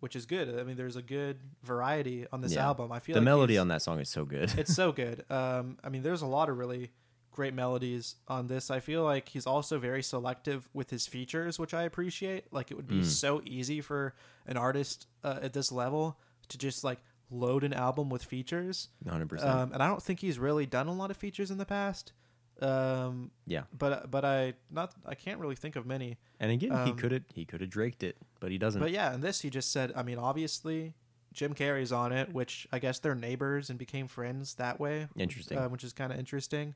which 0.00 0.14
is 0.16 0.26
good. 0.26 0.58
I 0.58 0.62
mean, 0.64 0.76
there's 0.76 0.96
a 0.96 1.02
good 1.02 1.38
variety 1.62 2.26
on 2.32 2.40
this 2.40 2.52
Yeah. 2.54 2.66
album. 2.66 2.90
I 2.92 2.98
feel 3.00 3.14
the 3.14 3.20
like 3.20 3.24
melody 3.24 3.58
on 3.58 3.68
that 3.68 3.82
song 3.82 4.00
is 4.00 4.08
so 4.08 4.24
good 4.24 4.52
it's 4.58 4.74
so 4.74 4.92
good. 5.02 5.24
Um, 5.30 5.78
I 5.84 5.88
mean, 5.88 6.02
there's 6.02 6.22
a 6.22 6.26
lot 6.26 6.48
of 6.48 6.58
really 6.58 6.90
great 7.30 7.54
melodies 7.54 8.16
on 8.26 8.48
this. 8.48 8.68
I 8.68 8.80
feel 8.80 9.04
like 9.04 9.28
he's 9.28 9.46
also 9.46 9.78
very 9.78 10.02
selective 10.02 10.68
with 10.74 10.90
his 10.90 11.06
features, 11.06 11.56
which 11.56 11.72
I 11.72 11.82
appreciate. 11.84 12.52
Like 12.52 12.70
it 12.72 12.74
would 12.74 12.88
be 12.88 13.00
Mm. 13.00 13.04
so 13.04 13.40
easy 13.44 13.80
for 13.80 14.14
an 14.46 14.56
artist 14.56 15.06
uh, 15.22 15.38
at 15.40 15.52
this 15.52 15.70
level 15.70 16.18
to 16.48 16.58
just 16.58 16.82
like 16.82 16.98
load 17.30 17.62
an 17.62 17.72
album 17.74 18.08
with 18.10 18.24
features. 18.24 18.88
100% 19.04 19.44
Um, 19.44 19.72
and 19.72 19.80
I 19.82 19.86
don't 19.86 20.02
think 20.02 20.18
he's 20.20 20.38
really 20.38 20.66
done 20.66 20.88
a 20.88 20.92
lot 20.92 21.10
of 21.12 21.16
features 21.16 21.50
in 21.52 21.58
the 21.58 21.66
past. 21.66 22.12
Um, 22.60 23.30
yeah 23.46 23.62
but 23.76 24.10
but 24.10 24.24
I 24.24 24.54
not 24.70 24.92
I 25.06 25.14
can't 25.14 25.38
really 25.38 25.54
think 25.54 25.76
of 25.76 25.86
many. 25.86 26.18
and 26.40 26.50
again 26.50 26.70
he 26.70 26.90
um, 26.90 26.96
could 26.96 27.12
have 27.12 27.22
he 27.32 27.44
could 27.44 27.60
have 27.60 27.70
draked 27.70 28.02
it 28.02 28.16
but 28.40 28.50
he 28.50 28.58
doesn't 28.58 28.80
But 28.80 28.90
yeah, 28.90 29.12
and 29.12 29.22
this 29.22 29.40
he 29.40 29.50
just 29.50 29.72
said, 29.72 29.92
I 29.96 30.02
mean, 30.02 30.18
obviously 30.18 30.94
Jim 31.32 31.54
Carrey's 31.54 31.92
on 31.92 32.12
it, 32.12 32.32
which 32.32 32.66
I 32.72 32.78
guess 32.78 32.98
they're 32.98 33.14
neighbors 33.14 33.70
and 33.70 33.78
became 33.78 34.08
friends 34.08 34.54
that 34.54 34.80
way. 34.80 35.08
interesting 35.16 35.58
uh, 35.58 35.68
which 35.68 35.84
is 35.84 35.92
kind 35.92 36.12
of 36.12 36.18
interesting. 36.18 36.74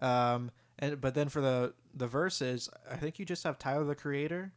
Um, 0.00 0.50
and 0.78 1.00
but 1.00 1.14
then 1.14 1.28
for 1.28 1.40
the 1.40 1.74
the 1.94 2.06
verses, 2.06 2.68
I 2.90 2.96
think 2.96 3.18
you 3.18 3.24
just 3.24 3.44
have 3.44 3.58
Tyler 3.58 3.84
the 3.84 3.94
Creator, 3.94 4.52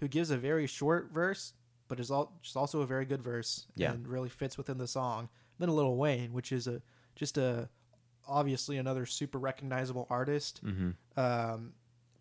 who 0.00 0.08
gives 0.08 0.30
a 0.30 0.36
very 0.36 0.66
short 0.66 1.10
verse, 1.12 1.52
but 1.88 1.98
is 2.00 2.10
all 2.10 2.38
just 2.42 2.56
also 2.56 2.80
a 2.80 2.86
very 2.86 3.04
good 3.04 3.22
verse. 3.22 3.66
Yeah. 3.76 3.92
and 3.92 4.06
really 4.06 4.28
fits 4.28 4.56
within 4.56 4.78
the 4.78 4.88
song. 4.88 5.28
Then 5.58 5.68
a 5.68 5.72
Lil 5.74 5.96
Wayne, 5.96 6.32
which 6.32 6.52
is 6.52 6.66
a 6.66 6.82
just 7.16 7.38
a 7.38 7.68
obviously 8.26 8.76
another 8.78 9.06
super 9.06 9.38
recognizable 9.38 10.06
artist. 10.10 10.60
hmm 10.64 10.90
Um, 11.16 11.74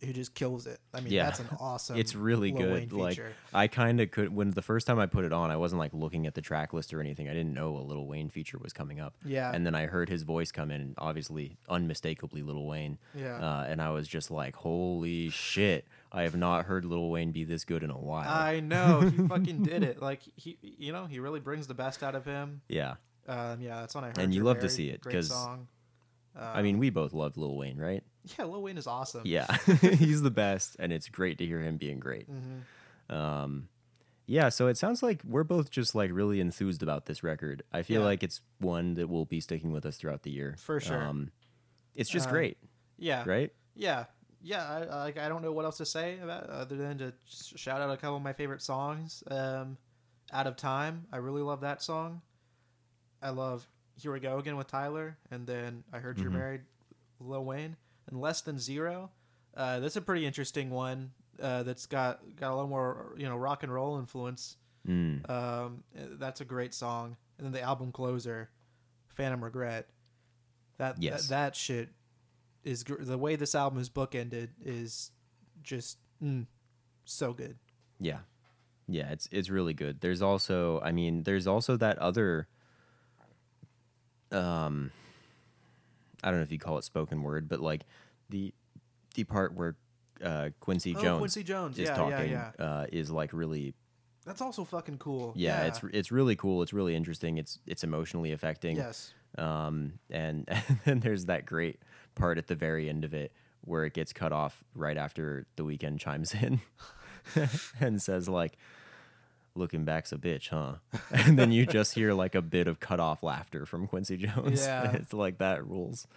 who 0.06 0.12
just 0.12 0.36
kills 0.36 0.68
it. 0.68 0.82
I 0.94 1.00
mean, 1.00 1.14
Yeah. 1.14 1.24
that's 1.28 1.40
an 1.40 1.48
awesome. 1.62 1.96
it's 1.98 2.14
really 2.14 2.52
Lil 2.52 2.62
good 2.62 2.74
Wayne 2.74 2.90
like 2.90 3.12
feature. 3.16 3.32
i 3.54 3.68
kind 3.68 4.02
of 4.02 4.12
could 4.12 4.36
when 4.36 4.52
the 4.52 4.62
first 4.62 4.86
time 4.86 5.00
i 5.00 5.06
put 5.06 5.24
it 5.24 5.32
on 5.32 5.50
i 5.50 5.56
wasn't 5.56 5.80
like 5.80 5.94
looking 5.94 6.28
at 6.28 6.34
the 6.34 6.42
track 6.42 6.74
list 6.74 6.94
or 6.94 7.00
anything 7.00 7.30
i 7.30 7.34
didn't 7.34 7.54
know 7.54 7.78
a 7.78 7.80
Lil 7.80 8.06
Wayne 8.06 8.28
feature 8.28 8.58
was 8.58 8.74
coming 8.74 9.00
up 9.00 9.14
Yeah. 9.24 9.50
and 9.54 9.66
then 9.66 9.76
i 9.76 9.86
heard 9.86 10.10
his 10.10 10.24
voice 10.24 10.52
come 10.52 10.72
in 10.72 10.82
and 10.82 10.94
obviously 10.98 11.56
unmistakably 11.70 12.42
Lil 12.44 12.66
Wayne 12.66 12.98
Yeah. 13.16 13.38
uh, 13.38 13.64
and 13.70 13.82
i 13.82 13.92
was 13.92 14.10
just 14.10 14.30
like 14.30 14.58
holy 14.58 15.30
shit 15.30 15.88
i 16.12 16.24
have 16.24 16.36
not 16.36 16.66
heard 16.66 16.84
Lil 16.84 17.10
Wayne 17.10 17.32
be 17.32 17.46
this 17.46 17.64
good 17.64 17.82
in 17.82 17.90
a 17.90 17.98
while 17.98 18.30
I 18.30 18.60
know 18.60 19.00
he 19.10 19.26
fucking 19.30 19.64
did 19.64 19.84
it. 19.84 20.02
Like 20.02 20.20
he, 20.36 20.58
you 20.62 20.92
know, 20.92 21.06
he 21.06 21.20
really 21.20 21.40
brings 21.40 21.68
the 21.68 21.76
best 21.76 22.04
out 22.04 22.14
of 22.16 22.26
him. 22.26 22.60
yeah 22.68 22.96
Um, 23.26 23.62
yeah, 23.62 23.80
that's 23.80 23.96
when 23.96 24.04
I 24.04 24.08
heard. 24.08 24.18
And 24.20 24.36
you 24.36 24.44
love 24.44 24.60
to 24.60 24.68
see 24.70 24.90
it, 24.90 25.00
great 25.00 25.14
song. 26.36 26.56
i 26.56 26.62
mean 26.62 26.78
we 26.80 26.90
both 26.90 27.14
love 27.14 27.38
lil 27.38 27.58
wayne 27.58 27.78
right 27.78 28.04
Yeah, 28.40 28.46
Lil 28.46 28.62
Wayne 28.62 28.78
is 28.78 28.88
awesome. 28.88 29.24
Yeah, 29.26 29.48
he's 29.82 30.22
the 30.22 30.32
best, 30.32 30.78
and 30.80 30.94
it's 30.94 31.10
great 31.10 31.38
to 31.40 31.46
hear 31.46 31.60
him 31.60 31.76
being 31.78 32.00
great. 32.00 32.28
hmm 32.28 33.14
Um, 33.14 33.68
yeah, 34.26 34.48
so 34.48 34.68
it 34.68 34.78
sounds 34.78 35.04
like 35.04 35.22
we're 35.26 35.44
both 35.44 35.70
just 35.70 35.94
like 35.94 36.10
really 36.14 36.40
enthused 36.40 36.82
about 36.82 37.06
this 37.06 37.22
record. 37.22 37.64
I 37.74 37.82
feel 37.84 38.00
Yeah. 38.00 38.08
like 38.08 38.24
it's 38.24 38.40
one 38.60 38.94
that 38.94 39.10
will 39.10 39.26
be 39.26 39.42
sticking 39.42 39.74
with 39.74 39.86
us 39.86 39.98
throughout 39.98 40.24
the 40.24 40.32
year 40.32 40.56
For 40.58 40.80
sure. 40.80 41.02
Um, 41.04 41.32
it's 41.96 42.10
just 42.10 42.28
Um, 42.28 42.32
great, 42.34 42.58
Yeah, 42.98 43.26
right? 43.28 43.52
yeah, 43.76 44.06
yeah. 44.42 44.64
I, 44.70 44.84
I, 44.86 45.04
like 45.04 45.18
I 45.18 45.28
don't 45.28 45.42
know 45.42 45.52
what 45.52 45.66
else 45.66 45.78
to 45.80 45.86
say 45.86 46.18
about 46.20 46.50
other 46.50 46.78
than 46.78 46.98
to 47.00 47.14
shout 47.26 47.82
out 47.82 47.90
a 47.92 47.98
couple 47.98 48.16
of 48.16 48.24
my 48.24 48.32
favorite 48.34 48.62
songs. 48.62 49.22
Um, 49.30 49.78
Out 50.32 50.48
of 50.48 50.56
Time, 50.56 51.08
I 51.12 51.18
really 51.18 51.42
love 51.42 51.60
that 51.60 51.82
song. 51.84 52.22
I 53.22 53.32
love 53.32 53.68
Here 53.96 54.12
We 54.12 54.20
Go 54.20 54.38
Again 54.40 54.56
with 54.58 54.68
Tyler, 54.68 55.18
and 55.32 55.46
then 55.48 55.84
I 55.94 56.00
heard 56.00 56.20
You're 56.20 56.32
Mhm. 56.32 56.36
Married, 56.36 56.62
Lil 57.20 57.46
Wayne, 57.46 57.78
and 58.08 58.20
Less 58.20 58.42
Than 58.42 58.58
Zero. 58.60 59.12
Uh, 59.56 59.80
that's 59.80 59.96
a 59.96 60.02
pretty 60.02 60.26
interesting 60.26 60.70
one. 60.72 61.14
Uh, 61.40 61.64
that's 61.64 61.86
got 61.86 62.36
got 62.36 62.52
a 62.52 62.56
little 62.56 62.70
more 62.70 63.14
you 63.18 63.26
know 63.28 63.38
rock 63.38 63.64
and 63.64 63.72
roll 63.74 63.98
influence. 64.00 64.58
Mm. 64.88 65.28
Um, 65.30 65.84
that's 65.94 66.42
a 66.42 66.46
great 66.46 66.74
song. 66.74 67.18
And 67.38 67.46
then 67.46 67.52
the 67.54 67.62
album 67.62 67.92
closer, 67.92 68.50
Phantom 69.10 69.44
Regret. 69.44 69.90
That 70.78 71.02
Yes. 71.02 71.24
that, 71.28 71.30
that 71.30 71.56
shit 71.56 71.90
is 72.64 72.84
gr- 72.84 73.02
the 73.04 73.18
way 73.18 73.36
this 73.36 73.56
album 73.56 73.80
is 73.80 73.90
bookended 73.90 74.50
is 74.62 75.12
just 75.62 75.98
mm, 76.22 76.48
so 77.06 77.34
good. 77.34 77.58
Yeah. 78.00 78.20
Yeah, 78.88 79.12
it's 79.12 79.28
it's 79.32 79.50
really 79.50 79.74
good. 79.74 80.02
There's 80.02 80.22
also 80.22 80.82
I 80.82 80.92
mean, 80.92 81.24
there's 81.24 81.48
also 81.48 81.78
that 81.78 81.98
other 82.00 82.48
um 84.34 84.92
I 86.24 86.30
don't 86.30 86.40
know 86.40 86.44
if 86.44 86.52
you 86.52 86.60
call 86.60 86.78
it 86.78 86.84
spoken 86.84 87.22
word, 87.24 87.48
but 87.50 87.60
like 87.60 87.86
the 88.30 88.54
the 89.16 89.24
part 89.26 89.54
where 89.54 89.76
uh 90.24 90.50
Quincy 90.60 90.96
Oh, 90.98 91.02
Jones 91.02 91.20
Quincy 91.20 91.44
Jones. 91.44 91.78
is 91.78 91.88
Yeah, 91.90 91.90
yeah, 91.90 91.96
talking 92.18 92.32
yeah. 92.32 92.52
uh 92.60 92.86
is 92.92 93.12
like 93.12 93.34
really 93.34 93.74
That's 94.26 94.42
also 94.42 94.64
fucking 94.64 94.98
cool. 95.00 95.34
yeah, 95.36 95.64
it's 95.66 95.82
it's 95.92 96.12
really 96.12 96.36
cool, 96.36 96.62
it's 96.62 96.74
really 96.74 96.96
interesting, 96.96 97.38
it's 97.38 97.60
it's 97.68 97.84
emotionally 97.84 98.32
affecting. 98.32 98.76
yes. 98.78 99.14
Um, 99.38 99.94
and, 100.12 100.48
and 100.68 100.80
then 100.86 101.00
there's 101.00 101.26
that 101.26 101.46
great 101.48 101.80
part 102.14 102.38
at 102.38 102.46
the 102.48 102.54
very 102.56 102.88
end 102.88 103.04
of 103.04 103.14
it 103.16 103.34
where 103.62 103.84
it 103.84 103.94
gets 103.94 104.14
cut 104.14 104.32
off 104.32 104.64
right 104.76 104.96
after 104.98 105.48
the 105.56 105.64
Weeknd 105.64 106.00
chimes 106.00 106.36
in 106.36 106.62
and 107.80 108.00
says 108.02 108.30
like, 108.30 108.58
"Looking 109.56 109.84
back's 109.86 110.12
a 110.12 110.18
bitch, 110.18 110.50
huh?" 110.50 110.76
And 111.12 111.38
then 111.38 111.52
you 111.52 111.66
just 111.66 111.94
hear 111.94 112.14
like 112.14 112.36
a 112.36 112.42
bit 112.42 112.68
of 112.68 112.80
cut 112.80 113.00
off 113.00 113.24
laughter 113.24 113.66
from 113.66 113.88
Quincy 113.88 114.18
Jones. 114.26 114.66
Yeah. 114.66 114.92
it's 114.94 115.14
like 115.14 115.38
that 115.40 115.66
rules. 115.68 116.08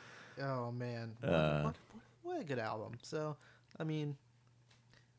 Oh 0.40 0.70
man, 0.72 1.12
what, 1.20 1.32
Uh, 1.32 1.62
what, 1.64 1.74
what 2.22 2.40
a 2.40 2.44
good 2.44 2.58
album. 2.58 2.92
So, 3.02 3.36
I 3.80 3.84
mean, 3.84 4.16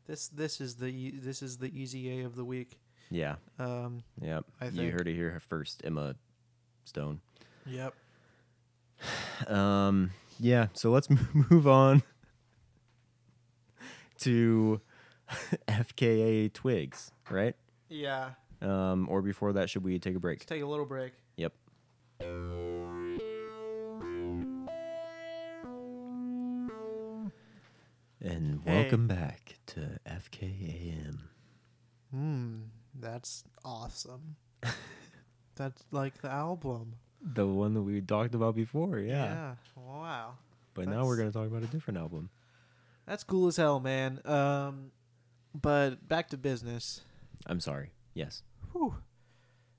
this 0.08 0.28
this 0.28 0.62
is 0.62 0.76
the 0.76 1.12
this 1.12 1.42
is 1.42 1.58
the 1.58 1.68
easy 1.68 2.20
A 2.22 2.26
of 2.26 2.36
the 2.36 2.46
week. 2.46 2.78
Yeah, 3.10 3.36
Um, 3.58 4.04
yep. 4.22 4.44
You 4.74 4.92
heard 4.92 5.08
it 5.08 5.16
here 5.16 5.42
first, 5.48 5.82
Emma 5.86 6.16
Stone. 6.86 7.22
yep. 7.66 7.94
Um, 9.48 10.12
yeah, 10.40 10.68
so 10.74 10.90
let's 10.92 11.08
move 11.50 11.68
on 11.68 12.02
to 14.20 14.82
FKA 15.68 16.52
Twigs, 16.52 17.12
right? 17.30 17.56
Yeah. 17.90 18.32
Um, 18.62 19.08
or 19.10 19.22
before 19.22 19.54
that, 19.54 19.70
should 19.70 19.84
we 19.84 20.00
take 20.00 20.16
a 20.16 20.20
break? 20.20 20.40
Let's 20.40 20.46
take 20.46 20.62
a 20.64 20.66
little 20.66 20.86
break. 20.86 21.14
Yep. 21.38 21.54
And 28.20 28.62
Hey. 28.66 28.82
welcome 28.84 29.08
back 29.08 29.58
to 29.68 30.00
FKAM. 30.06 31.20
Hmm, 32.12 32.62
that's 32.94 33.44
awesome. 33.64 34.38
that's 35.56 35.84
like 35.92 36.22
the 36.22 36.32
album. 36.32 36.96
The 37.22 37.46
one 37.48 37.74
that 37.74 37.82
we 37.82 38.02
talked 38.02 38.34
about 38.34 38.56
before, 38.56 39.00
yeah. 39.00 39.56
Wow. 39.76 40.36
But 40.74 40.88
now 40.88 41.06
we're 41.06 41.18
going 41.18 41.30
to 41.32 41.38
talk 41.38 41.48
about 41.48 41.64
a 41.64 41.68
different 41.68 41.98
album. 42.00 42.30
That's 43.06 43.24
cool 43.24 43.48
as 43.48 43.58
hell, 43.58 43.80
man. 43.80 44.20
Um, 44.26 44.92
but 45.60 46.08
back 46.08 46.30
to 46.30 46.38
business. 46.38 47.02
I'm 47.46 47.60
sorry. 47.60 47.92
Yes. 48.14 48.44
Whew. 48.74 48.96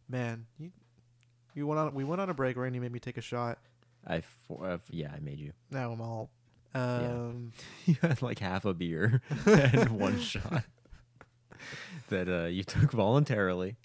Man, 0.08 0.46
you 0.58 0.70
you 1.54 1.66
went 1.66 1.78
on 1.80 1.94
we 1.94 2.04
went 2.04 2.20
on 2.20 2.30
a 2.30 2.34
break, 2.34 2.56
Randy 2.56 2.78
made 2.78 2.92
me 2.92 2.98
take 3.00 3.16
a 3.18 3.22
shot. 3.22 3.58
I, 4.06 4.22
for, 4.46 4.64
uh, 4.64 4.78
yeah, 4.90 5.10
I 5.14 5.18
made 5.20 5.38
you. 5.38 5.52
Now 5.70 5.92
I'm 5.92 6.00
all 6.00 6.30
um 6.74 7.52
You 7.86 7.96
had 8.00 8.22
like 8.22 8.38
half 8.38 8.64
a 8.64 8.74
beer 8.74 9.20
and 9.46 9.90
one 9.90 10.18
shot 10.20 10.64
that 12.08 12.28
uh, 12.28 12.46
you 12.46 12.62
took 12.62 12.92
voluntarily. 12.92 13.76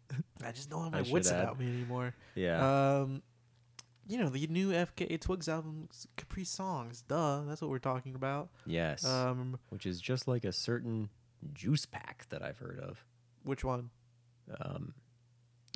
I 0.46 0.52
just 0.52 0.70
don't 0.70 0.84
have 0.84 0.92
my 0.94 1.12
wits 1.12 1.32
about 1.32 1.60
me 1.60 1.68
anymore. 1.68 2.14
Yeah. 2.36 3.00
Um, 3.02 3.24
you 4.08 4.18
know 4.18 4.30
the 4.30 4.46
new 4.48 4.72
FKA 4.72 5.20
Twigs 5.20 5.48
album, 5.50 5.90
Caprisongs. 6.18 7.04
Duh, 7.08 7.42
that's 7.48 7.62
what 7.62 7.70
we're 7.72 7.80
talking 7.80 8.16
about. 8.16 8.50
yes. 8.66 9.06
Um, 9.06 9.60
Which 9.70 9.86
is 9.86 10.00
just 10.00 10.28
like 10.28 10.46
a 10.46 10.52
certain 10.52 11.10
juice 11.54 11.86
pack 11.86 12.26
that 12.30 12.42
I've 12.44 12.58
heard 12.60 12.80
of. 12.80 13.04
Which 13.44 13.64
one? 13.64 13.90
Um, 14.60 14.94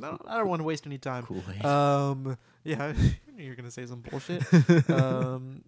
I 0.01 0.07
don't, 0.07 0.21
I 0.27 0.37
don't 0.37 0.47
want 0.47 0.59
to 0.59 0.63
waste 0.63 0.85
any 0.85 0.97
time. 0.97 1.23
Kool 1.23 1.43
Aid. 1.53 1.65
Um, 1.65 2.37
yeah, 2.63 2.93
you're 3.37 3.55
gonna 3.55 3.71
say 3.71 3.85
some 3.85 4.01
bullshit. 4.01 4.43
um, 4.89 5.63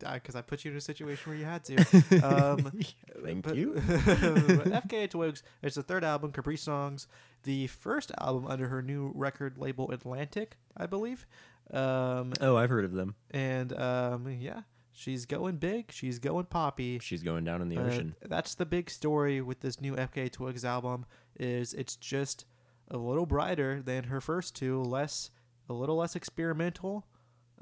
because 0.00 0.36
I 0.36 0.42
put 0.42 0.64
you 0.64 0.70
in 0.70 0.76
a 0.76 0.80
situation 0.80 1.30
where 1.30 1.38
you 1.38 1.44
had 1.44 1.64
to. 1.64 1.76
Um, 2.24 2.70
Thank 3.24 3.42
but- 3.42 3.56
you. 3.56 3.72
FKA 3.74 5.10
Twigs. 5.10 5.42
It's 5.62 5.74
the 5.76 5.82
third 5.82 6.04
album, 6.04 6.32
Caprisongs. 6.32 7.06
The 7.44 7.66
first 7.68 8.12
album 8.20 8.46
under 8.46 8.68
her 8.68 8.80
new 8.82 9.12
record 9.14 9.58
label, 9.58 9.90
Atlantic, 9.90 10.56
I 10.76 10.86
believe. 10.86 11.26
Um, 11.72 12.32
Oh, 12.40 12.56
I've 12.56 12.70
heard 12.70 12.84
of 12.84 12.92
them. 12.92 13.14
and 13.30 13.72
um, 13.78 14.28
yeah, 14.40 14.62
she's 14.92 15.26
going 15.26 15.56
big. 15.56 15.90
She's 15.92 16.18
going 16.18 16.46
poppy. 16.46 16.98
She's 17.00 17.22
going 17.22 17.44
down 17.44 17.60
in 17.60 17.68
the 17.68 17.78
Uh, 17.78 17.82
ocean. 17.86 18.14
that's 18.22 18.54
the 18.54 18.66
big 18.66 18.90
story 18.90 19.40
with 19.40 19.60
this 19.60 19.80
new 19.80 19.94
FKA 19.96 20.30
Twigs 20.32 20.64
album. 20.64 21.06
Is 21.38 21.74
it's 21.74 21.96
just 21.96 22.44
a 22.90 22.96
little 22.96 23.26
brighter 23.26 23.82
than 23.82 24.04
her 24.04 24.20
first 24.20 24.54
two, 24.56 24.82
less 24.82 25.30
a 25.68 25.72
little 25.72 25.96
less 25.96 26.16
experimental, 26.16 27.06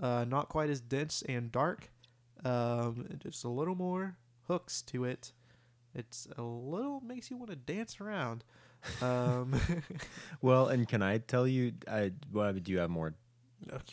uh, 0.01 0.25
not 0.27 0.49
quite 0.49 0.71
as 0.71 0.81
dense 0.81 1.23
and 1.29 1.51
dark. 1.51 1.91
Um, 2.45 3.09
just 3.19 3.45
a 3.45 3.49
little 3.49 3.75
more 3.75 4.17
hooks 4.47 4.83
to 4.83 5.05
it. 5.05 5.33
It's 5.95 6.29
a 6.37 6.43
little 6.43 7.01
makes 7.01 7.31
you 7.31 7.37
want 7.37 7.51
to 7.51 7.57
dance 7.57 8.01
around. 8.01 8.45
Um, 9.03 9.59
Well, 10.43 10.69
and 10.69 10.87
can 10.87 11.03
I 11.03 11.19
tell 11.19 11.47
you? 11.47 11.73
I 11.91 12.13
well, 12.33 12.53
do 12.53 12.71
you 12.71 12.79
have 12.79 12.91
more? 12.91 13.15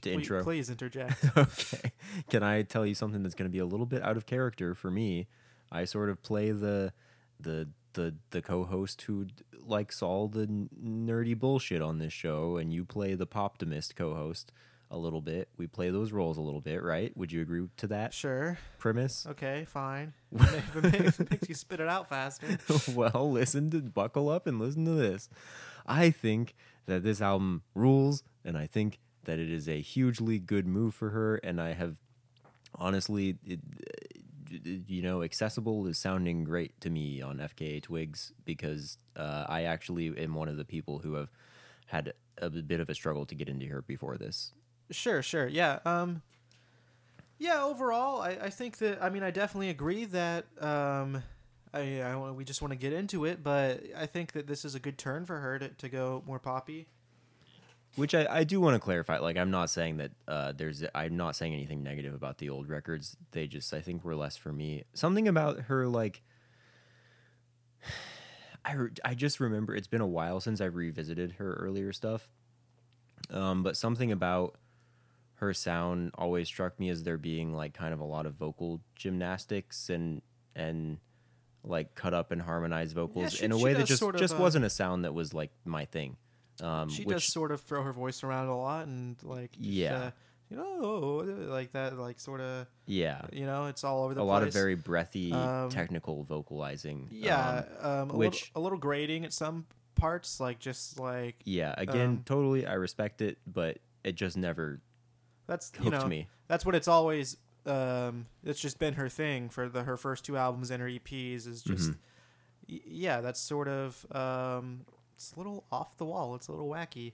please, 0.01 0.13
intro. 0.13 0.43
please 0.43 0.69
interject. 0.69 1.25
okay. 1.38 1.91
Can 2.29 2.43
I 2.43 2.63
tell 2.63 2.86
you 2.86 2.93
something 2.93 3.23
that's 3.23 3.36
going 3.36 3.49
to 3.49 3.51
be 3.51 3.59
a 3.59 3.65
little 3.65 3.86
bit 3.86 4.03
out 4.03 4.17
of 4.17 4.25
character 4.25 4.75
for 4.75 4.91
me? 4.91 5.27
I 5.71 5.86
sort 5.86 6.09
of 6.09 6.21
play 6.21 6.51
the 6.51 6.91
the 7.39 7.69
the 7.93 8.15
the 8.31 8.41
co-host 8.41 9.01
who 9.03 9.25
d- 9.25 9.33
likes 9.65 10.01
all 10.01 10.27
the 10.27 10.41
n- 10.41 10.69
nerdy 10.83 11.37
bullshit 11.37 11.81
on 11.81 11.99
this 11.99 12.13
show, 12.13 12.57
and 12.57 12.73
you 12.73 12.85
play 12.85 13.15
the 13.15 13.27
poptimist 13.27 13.95
co-host 13.95 14.51
a 14.91 14.97
little 14.97 15.21
bit. 15.21 15.49
We 15.57 15.65
play 15.67 15.89
those 15.89 16.11
roles 16.11 16.37
a 16.37 16.41
little 16.41 16.61
bit, 16.61 16.83
right? 16.83 17.15
Would 17.17 17.31
you 17.31 17.41
agree 17.41 17.67
to 17.77 17.87
that 17.87 18.13
sure. 18.13 18.59
premise? 18.77 19.25
Okay. 19.27 19.65
Fine. 19.67 20.13
if, 20.31 20.75
it 20.75 20.91
makes, 20.91 21.19
it 21.19 21.31
makes 21.31 21.49
you 21.49 21.55
spit 21.55 21.79
it 21.79 21.87
out 21.89 22.07
faster. 22.07 22.59
well, 22.91 23.31
listen 23.31 23.71
to 23.71 23.81
buckle 23.81 24.29
up 24.29 24.45
and 24.45 24.59
listen 24.59 24.85
to 24.85 24.91
this. 24.91 25.29
I 25.87 26.11
think 26.11 26.55
that 26.85 27.03
this 27.03 27.21
album 27.21 27.63
rules, 27.73 28.23
and 28.45 28.57
I 28.57 28.67
think 28.67 28.99
that 29.23 29.39
it 29.39 29.49
is 29.51 29.67
a 29.67 29.81
hugely 29.81 30.37
good 30.37 30.67
move 30.67 30.93
for 30.93 31.09
her. 31.09 31.37
And 31.37 31.59
I 31.59 31.73
have 31.73 31.97
honestly, 32.75 33.37
it, 33.45 33.59
you 34.87 35.01
know, 35.01 35.23
accessible 35.23 35.85
is 35.87 35.97
sounding 35.97 36.43
great 36.43 36.79
to 36.81 36.89
me 36.89 37.21
on 37.21 37.37
FKA 37.37 37.81
Twigs 37.81 38.33
because 38.45 38.97
uh, 39.15 39.45
I 39.47 39.63
actually 39.63 40.17
am 40.17 40.35
one 40.35 40.49
of 40.49 40.57
the 40.57 40.65
people 40.65 40.99
who 40.99 41.13
have 41.15 41.29
had 41.87 42.13
a 42.37 42.49
bit 42.49 42.79
of 42.79 42.89
a 42.89 42.95
struggle 42.95 43.25
to 43.25 43.35
get 43.35 43.49
into 43.49 43.65
her 43.67 43.81
before 43.81 44.17
this. 44.17 44.53
Sure, 44.91 45.21
sure. 45.21 45.47
Yeah. 45.47 45.79
Um 45.85 46.21
Yeah, 47.37 47.63
overall, 47.63 48.21
I, 48.21 48.31
I 48.31 48.49
think 48.49 48.77
that 48.77 49.01
I 49.01 49.09
mean 49.09 49.23
I 49.23 49.31
definitely 49.31 49.69
agree 49.69 50.05
that 50.05 50.45
um 50.61 51.23
I, 51.73 52.01
I 52.01 52.31
we 52.31 52.43
just 52.43 52.61
want 52.61 52.71
to 52.71 52.77
get 52.77 52.93
into 52.93 53.25
it, 53.25 53.43
but 53.43 53.83
I 53.97 54.05
think 54.05 54.33
that 54.33 54.47
this 54.47 54.63
is 54.63 54.75
a 54.75 54.79
good 54.79 54.97
turn 54.97 55.25
for 55.25 55.39
her 55.39 55.57
to, 55.59 55.69
to 55.69 55.89
go 55.89 56.23
more 56.25 56.39
poppy. 56.39 56.87
Which 57.95 58.15
I, 58.15 58.25
I 58.29 58.43
do 58.43 58.59
want 58.59 58.75
to 58.75 58.79
clarify. 58.79 59.19
Like, 59.19 59.37
I'm 59.37 59.51
not 59.51 59.69
saying 59.69 59.97
that 59.97 60.11
uh, 60.27 60.51
there's. 60.51 60.83
I'm 60.95 61.15
not 61.15 61.35
saying 61.35 61.53
anything 61.53 61.83
negative 61.83 62.13
about 62.13 62.39
the 62.39 62.49
old 62.49 62.67
records. 62.67 63.15
They 63.31 63.45
just, 63.47 63.73
I 63.73 63.81
think, 63.81 64.03
were 64.03 64.15
less 64.15 64.35
for 64.35 64.51
me. 64.51 64.83
Something 64.93 65.27
about 65.27 65.61
her, 65.61 65.87
like, 65.87 66.23
I, 68.65 68.73
re- 68.73 68.91
I 69.03 69.13
just 69.13 69.39
remember 69.39 69.75
it's 69.75 69.87
been 69.87 70.01
a 70.01 70.07
while 70.07 70.39
since 70.39 70.61
I 70.61 70.65
revisited 70.65 71.33
her 71.33 71.53
earlier 71.53 71.93
stuff. 71.93 72.27
Um, 73.29 73.63
but 73.63 73.77
something 73.77 74.11
about 74.11 74.55
her 75.35 75.53
sound 75.53 76.11
always 76.15 76.47
struck 76.47 76.79
me 76.79 76.89
as 76.89 77.03
there 77.03 77.17
being 77.17 77.53
like 77.53 77.73
kind 77.73 77.93
of 77.93 77.99
a 77.99 78.05
lot 78.05 78.25
of 78.25 78.35
vocal 78.35 78.81
gymnastics 78.95 79.89
and 79.89 80.21
and 80.55 80.97
like 81.63 81.95
cut 81.95 82.13
up 82.13 82.31
and 82.31 82.41
harmonized 82.41 82.95
vocals 82.95 83.33
she- 83.33 83.45
in 83.45 83.51
a 83.51 83.57
way 83.57 83.73
that 83.73 83.85
just 83.85 83.99
sort 83.99 84.15
of, 84.15 84.21
just 84.21 84.35
uh, 84.35 84.37
wasn't 84.37 84.63
a 84.63 84.69
sound 84.69 85.03
that 85.05 85.13
was 85.13 85.33
like 85.33 85.51
my 85.65 85.85
thing. 85.85 86.17
Um, 86.61 86.89
she 86.89 87.03
which, 87.03 87.15
does 87.15 87.23
sort 87.25 87.51
of 87.51 87.61
throw 87.61 87.81
her 87.83 87.93
voice 87.93 88.23
around 88.23 88.47
a 88.47 88.57
lot 88.57 88.85
and 88.87 89.15
like 89.23 89.51
Yeah. 89.59 89.95
uh, 89.97 90.11
you 90.49 90.57
know 90.57 91.23
like 91.49 91.71
that 91.71 91.97
like 91.97 92.19
sort 92.19 92.41
of 92.41 92.67
yeah, 92.85 93.21
you 93.31 93.45
know 93.45 93.65
it's 93.65 93.83
all 93.83 94.03
over 94.03 94.13
the 94.13 94.19
place. 94.21 94.23
a 94.23 94.27
place. 94.27 94.41
lot 94.41 94.47
of 94.47 94.53
very 94.53 94.75
breathy 94.75 95.31
Um, 95.33 95.69
technical 95.69 96.23
vocalizing. 96.23 97.07
yeah 97.11 97.63
um, 97.81 97.89
um, 97.91 98.09
a 98.11 98.15
which- 98.17 98.51
little, 98.51 98.61
a 98.61 98.61
little 98.61 98.77
grating 98.77 99.25
at 99.25 99.33
some 99.33 99.65
parts 99.95 100.39
like 100.39 100.59
just 100.59 100.99
like 100.99 101.35
yeah. 101.45 101.73
Again, 101.77 102.07
um, 102.09 102.21
totally, 102.25 102.65
I 102.67 102.73
respect 102.73 103.21
it, 103.21 103.37
but 103.47 103.79
it 104.03 104.13
just 104.15 104.37
never 104.37 104.79
that's 105.47 105.71
you 105.81 105.89
know 105.89 106.05
me. 106.07 106.27
that's 106.47 106.65
what 106.65 106.75
it's 106.75 106.87
always 106.87 107.37
um, 107.65 108.25
it's 108.43 108.59
just 108.59 108.77
been 108.77 108.93
her 108.95 109.07
thing 109.09 109.49
for 109.49 109.69
the 109.69 109.83
her 109.83 109.97
first 109.97 110.23
two 110.25 110.35
albums 110.37 110.69
and 110.69 110.81
her 110.81 110.87
EPs 110.89 111.47
is 111.47 111.63
just 111.63 111.91
Mhm. 111.91 111.97
y- 112.69 112.81
yeah, 112.85 113.21
that's 113.21 113.39
sort 113.39 113.67
of 113.69 114.05
um, 114.15 114.85
it's 115.24 115.34
a 115.34 115.38
little 115.39 115.65
off 115.71 115.97
the 115.97 116.05
wall. 116.05 116.36
It's 116.36 116.47
a 116.47 116.51
little 116.51 116.69
wacky, 116.69 117.13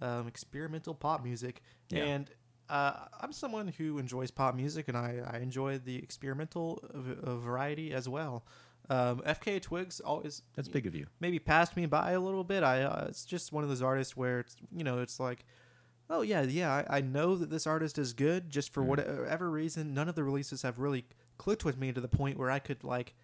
um, 0.00 0.26
experimental 0.28 0.94
pop 0.94 1.22
music, 1.22 1.62
Yeah. 1.90 2.04
and 2.04 2.30
uh, 2.68 3.06
I'm 3.20 3.32
someone 3.32 3.68
who 3.68 3.98
enjoys 3.98 4.30
pop 4.30 4.54
music, 4.54 4.86
and 4.88 4.96
I, 4.96 5.20
I 5.28 5.38
enjoy 5.38 5.78
the 5.78 5.96
experimental 5.96 6.82
v- 6.94 7.16
uh, 7.22 7.36
variety 7.36 7.92
as 7.92 8.08
well. 8.08 8.44
Um, 8.88 9.20
FKA 9.26 9.60
Twigs 9.60 10.00
always 10.00 10.42
That's 10.54 10.68
big 10.68 10.86
of 10.86 10.94
you. 10.94 11.06
maybe 11.20 11.38
passed 11.38 11.76
me 11.76 11.86
by 11.86 12.12
a 12.12 12.20
little 12.20 12.44
bit. 12.44 12.62
I 12.62 12.82
uh, 12.82 13.06
it's 13.08 13.24
just 13.24 13.52
one 13.52 13.62
of 13.64 13.68
those 13.70 13.82
artists 13.82 14.16
where 14.16 14.40
it's 14.40 14.56
you 14.72 14.82
know 14.84 15.00
it's 15.00 15.20
like, 15.20 15.44
oh 16.08 16.22
yeah 16.22 16.42
yeah 16.42 16.84
I, 16.88 16.98
I 16.98 17.00
know 17.00 17.36
that 17.36 17.50
this 17.50 17.66
artist 17.68 17.98
is 17.98 18.12
good. 18.12 18.50
Just 18.50 18.72
for 18.72 18.82
Mhm. 18.82 18.86
whatever 18.86 19.50
reason, 19.50 19.92
none 19.94 20.08
of 20.08 20.14
the 20.16 20.24
releases 20.24 20.62
have 20.62 20.78
really 20.80 21.04
clicked 21.38 21.64
with 21.64 21.78
me 21.78 21.92
to 21.92 22.00
the 22.00 22.08
point 22.08 22.36
where 22.38 22.50
I 22.50 22.58
could 22.58 22.82
like, 22.84 23.14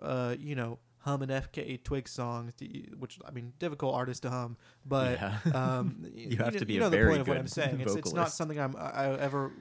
uh 0.00 0.34
you 0.38 0.54
know 0.54 0.78
hum 1.02 1.22
an 1.22 1.28
FKA 1.30 1.82
Twigs 1.82 2.10
song, 2.10 2.52
to- 2.58 2.66
which 2.98 3.18
I 3.24 3.30
mean 3.30 3.52
difficult 3.58 3.94
artist 3.94 4.22
to 4.22 4.30
hum, 4.30 4.56
but 4.84 5.18
Yeah. 5.20 5.38
um 5.54 6.06
You 6.14 6.36
have 6.38 6.52
know- 6.54 6.58
to 6.60 6.66
be 6.66 6.74
you 6.74 6.80
a 6.80 6.84
know 6.84 6.90
the 6.90 6.96
very 6.96 7.10
point 7.10 7.20
of 7.22 7.28
what 7.28 7.36
I'm 7.38 7.46
saying. 7.48 7.80
It's 7.80 7.94
it's 7.94 8.12
not 8.12 8.30
something 8.32 8.58
I'm 8.58 8.74
I 8.76 8.88
I 9.04 9.18
ever 9.18 9.52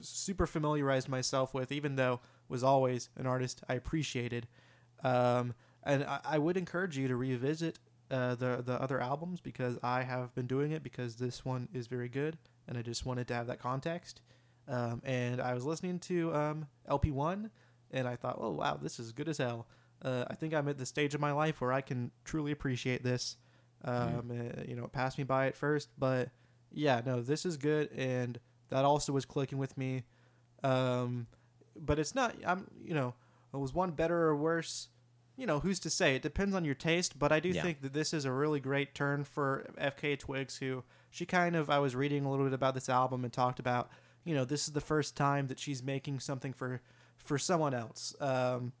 super 0.00 0.46
familiarized 0.46 1.08
myself 1.08 1.52
with, 1.54 1.72
even 1.72 1.96
though 1.96 2.20
was 2.48 2.62
always 2.62 3.10
an 3.16 3.26
artist 3.26 3.62
I 3.68 3.74
appreciated. 3.74 4.46
Um, 5.02 5.54
and 5.84 6.04
I, 6.04 6.20
I 6.24 6.38
would 6.38 6.56
encourage 6.56 6.96
you 6.96 7.08
to 7.08 7.16
revisit 7.16 7.78
uh, 8.10 8.34
the 8.36 8.62
the 8.64 8.80
other 8.80 9.00
albums 9.00 9.40
because 9.40 9.78
I 9.82 10.02
have 10.02 10.34
been 10.34 10.46
doing 10.46 10.72
it 10.72 10.82
because 10.82 11.16
this 11.16 11.44
one 11.44 11.68
is 11.74 11.86
very 11.88 12.08
good, 12.08 12.38
and 12.66 12.78
I 12.78 12.82
just 12.82 13.04
wanted 13.04 13.26
to 13.28 13.34
have 13.34 13.46
that 13.48 13.58
context. 13.60 14.20
Um, 14.68 15.00
and 15.04 15.40
I 15.40 15.54
was 15.54 15.64
listening 15.64 15.98
to 16.00 16.34
um, 16.34 16.66
LP 16.86 17.10
one, 17.10 17.50
and 17.90 18.06
I 18.06 18.16
thought, 18.16 18.36
oh 18.40 18.50
wow, 18.50 18.78
this 18.80 18.98
is 19.00 19.12
good 19.12 19.28
as 19.28 19.38
hell. 19.38 19.66
Uh, 20.02 20.24
I 20.28 20.34
think 20.34 20.54
I'm 20.54 20.68
at 20.68 20.78
the 20.78 20.86
stage 20.86 21.14
of 21.14 21.20
my 21.20 21.32
life 21.32 21.60
where 21.60 21.72
I 21.72 21.80
can 21.80 22.10
truly 22.24 22.52
appreciate 22.52 23.02
this. 23.02 23.36
Um, 23.84 24.30
uh, 24.30 24.62
you 24.66 24.74
know, 24.76 24.84
it 24.84 24.92
passed 24.92 25.18
me 25.18 25.24
by 25.24 25.46
at 25.46 25.56
first, 25.56 25.88
but 25.98 26.30
yeah, 26.72 27.00
no, 27.04 27.20
this 27.22 27.44
is 27.46 27.56
good, 27.56 27.90
and 27.92 28.38
that 28.70 28.84
also 28.84 29.12
was 29.12 29.24
clicking 29.24 29.58
with 29.58 29.76
me. 29.78 30.04
Um, 30.62 31.26
but 31.76 31.98
it's 31.98 32.14
not. 32.14 32.34
I'm. 32.46 32.66
You 32.84 32.94
know, 32.94 33.14
was 33.52 33.72
one 33.72 33.92
better 33.92 34.22
or 34.24 34.36
worse? 34.36 34.88
You 35.36 35.46
know, 35.46 35.60
who's 35.60 35.78
to 35.80 35.90
say? 35.90 36.16
It 36.16 36.22
depends 36.22 36.54
on 36.54 36.64
your 36.64 36.74
taste. 36.74 37.18
But 37.18 37.30
I 37.30 37.38
do 37.40 37.50
Yeah. 37.50 37.62
think 37.62 37.82
that 37.82 37.92
this 37.92 38.12
is 38.12 38.24
a 38.24 38.32
really 38.32 38.58
great 38.60 38.94
turn 38.94 39.22
for 39.24 39.70
FK 39.78 40.16
Twigs, 40.18 40.56
who 40.58 40.82
she 41.10 41.24
kind 41.26 41.54
of. 41.54 41.70
I 41.70 41.78
was 41.78 41.94
reading 41.94 42.24
a 42.24 42.30
little 42.30 42.44
bit 42.46 42.54
about 42.54 42.74
this 42.74 42.88
album 42.88 43.24
and 43.24 43.32
talked 43.32 43.60
about. 43.60 43.90
You 44.24 44.34
know, 44.34 44.44
this 44.44 44.66
is 44.66 44.72
the 44.74 44.80
first 44.80 45.16
time 45.16 45.46
that 45.46 45.58
she's 45.60 45.82
making 45.82 46.20
something 46.20 46.52
for 46.52 46.80
for 47.16 47.38
someone 47.38 47.74
else. 47.74 48.14
Um, 48.20 48.72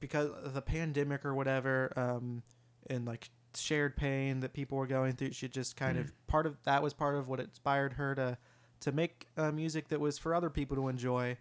because 0.00 0.28
of 0.28 0.54
the 0.54 0.62
pandemic 0.62 1.24
or 1.24 1.34
whatever, 1.34 1.92
um, 1.96 2.42
and 2.88 3.06
like 3.06 3.30
shared 3.54 3.96
pain 3.96 4.40
that 4.40 4.52
people 4.52 4.78
were 4.78 4.86
going 4.86 5.12
through, 5.12 5.32
she 5.32 5.48
just 5.48 5.76
kind 5.76 5.98
of 5.98 6.12
part 6.26 6.46
of 6.46 6.56
that 6.64 6.82
was 6.82 6.92
part 6.92 7.16
of 7.16 7.28
what 7.28 7.40
inspired 7.40 7.94
her 7.94 8.14
to 8.14 8.38
to 8.80 8.92
make 8.92 9.28
uh, 9.36 9.52
music 9.52 9.88
that 9.88 10.00
was 10.00 10.18
for 10.18 10.34
other 10.34 10.50
people 10.50 10.76
to 10.76 10.88
enjoy. 10.88 11.36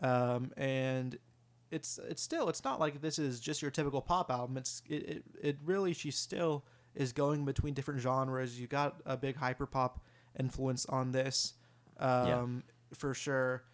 Um, 0.00 0.52
and 0.56 1.18
it's 1.70 1.98
it's 2.08 2.22
still 2.22 2.48
it's 2.48 2.64
not 2.64 2.80
like 2.80 3.00
this 3.00 3.18
is 3.18 3.40
just 3.40 3.62
your 3.62 3.70
typical 3.70 4.00
pop 4.00 4.30
album. 4.30 4.56
It's 4.56 4.82
it, 4.88 4.94
it, 4.94 5.24
it 5.42 5.56
really 5.64 5.92
she 5.92 6.10
still 6.10 6.64
is 6.94 7.12
going 7.12 7.44
between 7.44 7.74
different 7.74 8.00
genres. 8.00 8.60
You 8.60 8.66
got 8.66 9.00
a 9.04 9.16
big 9.16 9.36
hyper 9.36 9.66
pop 9.66 10.00
influence 10.38 10.86
on 10.86 11.12
this, 11.12 11.54
um, 11.98 12.62
for 12.94 13.14
sure. 13.14 13.64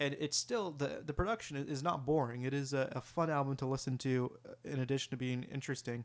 And 0.00 0.16
it's 0.18 0.36
still 0.36 0.72
the 0.72 1.02
the 1.04 1.12
production 1.12 1.56
is 1.56 1.82
not 1.82 2.04
boring. 2.04 2.42
It 2.42 2.52
is 2.52 2.72
a, 2.72 2.92
a 2.96 3.00
fun 3.00 3.30
album 3.30 3.56
to 3.56 3.66
listen 3.66 3.96
to, 3.98 4.32
uh, 4.48 4.52
in 4.64 4.80
addition 4.80 5.10
to 5.10 5.16
being 5.16 5.44
interesting. 5.44 6.04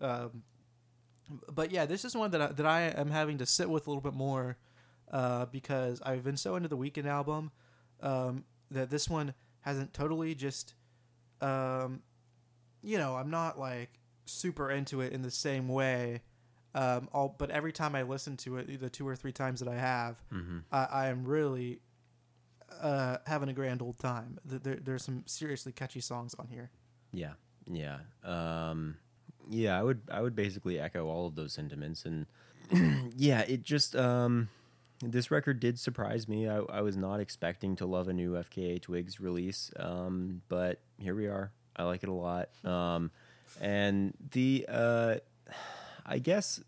Um, 0.00 0.42
but 1.52 1.70
yeah, 1.70 1.86
this 1.86 2.04
is 2.04 2.16
one 2.16 2.30
that 2.32 2.42
I, 2.42 2.46
that 2.48 2.66
I 2.66 2.82
am 2.82 3.10
having 3.10 3.38
to 3.38 3.46
sit 3.46 3.70
with 3.70 3.86
a 3.86 3.90
little 3.90 4.02
bit 4.02 4.14
more 4.14 4.56
uh, 5.12 5.46
because 5.46 6.00
I've 6.02 6.24
been 6.24 6.36
so 6.36 6.56
into 6.56 6.68
the 6.68 6.76
Weeknd 6.76 7.06
album 7.06 7.50
um, 8.00 8.44
that 8.70 8.90
this 8.90 9.08
one 9.08 9.34
hasn't 9.60 9.92
totally 9.92 10.34
just, 10.34 10.74
um, 11.40 12.02
you 12.82 12.98
know, 12.98 13.16
I'm 13.16 13.30
not 13.30 13.58
like 13.58 14.00
super 14.24 14.70
into 14.70 15.00
it 15.00 15.12
in 15.12 15.22
the 15.22 15.30
same 15.30 15.68
way. 15.68 16.22
Um, 16.74 17.08
all, 17.12 17.34
but 17.38 17.50
every 17.50 17.72
time 17.72 17.94
I 17.94 18.02
listen 18.02 18.36
to 18.38 18.58
it, 18.58 18.80
the 18.80 18.90
two 18.90 19.06
or 19.06 19.16
three 19.16 19.32
times 19.32 19.60
that 19.60 19.68
I 19.68 19.76
have, 19.76 20.22
Mm-hmm. 20.32 20.58
I, 20.70 20.84
I 20.84 21.06
am 21.08 21.24
really 21.24 21.80
uh, 22.80 23.18
having 23.26 23.48
a 23.48 23.52
grand 23.52 23.82
old 23.82 23.98
time. 23.98 24.38
Th- 24.48 24.62
There, 24.62 24.76
there's 24.76 25.04
some 25.04 25.22
seriously 25.26 25.72
catchy 25.72 26.00
songs 26.00 26.34
on 26.38 26.48
here. 26.48 26.70
Yeah, 27.12 27.32
yeah, 27.70 27.98
um, 28.24 28.96
yeah. 29.48 29.78
I 29.78 29.82
would, 29.82 30.02
I 30.10 30.20
would 30.20 30.36
basically 30.36 30.78
echo 30.78 31.06
all 31.08 31.26
of 31.26 31.34
those 31.34 31.52
sentiments, 31.52 32.04
and 32.04 32.26
yeah, 33.16 33.40
it 33.40 33.62
just, 33.62 33.96
um, 33.96 34.48
this 35.00 35.30
record 35.30 35.58
did 35.60 35.78
surprise 35.78 36.28
me. 36.28 36.48
I, 36.48 36.58
I 36.58 36.80
was 36.82 36.96
not 36.96 37.20
expecting 37.20 37.76
to 37.76 37.86
love 37.86 38.08
a 38.08 38.12
new 38.12 38.32
FKA 38.32 38.80
Twigs 38.82 39.20
release, 39.20 39.70
um, 39.78 40.42
but 40.48 40.80
here 40.98 41.14
we 41.14 41.26
are. 41.26 41.52
I 41.76 41.84
like 41.84 42.02
it 42.02 42.08
a 42.08 42.12
lot, 42.12 42.48
um, 42.64 43.10
and 43.60 44.12
the, 44.32 44.66
uh, 44.68 45.14
I 46.04 46.18
guess 46.18 46.60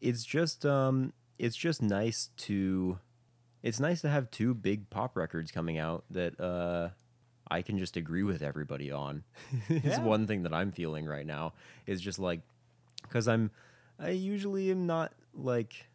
it's 0.00 0.24
just, 0.24 0.64
um, 0.64 1.12
it's 1.38 1.56
just 1.56 1.82
nice 1.82 2.30
to, 2.38 2.98
it's 3.62 3.80
nice 3.80 4.00
to 4.02 4.08
have 4.08 4.30
two 4.30 4.54
big 4.54 4.90
pop 4.90 5.16
records 5.16 5.50
coming 5.50 5.78
out 5.78 6.04
that, 6.10 6.38
uh, 6.40 6.90
I 7.50 7.60
can 7.62 7.78
just 7.78 7.96
agree 7.96 8.22
with 8.22 8.40
everybody 8.42 8.90
on. 8.90 9.24
is 9.68 9.82
Yeah. 9.84 10.04
one 10.04 10.26
thing 10.26 10.44
that 10.44 10.54
I'm 10.54 10.72
feeling 10.72 11.04
right 11.06 11.26
now 11.26 11.52
is 11.86 12.00
just 12.00 12.18
like 12.18 12.40
because 13.02 13.28
I'm 13.28 13.50
I 13.98 14.10
usually 14.10 14.70
am 14.70 14.86
not 14.86 15.12
like 15.34 15.86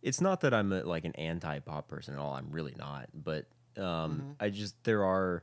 it's 0.00 0.20
not 0.22 0.40
that 0.40 0.54
I'm 0.54 0.72
a, 0.72 0.82
like 0.82 1.04
an 1.04 1.14
anti 1.16 1.58
pop 1.58 1.88
person 1.88 2.14
at 2.14 2.20
all. 2.20 2.32
I'm 2.32 2.50
really 2.50 2.74
not, 2.78 3.08
but 3.12 3.46
um, 3.76 4.36
I 4.40 4.48
just 4.48 4.82
there 4.84 5.04
are 5.04 5.42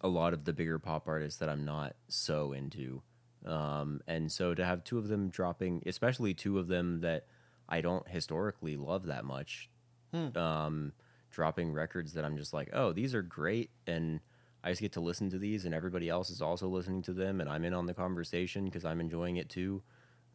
a 0.00 0.08
lot 0.08 0.32
of 0.32 0.44
the 0.44 0.52
bigger 0.54 0.78
pop 0.78 1.06
artists 1.08 1.38
that 1.40 1.50
I'm 1.50 1.66
not 1.66 1.94
so 2.08 2.52
into, 2.52 3.02
um, 3.44 4.00
and 4.06 4.32
so 4.32 4.54
to 4.54 4.64
have 4.64 4.82
two 4.82 4.96
of 4.98 5.08
them 5.08 5.28
dropping, 5.28 5.82
especially 5.84 6.32
two 6.32 6.58
of 6.58 6.68
them 6.68 7.00
that 7.02 7.26
I 7.68 7.82
don't 7.82 8.08
historically 8.08 8.76
love 8.78 9.06
that 9.06 9.24
much, 9.26 9.68
um, 10.12 10.92
dropping 11.30 11.72
records 11.72 12.12
that 12.14 12.24
I'm 12.24 12.36
just 12.36 12.52
like, 12.52 12.70
oh, 12.72 12.92
these 12.92 13.14
are 13.14 13.22
great, 13.22 13.70
and 13.86 14.20
I 14.64 14.70
just 14.70 14.80
get 14.80 14.92
to 14.92 15.00
listen 15.00 15.30
to 15.30 15.38
these, 15.38 15.64
and 15.64 15.74
everybody 15.74 16.08
else 16.08 16.30
is 16.30 16.42
also 16.42 16.68
listening 16.68 17.02
to 17.02 17.12
them, 17.12 17.40
and 17.40 17.50
I'm 17.50 17.64
in 17.64 17.74
on 17.74 17.86
the 17.86 17.94
conversation 17.94 18.64
because 18.66 18.84
I'm 18.84 19.00
enjoying 19.00 19.36
it 19.36 19.48
too. 19.48 19.82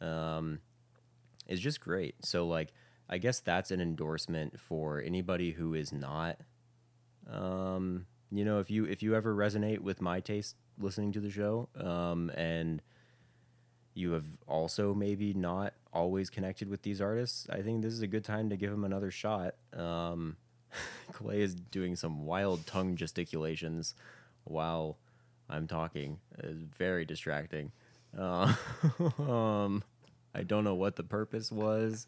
Um, 0.00 0.60
is 1.46 1.60
just 1.60 1.80
great. 1.80 2.14
So 2.24 2.46
like, 2.46 2.72
I 3.08 3.18
guess 3.18 3.40
that's 3.40 3.70
an 3.70 3.80
endorsement 3.80 4.60
for 4.60 5.00
anybody 5.00 5.52
who 5.52 5.74
is 5.74 5.92
not, 5.92 6.36
um, 7.30 8.06
you 8.30 8.44
know, 8.44 8.60
if 8.60 8.70
you 8.70 8.84
if 8.84 9.02
you 9.02 9.14
ever 9.14 9.34
resonate 9.34 9.78
with 9.78 10.02
my 10.02 10.20
taste 10.20 10.56
listening 10.78 11.12
to 11.12 11.20
the 11.20 11.30
show, 11.30 11.68
um, 11.76 12.30
and 12.30 12.82
you 13.98 14.12
have 14.12 14.24
also 14.46 14.94
maybe 14.94 15.34
not 15.34 15.74
always 15.92 16.30
connected 16.30 16.68
with 16.68 16.82
these 16.82 17.00
artists, 17.00 17.48
I 17.50 17.62
think 17.62 17.82
this 17.82 17.92
is 17.92 18.00
a 18.00 18.06
good 18.06 18.24
time 18.24 18.48
to 18.50 18.56
give 18.56 18.70
them 18.70 18.84
another 18.84 19.10
shot. 19.10 19.54
Um, 19.76 20.36
Clay 21.12 21.40
is 21.40 21.54
doing 21.54 21.96
some 21.96 22.24
wild 22.24 22.66
tongue 22.66 22.96
gesticulations 22.96 23.94
while 24.44 24.98
I'm 25.50 25.66
talking. 25.66 26.20
It's 26.38 26.62
very 26.62 27.04
distracting. 27.04 27.72
Uh, 28.16 28.54
um, 29.18 29.82
I 30.34 30.42
don't 30.44 30.64
know 30.64 30.76
what 30.76 30.96
the 30.96 31.02
purpose 31.02 31.50
was. 31.50 32.06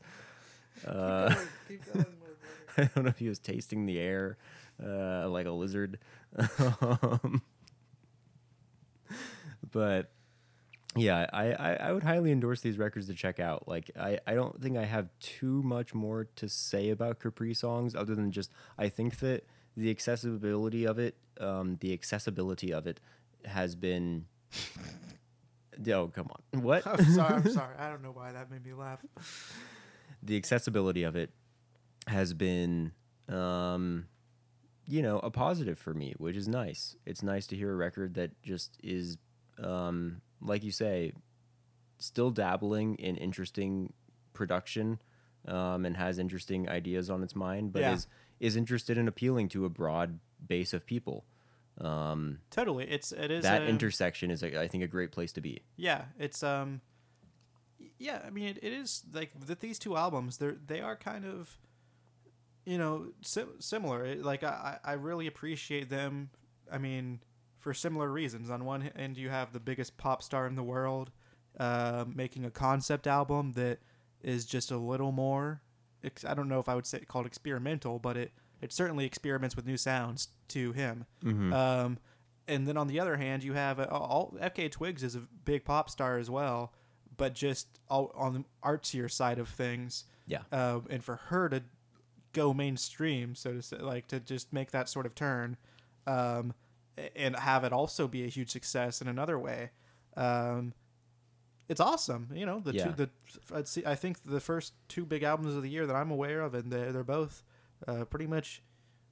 Uh, 0.87 1.35
I 2.77 2.89
don't 2.95 3.05
know 3.05 3.09
if 3.09 3.19
he 3.19 3.29
was 3.29 3.41
tasting 3.41 3.87
the 3.87 3.99
air 3.99 4.39
uh, 4.83 5.29
like 5.29 5.47
a 5.47 5.51
lizard. 5.51 5.99
um, 6.61 7.43
but 9.73 10.13
yeah, 10.97 11.27
I, 11.33 11.53
I, 11.53 11.73
I 11.75 11.93
would 11.93 12.03
highly 12.03 12.33
endorse 12.33 12.61
these 12.63 12.77
records 12.79 13.07
to 13.07 13.15
check 13.15 13.39
out. 13.39 13.69
Like, 13.69 13.91
I, 13.99 14.19
I 14.27 14.35
don't 14.35 14.61
think 14.61 14.77
I 14.77 14.85
have 14.85 15.09
too 15.21 15.63
much 15.63 15.95
more 15.95 16.25
to 16.37 16.49
say 16.49 16.91
about 16.91 17.21
Caprisongs 17.21 17.95
other 17.95 18.15
than 18.15 18.33
just 18.33 18.51
I 18.77 18.89
think 18.89 19.21
that 19.21 19.45
the 19.77 19.91
accessibility 19.91 20.85
of 20.87 20.99
it, 20.99 21.17
um, 21.41 21.77
the 21.81 21.93
accessibility 21.93 22.73
of 22.73 22.87
it 22.87 22.99
has 23.45 23.75
been. 23.77 24.27
Oh, 25.89 26.09
come 26.09 26.29
on. 26.31 26.43
What? 26.63 26.87
I'm 26.87 27.05
sorry. 27.05 27.35
I'm 27.37 27.51
sorry. 27.51 27.77
I 27.79 27.89
don't 27.89 28.03
know 28.03 28.11
why 28.13 28.33
that 28.33 28.51
made 28.51 28.65
me 28.67 28.73
laugh. 28.73 28.99
the 30.23 30.37
accessibility 30.37 31.05
of 31.05 31.17
it 31.17 31.31
has 32.07 32.35
been 32.35 32.93
um 33.29 34.07
you 34.89 35.01
know 35.03 35.21
a 35.21 35.31
positive 35.31 35.79
for 35.79 35.95
me 35.95 36.13
which 36.19 36.35
is 36.35 36.49
nice 36.49 36.97
it's 37.07 37.23
nice 37.23 37.47
to 37.47 37.55
hear 37.57 37.71
a 37.73 37.77
record 37.77 38.15
that 38.15 38.31
just 38.43 38.77
is 38.83 39.17
um 39.63 40.21
like 40.41 40.65
you 40.65 40.71
say 40.73 41.13
still 41.99 42.31
dabbling 42.31 42.95
in 42.97 43.17
interesting 43.17 43.93
production 44.33 45.01
um, 45.47 45.85
and 45.85 45.97
has 45.97 46.19
interesting 46.19 46.69
ideas 46.69 47.11
on 47.11 47.23
its 47.23 47.35
mind, 47.37 47.73
but 47.73 47.81
Yeah. 47.83 47.93
is 47.95 48.07
is 48.41 48.57
interested 48.57 48.97
in 48.97 49.07
appealing 49.07 49.49
to 49.51 49.65
a 49.67 49.69
broad 49.69 50.19
base 50.47 50.73
of 50.73 50.87
people. 50.87 51.25
Um, 51.79 52.39
Totally, 52.51 52.85
it's 52.91 53.13
it 53.13 53.31
is 53.31 53.43
that 53.45 53.63
a- 53.63 53.67
intersection 53.67 54.31
is, 54.31 54.43
I 54.43 54.67
think, 54.69 54.83
a 54.85 54.87
great 54.89 55.13
place 55.13 55.33
to 55.33 55.41
be. 55.41 55.63
Yeah, 55.77 56.07
it's 56.19 56.43
um, 56.43 56.81
yeah. 57.99 58.23
I 58.27 58.31
mean, 58.31 58.49
it, 58.49 58.59
it 58.63 58.73
is 58.73 59.03
like 59.13 59.33
that. 59.47 59.61
These 59.61 59.79
two 59.79 59.97
albums, 59.97 60.39
they're 60.39 60.57
they 60.67 60.81
are 60.81 60.97
kind 60.97 61.25
of, 61.25 61.59
you 62.67 62.77
know, 62.79 63.13
sim- 63.23 63.61
similar. 63.61 64.15
Like 64.17 64.43
I 64.43 64.79
I 64.85 64.91
I 64.91 64.93
really 64.95 65.27
appreciate 65.27 65.89
them. 65.91 66.31
I 66.71 66.79
mean, 66.79 67.21
for 67.61 67.73
similar 67.75 68.11
reasons. 68.11 68.51
On 68.51 68.65
one 68.65 68.89
end, 68.97 69.17
you 69.17 69.29
have 69.31 69.53
the 69.53 69.61
biggest 69.61 69.97
pop 69.97 70.23
star 70.23 70.47
in 70.47 70.57
the 70.57 70.63
world, 70.63 71.11
uh, 71.59 72.05
making 72.13 72.45
a 72.45 72.51
concept 72.51 73.07
album 73.07 73.53
that 73.53 73.79
is 74.23 74.45
just 74.47 74.71
a 74.71 74.77
little 74.77 75.13
more. 75.13 75.63
ex- 76.03 76.25
I 76.25 76.35
don't 76.35 76.49
know 76.49 76.59
if 76.61 76.69
I 76.69 76.75
would 76.75 76.87
say 76.87 76.99
it 76.99 77.09
called 77.09 77.27
experimental, 77.27 77.99
but 77.99 78.17
it 78.17 78.33
it 78.63 78.73
certainly 78.73 79.07
experiments 79.07 79.57
with 79.57 79.67
new 79.67 79.77
sounds 79.79 80.29
to 80.49 80.73
him. 80.73 81.07
Mhm. 81.23 81.53
Um, 81.55 81.99
and 82.49 82.67
then 82.69 82.77
on 82.77 82.89
the 82.89 83.01
other 83.01 83.17
hand, 83.17 83.43
you 83.43 83.53
have 83.55 83.79
uh, 83.81 83.85
all 83.91 84.35
FK 84.41 84.69
Twigs 84.71 85.03
is 85.03 85.15
a 85.15 85.21
big 85.21 85.65
pop 85.65 85.89
star 85.89 86.19
as 86.19 86.29
well, 86.29 86.73
but 87.17 87.35
just 87.35 87.69
all, 87.89 88.11
on 88.15 88.33
the 88.35 88.45
artsier 88.63 89.11
side 89.11 89.39
of 89.39 89.49
things. 89.49 90.05
Yeah. 90.27 90.43
Um, 90.53 90.87
and 90.91 91.03
for 91.05 91.17
her 91.17 91.49
to 91.49 91.63
go 92.33 92.53
mainstream, 92.55 93.35
so 93.35 93.53
to 93.55 93.63
say, 93.63 93.79
like 93.79 94.07
to 94.09 94.21
just 94.21 94.53
make 94.53 94.71
that 94.73 94.89
sort 94.89 95.07
of 95.07 95.15
turn, 95.15 95.57
um, 96.07 96.53
and 97.17 97.37
have 97.37 97.65
it 97.65 97.73
also 97.73 98.07
be 98.09 98.25
a 98.25 98.29
huge 98.29 98.51
success 98.51 99.01
in 99.01 99.09
another 99.09 99.39
way, 99.39 99.71
um, 100.17 100.75
it's 101.69 101.81
awesome. 101.81 102.29
You 102.35 102.47
know, 102.47 102.61
the 102.61 102.73
Yeah. 102.75 102.93
two, 102.93 103.09
the 103.53 103.65
see, 103.65 103.85
I 103.87 103.95
think 103.95 104.25
the 104.25 104.41
first 104.41 104.75
two 104.89 105.05
big 105.07 105.23
albums 105.23 105.55
of 105.55 105.63
the 105.63 105.71
year 105.71 105.87
that 105.87 105.95
I'm 105.95 106.11
aware 106.11 106.41
of, 106.41 106.55
and 106.55 106.73
they're, 106.73 106.93
they're 106.93 107.05
both 107.05 107.43
uh, 107.87 108.05
pretty 108.05 108.27
much 108.27 108.63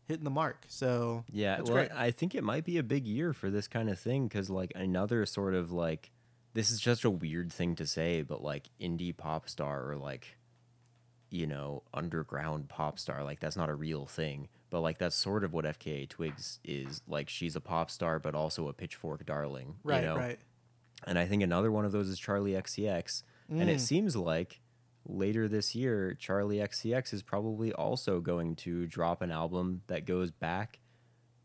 hitting 0.06 0.24
the 0.24 0.30
mark. 0.30 0.64
So 0.68 1.24
Yeah, 1.32 1.60
well, 1.60 1.74
great. 1.74 1.92
I 1.92 2.10
think 2.10 2.34
it 2.34 2.42
might 2.42 2.64
be 2.64 2.78
a 2.78 2.82
big 2.82 3.06
year 3.06 3.32
for 3.32 3.50
this 3.50 3.68
kind 3.68 3.88
of 3.88 3.98
thing 3.98 4.26
because, 4.26 4.50
like, 4.50 4.72
another 4.74 5.24
sort 5.26 5.54
of 5.54 5.70
like, 5.70 6.10
this 6.54 6.70
is 6.70 6.80
just 6.80 7.04
a 7.04 7.10
weird 7.10 7.52
thing 7.52 7.76
to 7.76 7.86
say, 7.86 8.22
but 8.22 8.42
like 8.42 8.70
indie 8.80 9.16
pop 9.16 9.48
star 9.48 9.88
or 9.88 9.96
like, 9.96 10.36
you 11.30 11.46
know, 11.46 11.84
underground 11.94 12.68
pop 12.68 12.98
star, 12.98 13.22
like 13.22 13.38
that's 13.38 13.56
not 13.56 13.68
a 13.68 13.74
real 13.74 14.06
thing. 14.06 14.48
But 14.70 14.80
like 14.80 14.98
that's 14.98 15.16
sort 15.16 15.44
of 15.44 15.52
what 15.52 15.64
FKA 15.64 16.08
Twigs 16.08 16.58
is. 16.64 17.00
Like 17.08 17.28
she's 17.28 17.56
a 17.56 17.60
pop 17.60 17.90
star, 17.90 18.18
but 18.18 18.34
also 18.34 18.68
a 18.68 18.72
pitchfork 18.72 19.24
darling. 19.24 19.76
right, 19.82 20.02
you 20.02 20.06
know? 20.08 20.16
right. 20.16 20.38
And 21.06 21.18
I 21.18 21.26
think 21.26 21.42
another 21.42 21.70
one 21.72 21.84
of 21.84 21.92
those 21.92 22.08
is 22.08 22.20
Charli 22.20 22.56
XCX. 22.60 23.22
And 23.48 23.70
it 23.70 23.78
Mm. 23.78 23.80
seems 23.80 24.16
like 24.16 24.60
later 25.06 25.48
this 25.48 25.74
year, 25.74 26.14
Charli 26.20 26.60
XCX 26.62 27.14
is 27.14 27.22
probably 27.22 27.72
also 27.72 28.20
going 28.20 28.56
to 28.56 28.86
drop 28.86 29.22
an 29.22 29.30
album 29.30 29.80
that 29.86 30.04
goes 30.04 30.30
back, 30.30 30.80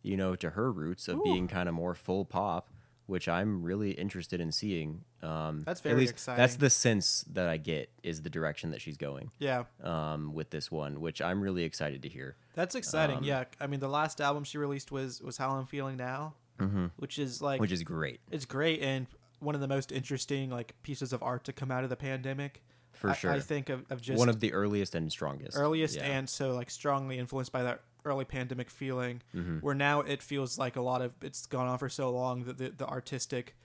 you 0.01 0.17
know, 0.17 0.35
to 0.35 0.49
her 0.49 0.69
roots 0.71 1.07
of 1.07 1.19
Ooh. 1.19 1.23
being 1.23 1.47
kind 1.47 1.69
of 1.69 1.75
more 1.75 1.95
full 1.95 2.25
pop, 2.25 2.67
which 3.05 3.27
I'm 3.27 3.63
really 3.63 3.91
interested 3.91 4.39
in 4.39 4.51
seeing. 4.51 5.03
Um, 5.21 5.63
That's 5.65 5.79
at 5.81 5.83
very 5.83 6.01
least 6.01 6.25
That's 6.25 6.55
the 6.55 6.69
sense 6.69 7.25
that 7.31 7.47
I 7.49 7.57
get 7.57 7.89
is 8.03 8.21
the 8.21 8.29
direction 8.29 8.71
that 8.71 8.81
she's 8.81 8.97
going 8.97 9.31
Yeah, 9.39 9.63
um, 9.83 10.33
with 10.33 10.49
this 10.49 10.71
one, 10.71 11.01
which 11.01 11.21
I'm 11.21 11.41
really 11.41 11.63
excited 11.63 12.01
to 12.03 12.09
hear. 12.09 12.35
that's 12.55 12.75
exciting. 12.75 13.17
Um, 13.17 13.23
yeah, 13.23 13.45
I 13.59 13.67
mean, 13.67 13.79
the 13.79 13.89
last 13.89 14.21
album 14.21 14.43
she 14.43 14.57
released 14.57 14.91
was 14.91 15.21
was 15.21 15.37
How 15.37 15.51
I'm 15.51 15.65
Feeling 15.65 15.97
Now, 15.97 16.35
Mm-hmm. 16.59 16.85
which 16.97 17.17
is 17.17 17.41
like 17.41 17.59
Which 17.59 17.71
is 17.71 17.81
great 17.83 18.19
it's 18.31 18.45
great 18.45 18.79
and 18.81 19.07
one 19.39 19.55
of 19.55 19.61
the 19.61 19.67
most 19.67 19.91
interesting 19.91 20.51
like 20.51 20.75
pieces 20.83 21.11
of 21.11 21.23
art 21.23 21.43
to 21.45 21.51
come 21.53 21.71
out 21.71 21.83
of 21.83 21.89
the 21.89 21.95
pandemic. 21.95 22.61
for 22.93 23.09
I, 23.09 23.13
sure. 23.15 23.31
I 23.31 23.39
think 23.39 23.69
of, 23.69 23.83
of 23.89 24.01
just 24.01 24.19
one 24.19 24.29
of 24.29 24.39
the 24.39 24.53
earliest 24.53 24.93
and 24.93 25.11
strongest. 25.11 25.57
earliest 25.57 25.95
Yeah. 25.97 26.03
and 26.03 26.29
so 26.29 26.53
like 26.53 26.69
strongly 26.69 27.17
influenced 27.17 27.51
by 27.51 27.63
that 27.63 27.81
early 28.05 28.25
pandemic 28.25 28.69
feeling 28.69 29.21
Mhm. 29.35 29.61
where 29.61 29.75
now 29.75 30.01
it 30.01 30.21
feels 30.21 30.57
like 30.57 30.75
a 30.75 30.81
lot 30.81 31.01
of 31.01 31.13
it's 31.21 31.45
gone 31.45 31.67
on 31.67 31.77
for 31.77 31.89
so 31.89 32.09
long 32.11 32.43
that 32.45 32.57
the, 32.57 32.69
the 32.69 32.87
artistic 32.87 33.55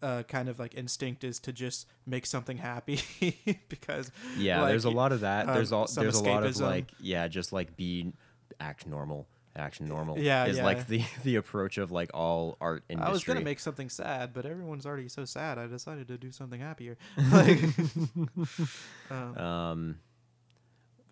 uh, 0.00 0.22
kind 0.28 0.48
of 0.48 0.60
like 0.60 0.74
instinct 0.76 1.24
is 1.24 1.40
to 1.40 1.52
just 1.52 1.86
make 2.06 2.24
something 2.24 2.58
happy 2.58 3.00
because 3.68 4.12
Yeah, 4.36 4.60
like, 4.62 4.70
there's 4.70 4.84
a 4.84 4.90
lot 4.90 5.10
of 5.10 5.20
that. 5.22 5.48
um, 5.48 5.54
There's 5.54 5.72
all 5.72 5.86
there's 5.92 6.14
a 6.20 6.22
lot 6.22 6.44
of 6.44 6.56
like 6.60 6.92
yeah, 7.00 7.26
just 7.26 7.52
like 7.52 7.76
be 7.76 8.12
act 8.60 8.86
normal, 8.86 9.26
act 9.56 9.80
normal. 9.80 10.16
Yeah, 10.16 10.44
is 10.46 10.58
yeah. 10.58 10.64
like 10.64 10.86
the 10.92 11.02
the 11.24 11.34
approach 11.34 11.78
of 11.78 11.90
like 11.90 12.12
all 12.14 12.56
art 12.60 12.84
industry. 12.88 13.08
I 13.08 13.12
was 13.12 13.24
gonna 13.24 13.40
make 13.40 13.58
something 13.58 13.88
sad, 13.88 14.32
but 14.32 14.46
everyone's 14.46 14.86
already 14.86 15.08
so 15.08 15.24
sad. 15.24 15.58
I 15.58 15.66
decided 15.66 16.06
to 16.08 16.16
do 16.16 16.30
something 16.30 16.60
happier. 16.60 16.96
like, 17.32 17.58
um, 19.10 19.36
um 19.36 19.98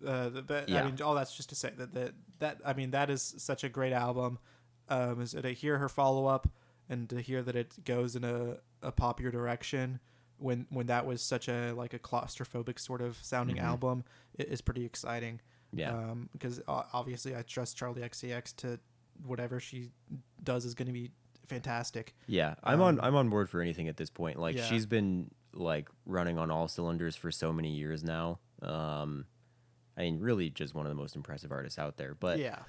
uh, 0.05 0.29
but, 0.29 0.69
Yeah. 0.69 0.81
I 0.83 0.85
mean, 0.85 1.01
all 1.01 1.15
that's 1.15 1.35
just 1.35 1.49
to 1.49 1.55
say 1.55 1.71
that, 1.77 1.93
that 1.93 2.13
that 2.39 2.61
I 2.65 2.73
mean 2.73 2.91
that 2.91 3.09
is 3.09 3.35
such 3.37 3.63
a 3.63 3.69
great 3.69 3.93
album. 3.93 4.39
Um, 4.89 5.21
is 5.21 5.31
to 5.31 5.51
hear 5.51 5.77
her 5.79 5.89
follow 5.89 6.27
up 6.27 6.47
and 6.89 7.09
to 7.09 7.19
hear 7.21 7.41
that 7.43 7.55
it 7.57 7.83
goes 7.83 8.15
in 8.15 8.23
a, 8.23 8.57
a 8.81 8.91
popular 8.91 9.31
direction 9.31 9.99
when 10.37 10.65
when 10.69 10.85
that 10.87 11.05
was 11.05 11.21
such 11.21 11.49
a 11.49 11.73
like 11.73 11.93
a 11.93 11.99
claustrophobic 11.99 12.79
sort 12.79 13.01
of 13.01 13.17
sounding 13.21 13.57
Mhm. 13.57 13.63
album 13.63 14.03
it 14.35 14.47
is 14.47 14.61
pretty 14.61 14.85
exciting. 14.85 15.41
yeah, 15.73 15.91
Um, 15.93 16.29
because 16.31 16.61
obviously 16.67 17.35
I 17.35 17.41
trust 17.41 17.77
Charli 17.77 17.97
XCX 17.99 18.55
to 18.57 18.79
whatever 19.25 19.59
she 19.59 19.89
does 20.43 20.63
is 20.63 20.73
going 20.75 20.85
to 20.87 20.93
be 20.93 21.11
fantastic. 21.47 22.15
yeah. 22.27 22.55
I'm 22.63 22.81
on 22.81 22.99
um, 22.99 23.05
I'm 23.05 23.15
on 23.15 23.29
board 23.29 23.49
for 23.49 23.61
anything 23.61 23.87
at 23.89 23.97
this 23.97 24.09
point. 24.09 24.39
Like 24.39 24.55
Yeah. 24.55 24.63
she's 24.65 24.85
been 24.85 25.31
like 25.53 25.89
running 26.05 26.37
on 26.37 26.51
all 26.51 26.67
cylinders 26.67 27.15
for 27.15 27.31
so 27.31 27.51
many 27.51 27.71
years 27.73 28.03
now. 28.03 28.39
Um, 28.61 29.25
I 29.97 30.01
mean, 30.01 30.19
really, 30.19 30.49
just 30.49 30.75
one 30.75 30.85
of 30.85 30.89
the 30.89 30.95
most 31.01 31.15
impressive 31.15 31.51
artists 31.51 31.79
out 31.79 31.97
there. 31.97 32.13
But 32.13 32.39
yeah. 32.39 32.59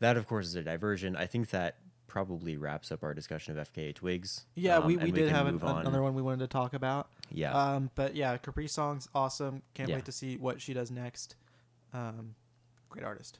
that, 0.00 0.16
of 0.16 0.26
course, 0.26 0.46
is 0.46 0.54
a 0.56 0.62
diversion. 0.62 1.14
I 1.16 1.26
think 1.26 1.50
that 1.50 1.76
probably 2.08 2.56
wraps 2.58 2.92
up 2.92 3.02
our 3.04 3.14
discussion 3.14 3.56
of 3.56 3.72
FKA 3.72 3.94
Twigs. 3.94 4.44
Yeah, 4.54 4.78
Um, 4.78 4.86
we, 4.86 4.94
and 4.94 5.04
we 5.04 5.12
did 5.12 5.30
have 5.30 5.46
an, 5.46 5.58
on. 5.62 5.80
another 5.82 6.02
one 6.02 6.14
we 6.14 6.20
wanted 6.20 6.40
to 6.40 6.46
talk 6.48 6.74
about. 6.74 7.08
Yeah, 7.30 7.52
Um, 7.54 7.90
but 7.94 8.14
yeah, 8.14 8.36
Capri 8.36 8.68
Song's 8.68 9.08
awesome. 9.14 9.62
Can't 9.72 9.88
Yeah. 9.88 9.94
wait 9.94 10.04
to 10.04 10.12
see 10.12 10.36
what 10.36 10.60
she 10.60 10.74
does 10.74 10.90
next. 10.90 11.36
Um, 11.94 12.34
great 12.90 13.04
artist. 13.04 13.38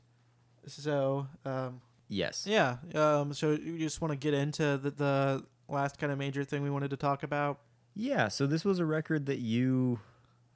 So 0.67 1.27
um, 1.45 1.81
yes, 2.09 2.47
yeah, 2.49 2.77
um, 2.95 3.35
so 3.35 3.51
you 3.51 3.79
just 3.79 4.01
want 4.01 4.13
to 4.13 4.17
get 4.17 4.33
into 4.33 4.79
the, 4.79 4.91
the 4.91 5.45
last 5.69 5.99
kind 5.99 6.13
of 6.13 6.19
major 6.19 6.45
thing 6.45 6.63
we 6.63 6.71
wanted 6.71 6.91
to 6.91 6.97
talk 6.97 7.23
about. 7.23 7.59
yeah. 7.95 8.29
So 8.29 8.47
this 8.47 8.65
was 8.65 8.79
a 8.79 8.87
record 8.87 9.27
that 9.27 9.39
you 9.41 9.99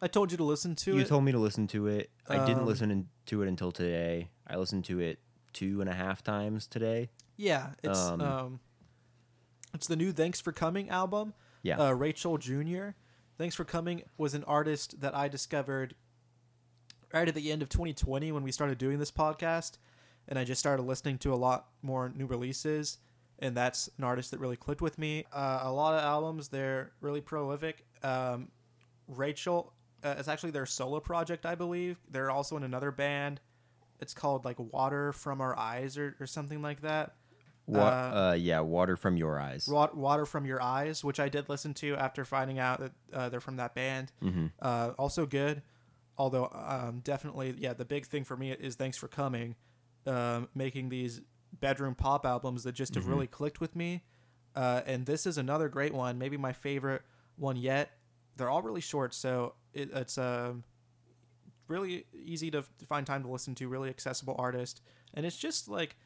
I 0.03 0.09
told 0.09 0.31
you 0.31 0.37
to 0.39 0.45
listen 0.45 0.75
to 0.77 0.93
you 0.93 0.97
it. 0.99 1.01
You 1.01 1.05
told 1.07 1.25
me 1.25 1.33
to 1.33 1.39
listen 1.39 1.67
to 1.69 1.87
it. 1.87 2.11
I 2.29 2.45
didn't 2.45 2.61
Um, 2.63 2.67
listen 2.67 2.91
in, 2.91 3.09
to 3.27 3.43
it 3.43 3.49
until 3.49 3.73
today. 3.73 4.31
I 4.47 4.57
listened 4.57 4.85
to 4.87 5.01
it 5.01 5.19
two 5.53 5.81
and 5.81 5.89
a 5.89 5.95
half 5.95 6.23
times 6.23 6.67
today. 6.67 7.11
yeah, 7.37 7.71
it's 7.83 7.99
um, 7.99 8.21
um, 8.21 8.61
it's 9.75 9.87
the 9.87 9.97
new 9.97 10.13
"Thanks 10.13 10.41
for 10.41 10.53
Coming" 10.53 10.91
album. 10.91 11.33
Yeah. 11.63 11.79
Uh, 11.81 11.93
Rachel 11.93 12.37
Jr. 12.39 12.91
Thanks 13.39 13.55
for 13.55 13.65
Coming 13.65 14.03
was 14.17 14.35
an 14.35 14.45
artist 14.45 15.01
that 15.01 15.15
I 15.15 15.29
discovered 15.29 15.95
right 17.13 17.29
at 17.29 17.35
the 17.35 17.51
end 17.53 17.63
of 17.63 17.69
2020 17.69 18.33
when 18.33 18.43
we 18.43 18.53
started 18.53 18.79
doing 18.79 18.99
this 18.99 19.11
podcast, 19.11 19.79
and 20.29 20.39
I 20.39 20.45
just 20.45 20.59
started 20.61 20.83
listening 20.83 21.19
to 21.19 21.33
a 21.33 21.37
lot 21.37 21.69
more 21.83 22.11
new 22.15 22.27
releases, 22.27 22.99
and 23.39 23.57
that's 23.57 23.89
an 23.99 24.05
artist 24.05 24.31
that 24.31 24.41
really 24.41 24.57
clicked 24.57 24.81
with 24.83 24.99
me. 24.99 25.25
Uh, 25.33 25.61
a 25.63 25.73
lot 25.73 25.95
of 25.95 26.03
albums, 26.03 26.49
they're 26.49 26.93
really 27.01 27.21
prolific. 27.21 27.85
Um, 28.03 28.49
Rachel, 29.09 29.73
uh, 30.07 30.15
it's 30.19 30.29
actually 30.29 30.51
their 30.53 30.67
solo 30.67 31.01
project, 31.01 31.45
I 31.47 31.55
believe. 31.55 31.99
They're 32.11 32.31
also 32.31 32.57
in 32.57 32.63
another 32.63 32.91
band. 32.91 33.41
It's 34.01 34.15
called 34.15 34.45
like 34.45 34.57
Water 34.59 35.13
from 35.13 35.41
Our 35.41 35.59
Eyes 35.59 35.97
or, 35.99 36.15
or 36.21 36.27
something 36.27 36.63
like 36.63 36.83
that. 36.83 37.15
Wa- 37.67 37.81
uh, 37.81 38.31
uh, 38.31 38.37
yeah, 38.39 38.61
water 38.61 38.97
from 38.97 39.17
your 39.17 39.41
eyes. 39.41 39.67
Wa- 39.69 39.91
Water 39.93 40.25
from 40.27 40.45
Your 40.47 40.63
Eyes, 40.63 41.03
which 41.03 41.19
I 41.19 41.29
did 41.29 41.49
listen 41.49 41.75
to 41.75 41.97
after 41.97 42.25
finding 42.25 42.59
out 42.59 42.79
that 42.81 42.93
uh, 43.13 43.29
they're 43.29 43.41
from 43.41 43.57
that 43.57 43.75
band. 43.75 44.13
Mhm. 44.23 44.53
Uh, 44.63 44.93
also 44.99 45.27
good, 45.27 45.63
although 46.17 46.49
um, 46.53 47.01
definitely, 47.01 47.57
yeah, 47.59 47.73
the 47.73 47.85
big 47.85 48.07
thing 48.07 48.23
for 48.23 48.37
me 48.37 48.53
is 48.53 48.77
Thanks 48.77 48.97
for 48.97 49.09
Coming, 49.09 49.57
um, 50.07 50.49
making 50.55 50.91
these 50.91 51.23
bedroom 51.59 51.95
pop 51.97 52.25
albums 52.25 52.63
that 52.65 52.73
just 52.73 52.95
have 52.95 53.05
Mhm. 53.05 53.09
really 53.09 53.27
clicked 53.27 53.61
with 53.61 53.75
me. 53.75 54.05
Uh, 54.55 54.83
and 54.87 55.05
this 55.07 55.27
is 55.27 55.37
another 55.37 55.69
great 55.69 55.93
one, 55.93 56.19
maybe 56.19 56.37
my 56.37 56.53
favorite 56.53 57.03
one 57.37 57.57
yet. 57.57 57.91
They're 58.37 58.51
all 58.51 58.63
really 58.63 58.81
short, 58.81 59.15
so 59.15 59.55
it, 59.73 59.91
it's 59.93 60.19
um, 60.19 60.65
really 61.69 62.05
easy 62.15 62.51
to, 62.51 62.63
find 62.87 63.07
time 63.07 63.23
to 63.23 63.29
listen 63.29 63.55
to. 63.57 63.69
Really 63.69 63.89
accessible 63.89 64.37
artist, 64.39 64.83
and 65.15 65.25
it's 65.25 65.37
just 65.37 65.69
like 65.69 65.97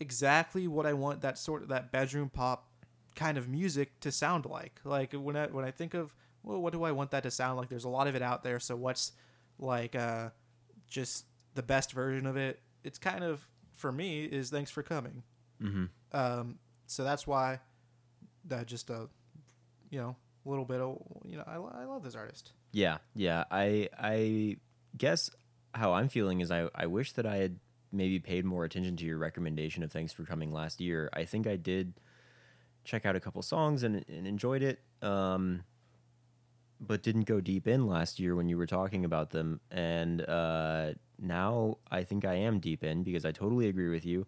exactly 0.00 0.66
what 0.66 0.86
I 0.86 0.92
want 0.92 1.20
that 1.20 1.38
sort 1.38 1.62
of 1.62 1.68
that 1.68 1.92
bedroom 1.92 2.28
pop 2.28 2.68
kind 3.14 3.38
of 3.38 3.48
music 3.48 4.00
to 4.00 4.10
sound 4.10 4.46
like. 4.46 4.80
Like 4.84 5.12
when 5.12 5.36
I 5.36 5.46
when 5.46 5.64
I 5.64 5.70
think 5.70 5.94
of 5.94 6.14
well, 6.42 6.60
what 6.60 6.72
do 6.72 6.84
I 6.84 6.92
want 6.92 7.10
that 7.12 7.22
to 7.22 7.30
sound 7.30 7.58
like? 7.58 7.68
There's 7.68 7.84
a 7.84 7.88
lot 7.88 8.06
of 8.06 8.14
it 8.14 8.22
out 8.22 8.42
there. 8.42 8.60
So 8.60 8.76
what's 8.76 9.12
like 9.58 9.94
uh, 9.94 10.30
just 10.88 11.24
the 11.54 11.62
best 11.62 11.92
version 11.92 12.26
of 12.26 12.36
it? 12.36 12.60
It's 12.82 12.98
kind 12.98 13.24
of 13.24 13.46
for 13.74 13.90
me 13.90 14.24
is 14.24 14.50
thanks 14.50 14.70
for 14.70 14.82
coming. 14.82 15.22
hmm 15.60 15.86
Um, 16.12 16.58
so 16.86 17.02
that's 17.04 17.26
why 17.26 17.60
that 18.46 18.66
just 18.66 18.90
a 18.90 19.08
you 19.90 19.98
know 19.98 20.16
a 20.44 20.48
little 20.48 20.64
bit 20.64 20.80
of 20.80 20.98
you 21.24 21.36
know 21.36 21.44
I, 21.46 21.82
I 21.82 21.84
love 21.84 22.02
this 22.02 22.14
artist. 22.14 22.52
Yeah, 22.72 22.98
yeah. 23.14 23.44
I 23.50 23.88
I 23.98 24.56
guess 24.96 25.30
how 25.74 25.92
I'm 25.92 26.08
feeling 26.08 26.40
is 26.40 26.50
I 26.50 26.68
I 26.74 26.86
wish 26.86 27.12
that 27.12 27.26
I 27.26 27.36
had 27.36 27.58
maybe 27.92 28.18
paid 28.18 28.44
more 28.44 28.64
attention 28.64 28.96
to 28.96 29.04
your 29.04 29.18
recommendation 29.18 29.82
of 29.82 29.92
Thanks 29.92 30.12
for 30.12 30.24
Coming 30.24 30.52
last 30.52 30.80
year. 30.80 31.08
I 31.12 31.24
think 31.24 31.46
I 31.46 31.56
did 31.56 31.94
check 32.84 33.06
out 33.06 33.16
a 33.16 33.20
couple 33.20 33.40
songs 33.40 33.82
and, 33.82 34.04
and 34.08 34.26
enjoyed 34.26 34.62
it. 34.62 34.80
Um, 35.00 35.62
but 36.80 37.02
didn't 37.02 37.24
go 37.24 37.40
deep 37.40 37.66
in 37.66 37.86
last 37.86 38.18
year 38.18 38.34
when 38.34 38.48
you 38.48 38.58
were 38.58 38.66
talking 38.66 39.04
about 39.04 39.30
them. 39.30 39.60
And 39.70 40.22
uh, 40.22 40.94
now 41.18 41.78
I 41.90 42.02
think 42.02 42.24
I 42.24 42.34
am 42.34 42.58
deep 42.58 42.84
in 42.84 43.02
because 43.02 43.24
I 43.24 43.32
totally 43.32 43.68
agree 43.68 43.88
with 43.88 44.04
you. 44.04 44.26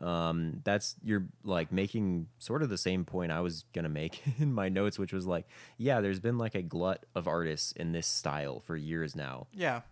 Um, 0.00 0.60
that's 0.62 0.96
you're 1.02 1.24
like 1.42 1.72
making 1.72 2.28
sort 2.38 2.62
of 2.62 2.68
the 2.68 2.76
same 2.76 3.04
point 3.04 3.32
I 3.32 3.40
was 3.40 3.64
gonna 3.72 3.88
make 3.88 4.22
in 4.38 4.52
my 4.52 4.68
notes, 4.68 4.98
which 4.98 5.12
was 5.12 5.26
like, 5.26 5.46
yeah, 5.78 6.00
there's 6.00 6.20
been 6.20 6.38
like 6.38 6.54
a 6.54 6.62
glut 6.62 7.06
of 7.14 7.26
artists 7.26 7.72
in 7.72 7.92
this 7.92 8.06
style 8.06 8.60
for 8.60 8.76
years 8.76 9.16
now. 9.16 9.46
Yeah. 9.52 9.82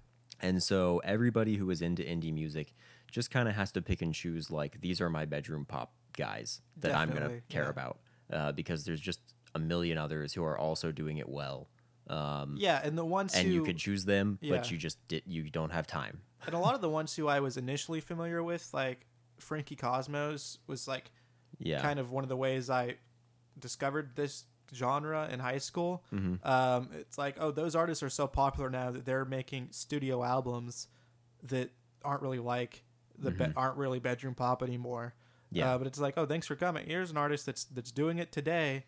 And 0.41 0.63
so 0.63 1.01
everybody 1.05 1.57
who 1.57 1.71
is 1.71 1.81
into 1.81 2.03
indie 2.03 2.33
music 2.35 2.75
just 3.11 3.31
kind 3.31 3.49
of 3.49 3.55
has 3.55 3.73
to 3.73 3.81
pick 3.81 4.03
and 4.03 4.13
choose 4.13 4.51
like 4.51 4.81
these 4.81 5.01
are 5.01 5.09
my 5.09 5.25
bedroom 5.25 5.65
pop 5.65 5.93
guys 6.17 6.61
that 6.79 6.95
I'm 6.95 7.11
going 7.11 7.23
to 7.23 7.41
care 7.49 7.65
yeah. 7.65 7.71
about 7.71 7.99
uh, 8.33 8.53
because 8.53 8.85
there's 8.85 9.01
just 9.01 9.21
a 9.55 9.59
million 9.59 9.99
others 9.99 10.33
who 10.35 10.45
are 10.45 10.59
also 10.59 10.91
doing 10.93 11.19
it 11.19 11.29
well. 11.29 11.69
Um, 12.09 12.57
Yeah, 12.59 12.81
and 12.83 12.99
the 12.99 13.05
ones 13.05 13.35
and 13.35 13.47
who 13.47 13.55
you 13.55 13.63
could 13.63 13.79
choose 13.79 14.05
them, 14.05 14.39
Yeah. 14.41 14.57
but 14.57 14.71
you 14.71 14.77
just 14.77 14.99
did, 15.09 15.23
you 15.27 15.49
don't 15.49 15.71
have 15.71 15.87
time. 15.87 16.21
and 16.47 16.55
a 16.55 16.59
lot 16.59 16.75
of 16.75 16.81
the 16.81 16.91
ones 16.91 17.15
who 17.17 17.29
I 17.29 17.41
was 17.41 17.57
initially 17.57 18.01
familiar 18.01 18.43
with, 18.43 18.69
like 18.75 19.07
Frankie 19.45 19.77
Cosmos, 19.77 20.59
was 20.67 20.89
like 20.89 21.11
Yeah. 21.59 21.81
kind 21.81 21.99
of 22.01 22.11
one 22.11 22.25
of 22.25 22.29
the 22.29 22.37
ways 22.37 22.69
I 22.71 22.97
discovered 23.59 24.17
this 24.17 24.45
genre 24.75 25.29
in 25.31 25.39
high 25.39 25.59
school. 25.59 26.03
Mhm. 26.13 26.45
Um, 26.45 26.91
it's 26.95 27.17
like, 27.19 27.37
oh, 27.39 27.51
those 27.53 27.77
artists 27.77 28.03
are 28.03 28.11
so 28.11 28.27
popular 28.27 28.71
now 28.71 28.91
that 28.91 29.05
they're 29.05 29.25
making 29.25 29.69
studio 29.71 30.25
albums 30.25 30.89
that 31.45 31.71
aren't 32.03 32.23
really 32.23 32.39
like 32.41 32.83
the 33.17 33.31
be- 33.31 33.53
aren't 33.57 33.77
really 33.77 34.01
bedroom 34.01 34.35
pop 34.35 34.63
anymore. 34.63 35.15
Mm-hmm. 35.47 35.57
Yeah. 35.59 35.75
Uh, 35.75 35.79
but 35.79 35.87
it's 35.87 36.01
like, 36.01 36.15
oh, 36.17 36.27
thanks 36.27 36.47
for 36.49 36.57
coming. 36.57 36.87
Here's 36.87 37.11
an 37.13 37.17
artist 37.17 37.47
that's 37.47 37.65
that's 37.65 37.93
doing 37.93 38.19
it 38.19 38.33
today, 38.33 38.87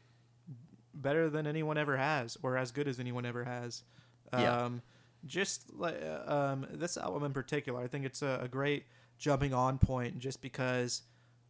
better 0.94 1.30
than 1.30 1.46
anyone 1.46 1.78
ever 1.78 1.96
has, 1.96 2.36
or 2.42 2.56
as 2.56 2.72
good 2.72 2.88
as 2.88 2.98
anyone 2.98 3.24
ever 3.24 3.44
has. 3.44 3.84
Yeah. 4.32 4.64
Um, 4.64 4.82
just 5.24 5.72
like 5.74 6.02
uh, 6.02 6.22
um, 6.26 6.66
this 6.72 6.96
album 6.96 7.22
in 7.24 7.32
particular, 7.32 7.80
I 7.80 7.86
think 7.86 8.04
it's 8.04 8.22
a, 8.22 8.40
a 8.42 8.48
great 8.48 8.86
jumping 9.18 9.52
on 9.54 9.78
point, 9.78 10.18
just 10.18 10.40
because 10.42 11.02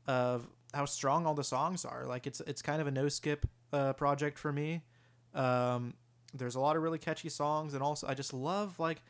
of 0.06 0.46
how 0.74 0.84
strong 0.84 1.26
all 1.26 1.34
the 1.34 1.44
songs 1.44 1.84
are. 1.84 2.04
Like 2.06 2.26
it's 2.26 2.40
it's 2.40 2.62
kind 2.62 2.80
of 2.80 2.86
a 2.86 2.90
no 2.90 3.08
skip 3.08 3.46
uh, 3.72 3.92
project 3.94 4.38
for 4.38 4.52
me. 4.52 4.82
Um, 5.34 5.94
there's 6.34 6.54
a 6.54 6.60
lot 6.60 6.76
of 6.76 6.82
really 6.82 6.98
catchy 6.98 7.28
songs, 7.28 7.74
and 7.74 7.82
also 7.82 8.06
I 8.06 8.14
just 8.14 8.32
love 8.32 8.78
like 8.78 9.02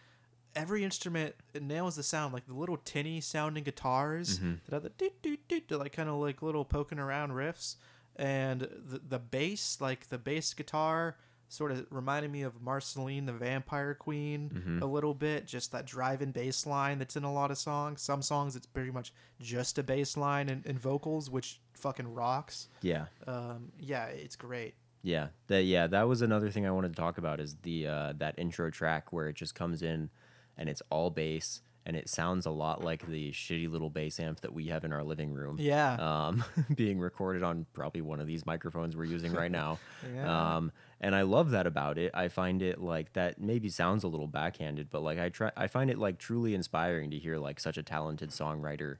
every 0.54 0.84
instrument 0.84 1.34
it 1.54 1.62
nails 1.62 1.96
the 1.96 2.02
sound. 2.02 2.32
Like 2.32 2.46
the 2.46 2.54
little 2.54 2.76
tinny 2.78 3.20
sounding 3.20 3.64
guitars 3.64 4.38
Mhm. 4.38 4.60
that 4.64 4.72
have 4.74 4.82
the 4.82 4.90
doot 4.90 5.20
doot 5.22 5.46
doot, 5.48 5.68
to 5.68 5.78
like 5.78 5.92
kind 5.92 6.08
of 6.08 6.16
like 6.16 6.40
little 6.42 6.64
poking 6.64 6.98
around 6.98 7.32
riffs, 7.32 7.76
and 8.14 8.60
the 8.62 9.00
the 9.06 9.18
bass 9.18 9.78
like 9.80 10.08
the 10.08 10.18
bass 10.18 10.54
guitar 10.54 11.16
sort 11.48 11.70
of 11.72 11.86
reminded 11.90 12.30
me 12.32 12.42
of 12.42 12.60
Marceline 12.60 13.26
the 13.26 13.32
Vampire 13.32 13.94
Queen 13.94 14.50
Mhm. 14.50 14.82
a 14.82 14.86
little 14.86 15.14
bit. 15.14 15.46
Just 15.46 15.72
that 15.72 15.86
driving 15.86 16.32
bass 16.32 16.66
line 16.66 16.98
that's 16.98 17.16
in 17.16 17.24
a 17.24 17.32
lot 17.32 17.50
of 17.50 17.58
songs. 17.58 18.02
Some 18.02 18.22
songs 18.22 18.56
it's 18.56 18.66
pretty 18.66 18.90
much 18.90 19.12
just 19.40 19.78
a 19.78 19.82
bass 19.82 20.16
line 20.16 20.48
and, 20.48 20.64
and 20.66 20.78
vocals, 20.78 21.30
which 21.30 21.60
fucking 21.74 22.12
rocks. 22.14 22.68
Yeah. 22.82 23.06
Um, 23.26 23.72
yeah, 23.78 24.06
it's 24.06 24.36
great. 24.36 24.74
Yeah, 25.02 25.28
that 25.46 25.62
yeah, 25.62 25.86
that 25.86 26.08
was 26.08 26.20
another 26.20 26.50
thing 26.50 26.66
I 26.66 26.72
wanted 26.72 26.88
to 26.88 27.00
talk 27.00 27.16
about 27.18 27.38
is 27.38 27.56
the 27.62 27.86
uh, 27.86 28.12
that 28.16 28.34
intro 28.38 28.70
track 28.70 29.12
where 29.12 29.28
it 29.28 29.36
just 29.36 29.54
comes 29.54 29.82
in 29.82 30.10
and 30.56 30.68
it's 30.68 30.82
all 30.90 31.10
bass 31.10 31.62
and 31.84 31.94
it 31.96 32.08
sounds 32.08 32.44
a 32.46 32.50
lot 32.50 32.82
like 32.82 33.06
the 33.06 33.30
shitty 33.30 33.70
little 33.70 33.90
bass 33.90 34.18
amp 34.18 34.40
that 34.40 34.52
we 34.52 34.66
have 34.66 34.84
in 34.84 34.92
our 34.92 35.04
living 35.04 35.32
room. 35.32 35.58
Yeah. 35.60 35.92
Um, 35.94 36.42
being 36.74 36.98
recorded 36.98 37.44
on 37.44 37.66
probably 37.74 38.00
one 38.00 38.18
of 38.18 38.26
these 38.26 38.44
microphones 38.44 38.96
we're 38.96 39.04
using 39.04 39.32
right 39.32 39.52
now. 39.52 39.78
Yeah. 40.12 40.56
Um, 40.56 40.72
and 41.00 41.14
I 41.14 41.22
love 41.22 41.50
that 41.50 41.66
about 41.66 41.98
it. 41.98 42.10
I 42.14 42.28
find 42.28 42.62
it 42.62 42.80
like 42.80 43.12
that 43.12 43.40
maybe 43.40 43.68
sounds 43.68 44.04
a 44.04 44.08
little 44.08 44.28
backhanded, 44.28 44.88
but 44.90 45.02
like 45.02 45.18
I 45.18 45.28
try 45.28 45.50
I 45.56 45.66
find 45.66 45.90
it 45.90 45.98
like 45.98 46.18
truly 46.18 46.54
inspiring 46.54 47.10
to 47.10 47.18
hear 47.18 47.38
like 47.38 47.60
such 47.60 47.76
a 47.76 47.82
talented 47.82 48.30
songwriter 48.30 48.96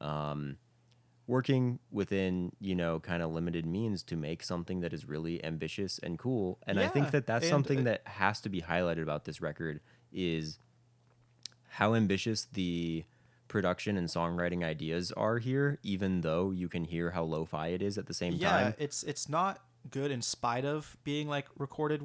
um 0.00 0.56
working 1.28 1.78
within 1.92 2.50
you 2.58 2.74
know 2.74 2.98
kind 2.98 3.22
of 3.22 3.30
limited 3.30 3.66
means 3.66 4.02
to 4.02 4.16
make 4.16 4.42
something 4.42 4.80
that 4.80 4.92
is 4.92 5.06
really 5.06 5.44
ambitious 5.44 5.98
and 5.98 6.18
cool 6.18 6.58
and 6.66 6.80
i 6.80 6.88
think 6.88 7.10
that 7.10 7.26
that's 7.26 7.48
something 7.48 7.80
uh, 7.80 7.82
that 7.82 8.02
has 8.06 8.40
to 8.40 8.48
be 8.48 8.62
highlighted 8.62 9.02
about 9.02 9.24
this 9.24 9.40
record 9.40 9.80
is 10.10 10.58
how 11.68 11.94
ambitious 11.94 12.46
the 12.54 13.04
production 13.46 13.96
and 13.96 14.08
songwriting 14.08 14.64
ideas 14.64 15.12
are 15.12 15.38
here 15.38 15.78
even 15.82 16.22
though 16.22 16.50
you 16.50 16.68
can 16.68 16.84
hear 16.84 17.10
how 17.10 17.22
lo-fi 17.22 17.68
it 17.68 17.82
is 17.82 17.98
at 17.98 18.06
the 18.06 18.14
same 18.14 18.34
yeah, 18.34 18.50
time 18.50 18.74
Yeah, 18.78 18.84
it's 18.84 19.02
it's 19.02 19.28
not 19.28 19.60
good 19.90 20.10
in 20.10 20.22
spite 20.22 20.64
of 20.64 20.96
being 21.04 21.28
like 21.28 21.46
recorded 21.58 22.02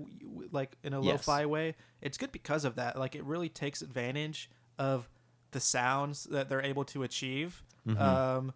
like 0.51 0.77
in 0.83 0.93
a 0.93 1.01
Yes. 1.01 1.27
lo-fi 1.27 1.45
way. 1.45 1.75
It's 2.01 2.17
good 2.17 2.31
because 2.31 2.65
of 2.65 2.75
that. 2.75 2.97
Like 2.97 3.15
it 3.15 3.23
really 3.23 3.49
takes 3.49 3.81
advantage 3.81 4.49
of 4.77 5.09
the 5.51 5.59
sounds 5.59 6.23
that 6.25 6.49
they're 6.49 6.63
able 6.63 6.85
to 6.85 7.03
achieve, 7.03 7.63
Mm-hmm. 7.87 8.01
um, 8.01 8.53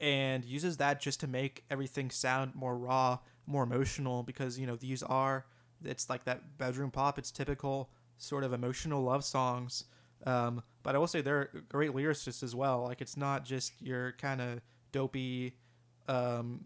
and 0.00 0.44
uses 0.44 0.78
that 0.78 1.00
just 1.00 1.20
to 1.20 1.26
make 1.28 1.64
everything 1.70 2.10
sound 2.10 2.54
more 2.54 2.76
raw, 2.76 3.18
more 3.46 3.62
emotional. 3.62 4.22
Because 4.22 4.58
you 4.58 4.66
know 4.66 4.76
these 4.76 5.02
are 5.02 5.46
it's 5.84 6.10
like 6.10 6.24
that 6.24 6.58
bedroom 6.58 6.90
pop. 6.90 7.18
It's 7.18 7.30
typical 7.30 7.90
sort 8.18 8.44
of 8.44 8.52
emotional 8.52 9.02
love 9.02 9.24
songs. 9.24 9.84
Um, 10.26 10.62
but 10.82 10.94
I 10.94 10.98
will 10.98 11.06
say 11.06 11.20
they're 11.20 11.50
great 11.68 11.90
lyricists 11.92 12.42
as 12.42 12.54
well. 12.54 12.82
Like 12.82 13.00
it's 13.02 13.16
not 13.16 13.44
just 13.44 13.72
your 13.82 14.12
kind 14.12 14.40
of 14.40 14.60
dopey 14.92 15.56
um, 16.08 16.64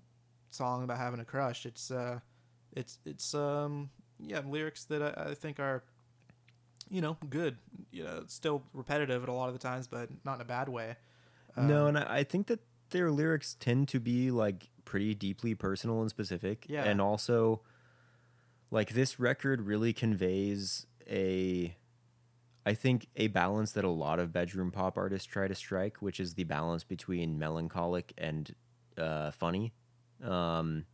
song 0.51 0.85
about 0.85 0.99
having 0.99 1.21
a 1.21 1.25
crush. 1.25 1.67
It's 1.67 1.91
uh, 1.91 2.21
it's 2.75 2.99
it's 3.05 3.35
um, 3.35 3.91
yeah, 4.21 4.41
lyrics 4.47 4.85
that 4.85 5.03
I, 5.03 5.31
I 5.31 5.35
think 5.35 5.61
are, 5.61 5.83
you 6.91 7.01
know, 7.01 7.17
good. 7.29 7.57
You 7.91 8.05
know, 8.05 8.25
still 8.27 8.63
repetitive 8.73 9.23
at 9.23 9.29
a 9.29 9.33
lot 9.33 9.49
of 9.49 9.55
the 9.55 9.61
times, 9.61 9.87
but 9.87 10.09
not 10.25 10.37
in 10.37 10.41
a 10.41 10.45
bad 10.45 10.69
way. 10.69 10.97
no 11.57 11.87
and 11.87 11.99
I, 11.99 12.19
I 12.19 12.25
think 12.25 12.47
that 12.49 12.61
their 12.91 13.11
lyrics 13.11 13.57
tend 13.59 13.89
to 13.89 14.01
be 14.01 14.31
like 14.31 14.69
pretty 14.85 15.15
deeply 15.15 15.55
personal 15.55 16.01
and 16.01 16.09
specific 16.09 16.65
Yeah. 16.69 16.85
and 16.85 17.01
also 17.01 17.61
like 18.71 18.91
this 18.95 19.19
record 19.21 19.63
really 19.63 19.93
conveys 19.93 20.87
a 21.09 21.75
I 22.65 22.75
think 22.75 23.09
a 23.17 23.29
balance 23.29 23.73
that 23.73 23.85
a 23.85 23.89
lot 23.91 24.19
of 24.19 24.33
bedroom 24.33 24.71
pop 24.71 24.99
artists 24.99 25.27
try 25.27 25.49
to 25.49 25.55
strike, 25.55 26.03
which 26.03 26.21
is 26.21 26.35
the 26.35 26.45
balance 26.45 26.85
between 26.85 27.39
melancholic 27.39 28.13
and 28.19 28.55
uh, 28.99 29.31
funny. 29.31 29.73
Um, 30.23 30.85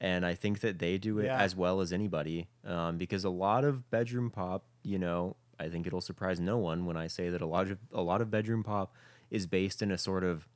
and 0.00 0.24
I 0.24 0.34
think 0.34 0.60
that 0.60 0.78
they 0.78 0.96
do 0.98 1.18
it 1.18 1.26
Yeah. 1.26 1.40
as 1.40 1.54
well 1.54 1.80
as 1.80 1.92
anybody 1.92 2.48
um, 2.64 2.96
because 2.98 3.24
a 3.24 3.30
lot 3.30 3.64
of 3.64 3.90
bedroom 3.90 4.30
pop, 4.30 4.64
you 4.82 4.98
know, 4.98 5.36
I 5.58 5.68
think 5.68 5.86
it'll 5.86 6.00
surprise 6.00 6.40
no 6.40 6.56
one 6.56 6.86
when 6.86 6.96
I 6.96 7.06
say 7.06 7.28
that 7.30 7.42
a 7.42 7.46
lot 7.46 7.70
of 7.70 7.78
a 7.92 8.00
lot 8.02 8.22
of 8.22 8.30
bedroom 8.30 8.62
pop 8.62 8.94
is 9.30 9.46
based 9.46 9.82
in 9.82 9.90
a 9.90 9.98
sort 9.98 10.24
of 10.24 10.48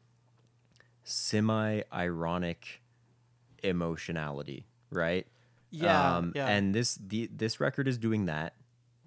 semi-ironic 1.05 2.83
emotionality, 3.63 4.67
right? 4.91 5.27
Yeah, 5.71 6.17
Um, 6.17 6.33
yeah. 6.35 6.47
And 6.49 6.75
this 6.75 6.95
the 6.95 7.27
this 7.35 7.61
record 7.61 7.89
is 7.89 7.99
doing 7.99 8.27
that 8.27 8.55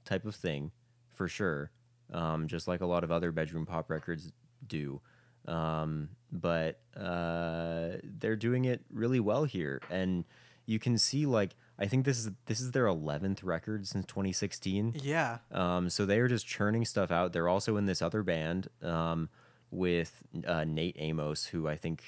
type 0.05 0.25
of 0.25 0.35
thing 0.35 0.71
for 1.13 1.27
sure. 1.27 1.71
Um, 2.11 2.47
just 2.47 2.67
like 2.67 2.81
a 2.81 2.85
lot 2.85 3.03
of 3.03 3.11
other 3.11 3.31
bedroom 3.31 3.65
pop 3.65 3.89
records 3.89 4.31
do. 4.65 5.01
Um, 5.47 6.09
but 6.31 6.79
uh, 6.95 7.97
they're 8.03 8.35
doing 8.35 8.65
it 8.65 8.81
really 8.91 9.19
well 9.19 9.45
here, 9.45 9.81
and 9.89 10.25
you 10.65 10.79
can 10.79 10.97
see 10.97 11.25
like 11.25 11.55
I 11.79 11.85
think 11.87 12.05
this 12.05 12.17
is 12.19 12.31
this 12.45 12.59
is 12.59 12.71
their 12.71 12.87
eleventh 12.87 13.43
record 13.43 13.87
since 13.87 14.05
2016. 14.07 14.95
Yeah, 15.03 15.37
Um, 15.51 15.89
so 15.89 16.05
they 16.05 16.19
are 16.19 16.27
just 16.27 16.45
churning 16.47 16.85
stuff 16.85 17.11
out. 17.11 17.33
They're 17.33 17.47
also 17.49 17.77
in 17.77 17.85
this 17.85 18.01
other 18.01 18.23
band 18.23 18.67
um, 18.81 19.29
with 19.71 20.23
uh, 20.45 20.63
Nate 20.63 20.95
Amos, 20.99 21.45
who 21.47 21.67
I 21.67 21.75
think 21.75 22.03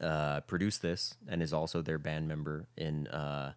uh, 0.00 0.40
produced 0.42 0.82
this 0.82 1.14
and 1.28 1.42
is 1.42 1.52
also 1.52 1.82
their 1.82 1.98
band 1.98 2.28
member 2.28 2.66
in 2.76 3.06
uh, 3.08 3.52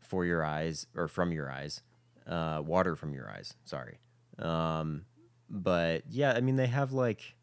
For 0.00 0.24
Your 0.24 0.44
Eyes 0.44 0.86
or 0.94 1.08
From 1.08 1.32
Your 1.32 1.50
Eyes, 1.50 1.82
uh, 2.26 2.62
Water 2.64 2.94
from 2.96 3.12
Your 3.14 3.28
Eyes. 3.30 3.54
Sorry. 3.64 3.98
Um, 4.38 5.04
but 5.48 6.04
yeah, 6.08 6.32
I 6.32 6.40
mean 6.40 6.56
they 6.56 6.68
have 6.68 6.92
like, 6.92 7.34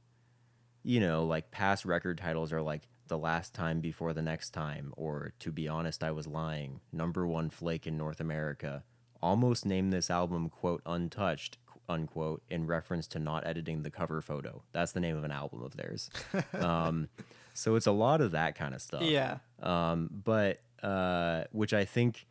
you 0.87 1.01
know, 1.01 1.25
like 1.25 1.51
past 1.51 1.83
record 1.83 2.17
titles 2.17 2.53
are 2.53 2.61
like 2.61 2.87
the 3.09 3.17
last 3.17 3.53
time 3.53 3.81
before 3.81 4.13
the 4.13 4.21
next 4.21 4.51
time, 4.51 4.93
or 4.95 5.33
to 5.39 5.51
be 5.51 5.67
honest, 5.67 6.01
I 6.01 6.11
was 6.11 6.27
lying. 6.27 6.79
Number 6.93 7.27
one 7.27 7.49
flake 7.49 7.85
in 7.85 7.97
North 7.97 8.21
America. 8.21 8.85
Almost 9.21 9.65
named 9.65 9.91
this 9.91 10.09
album 10.09 10.49
quote 10.49 10.81
untouched 10.85 11.57
unquote 11.89 12.41
in 12.49 12.67
reference 12.67 13.05
to 13.07 13.19
not 13.19 13.45
editing 13.45 13.83
the 13.83 13.89
cover 13.91 14.21
photo. 14.21 14.63
That's 14.71 14.93
the 14.93 15.01
name 15.01 15.17
of 15.17 15.25
an 15.25 15.31
album 15.31 15.61
of 15.61 15.75
theirs. 15.75 16.09
um, 16.53 17.09
so 17.53 17.75
it's 17.75 17.87
a 17.87 17.91
lot 17.91 18.21
of 18.21 18.31
that 18.31 18.55
kind 18.55 18.73
of 18.73 18.81
stuff. 18.81 19.01
yeah, 19.01 19.39
Um, 19.61 20.09
but 20.23 20.61
uh, 20.81 21.43
which 21.51 21.73
I 21.73 21.83
think 21.83 22.25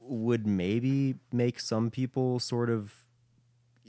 would 0.00 0.48
maybe 0.48 1.14
make 1.32 1.60
some 1.60 1.90
people 1.92 2.40
sort 2.40 2.70
of 2.70 3.03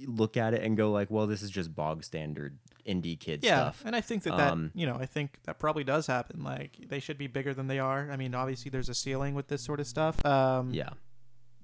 look 0.06 0.36
at 0.38 0.54
it 0.54 0.62
and 0.64 0.76
go 0.76 0.92
like, 0.92 1.10
well, 1.10 1.28
this 1.28 1.42
is 1.42 1.50
just 1.50 1.76
bog 1.76 2.04
standard 2.04 2.58
indie 2.88 3.20
kid 3.20 3.44
yeah, 3.44 3.56
stuff. 3.72 3.82
and 3.86 3.96
I 3.96 4.02
think 4.02 4.24
that 4.24 4.38
that 4.38 4.52
Um, 4.54 4.72
you 4.76 4.86
know 4.86 4.96
I 4.96 5.06
think 5.08 5.40
that 5.46 5.58
probably 5.58 5.84
does 5.84 6.08
happen. 6.08 6.44
Like 6.44 6.78
they 6.88 7.00
should 7.00 7.18
be 7.18 7.28
bigger 7.28 7.54
than 7.54 7.68
they 7.68 7.80
are. 7.80 8.10
I 8.12 8.16
mean, 8.18 8.36
obviously 8.36 8.70
there's 8.70 8.90
a 8.90 8.94
ceiling 8.94 9.34
with 9.36 9.48
this 9.48 9.62
sort 9.64 9.80
of 9.80 9.88
stuff. 9.88 10.24
Um, 10.26 10.72
Yeah. 10.74 10.90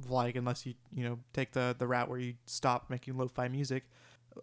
like 0.10 0.36
unless 0.36 0.66
you 0.66 0.74
you 0.94 1.04
know 1.04 1.20
take 1.34 1.52
the 1.52 1.76
the 1.78 1.86
route 1.88 2.10
where 2.10 2.20
you 2.20 2.34
stop 2.46 2.90
making 2.90 3.18
lo-fi 3.18 3.48
music 3.48 3.84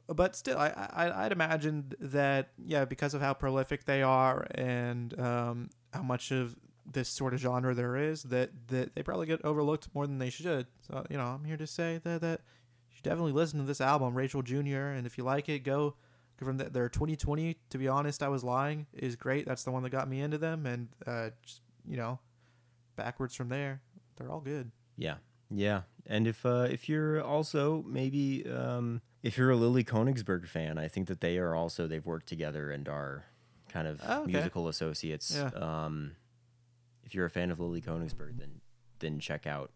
but 0.07 0.37
still 0.37 0.57
I, 0.59 0.69
I 0.69 1.25
i'd 1.25 1.33
imagine 1.33 1.93
that 1.99 2.51
yeah 2.65 2.85
because 2.85 3.13
of 3.15 3.21
how 3.23 3.33
prolific 3.35 3.85
they 3.85 4.03
are 4.03 4.47
and 4.55 5.19
um 5.19 5.71
how 5.93 6.03
much 6.03 6.31
of 6.31 6.55
this 6.91 7.09
sort 7.09 7.35
of 7.35 7.41
genre 7.41 7.75
there 7.75 7.97
is 7.97 8.23
that 8.25 8.51
that 8.69 8.95
they 8.95 9.03
probably 9.03 9.27
get 9.27 9.45
overlooked 9.45 9.89
more 9.95 10.07
than 10.07 10.19
they 10.19 10.31
should 10.31 10.67
so 10.87 11.05
you 11.11 11.17
know 11.17 11.25
i'm 11.25 11.45
here 11.45 11.57
to 11.57 11.67
say 11.67 11.99
that 12.05 12.21
that 12.21 12.43
should 12.99 13.05
definitely 13.05 13.31
listen 13.33 13.61
to 13.61 13.65
this 13.65 13.81
album 13.81 14.13
rachel 14.15 14.43
jr 14.43 14.89
and 14.97 15.07
if 15.07 15.17
you 15.17 15.23
like 15.23 15.49
it 15.49 15.61
go 15.61 15.95
go 16.41 16.45
from 16.47 16.57
the, 16.57 16.65
their 16.65 16.89
2020 16.89 17.57
to 17.71 17.79
be 17.79 17.87
honest 17.87 18.23
i 18.25 18.29
was 18.29 18.43
lying 18.43 18.87
is 18.93 19.15
great 19.15 19.47
that's 19.47 19.63
the 19.63 19.71
one 19.71 19.85
that 19.85 19.91
got 19.91 20.09
me 20.09 20.21
into 20.21 20.37
them 20.37 20.67
and 20.67 20.89
uh 21.07 21.31
just 21.45 21.61
you 21.87 21.97
know 21.97 22.19
backwards 22.97 23.35
from 23.37 23.49
there 23.51 23.81
they're 24.17 24.31
all 24.31 24.41
good 24.41 24.73
Yeah, 24.97 25.15
yeah. 25.49 25.83
And 26.07 26.27
if 26.27 26.45
uh, 26.45 26.67
if 26.69 26.89
you're 26.89 27.23
also 27.23 27.85
maybe 27.87 28.45
um, 28.51 29.01
if 29.23 29.39
you're 29.39 29.51
a 29.51 29.57
Lily 29.57 29.85
Konigsberg 29.85 30.49
fan, 30.49 30.77
I 30.79 30.89
think 30.89 31.07
that 31.07 31.21
they 31.21 31.39
are 31.39 31.55
also 31.55 31.87
they've 31.87 32.05
worked 32.05 32.27
together 32.27 32.71
and 32.73 32.89
are 32.89 33.27
kind 33.69 33.87
of 33.87 34.01
Oh, 34.05 34.23
okay. 34.23 34.33
musical 34.33 34.67
associates. 34.67 35.33
Yeah. 35.37 35.51
Um, 35.55 36.17
if 37.05 37.15
you're 37.15 37.27
a 37.27 37.31
fan 37.31 37.51
of 37.53 37.61
Lily 37.61 37.81
Konigsberg, 37.83 38.39
then 38.39 38.61
then 38.99 39.21
check 39.21 39.47
out 39.47 39.71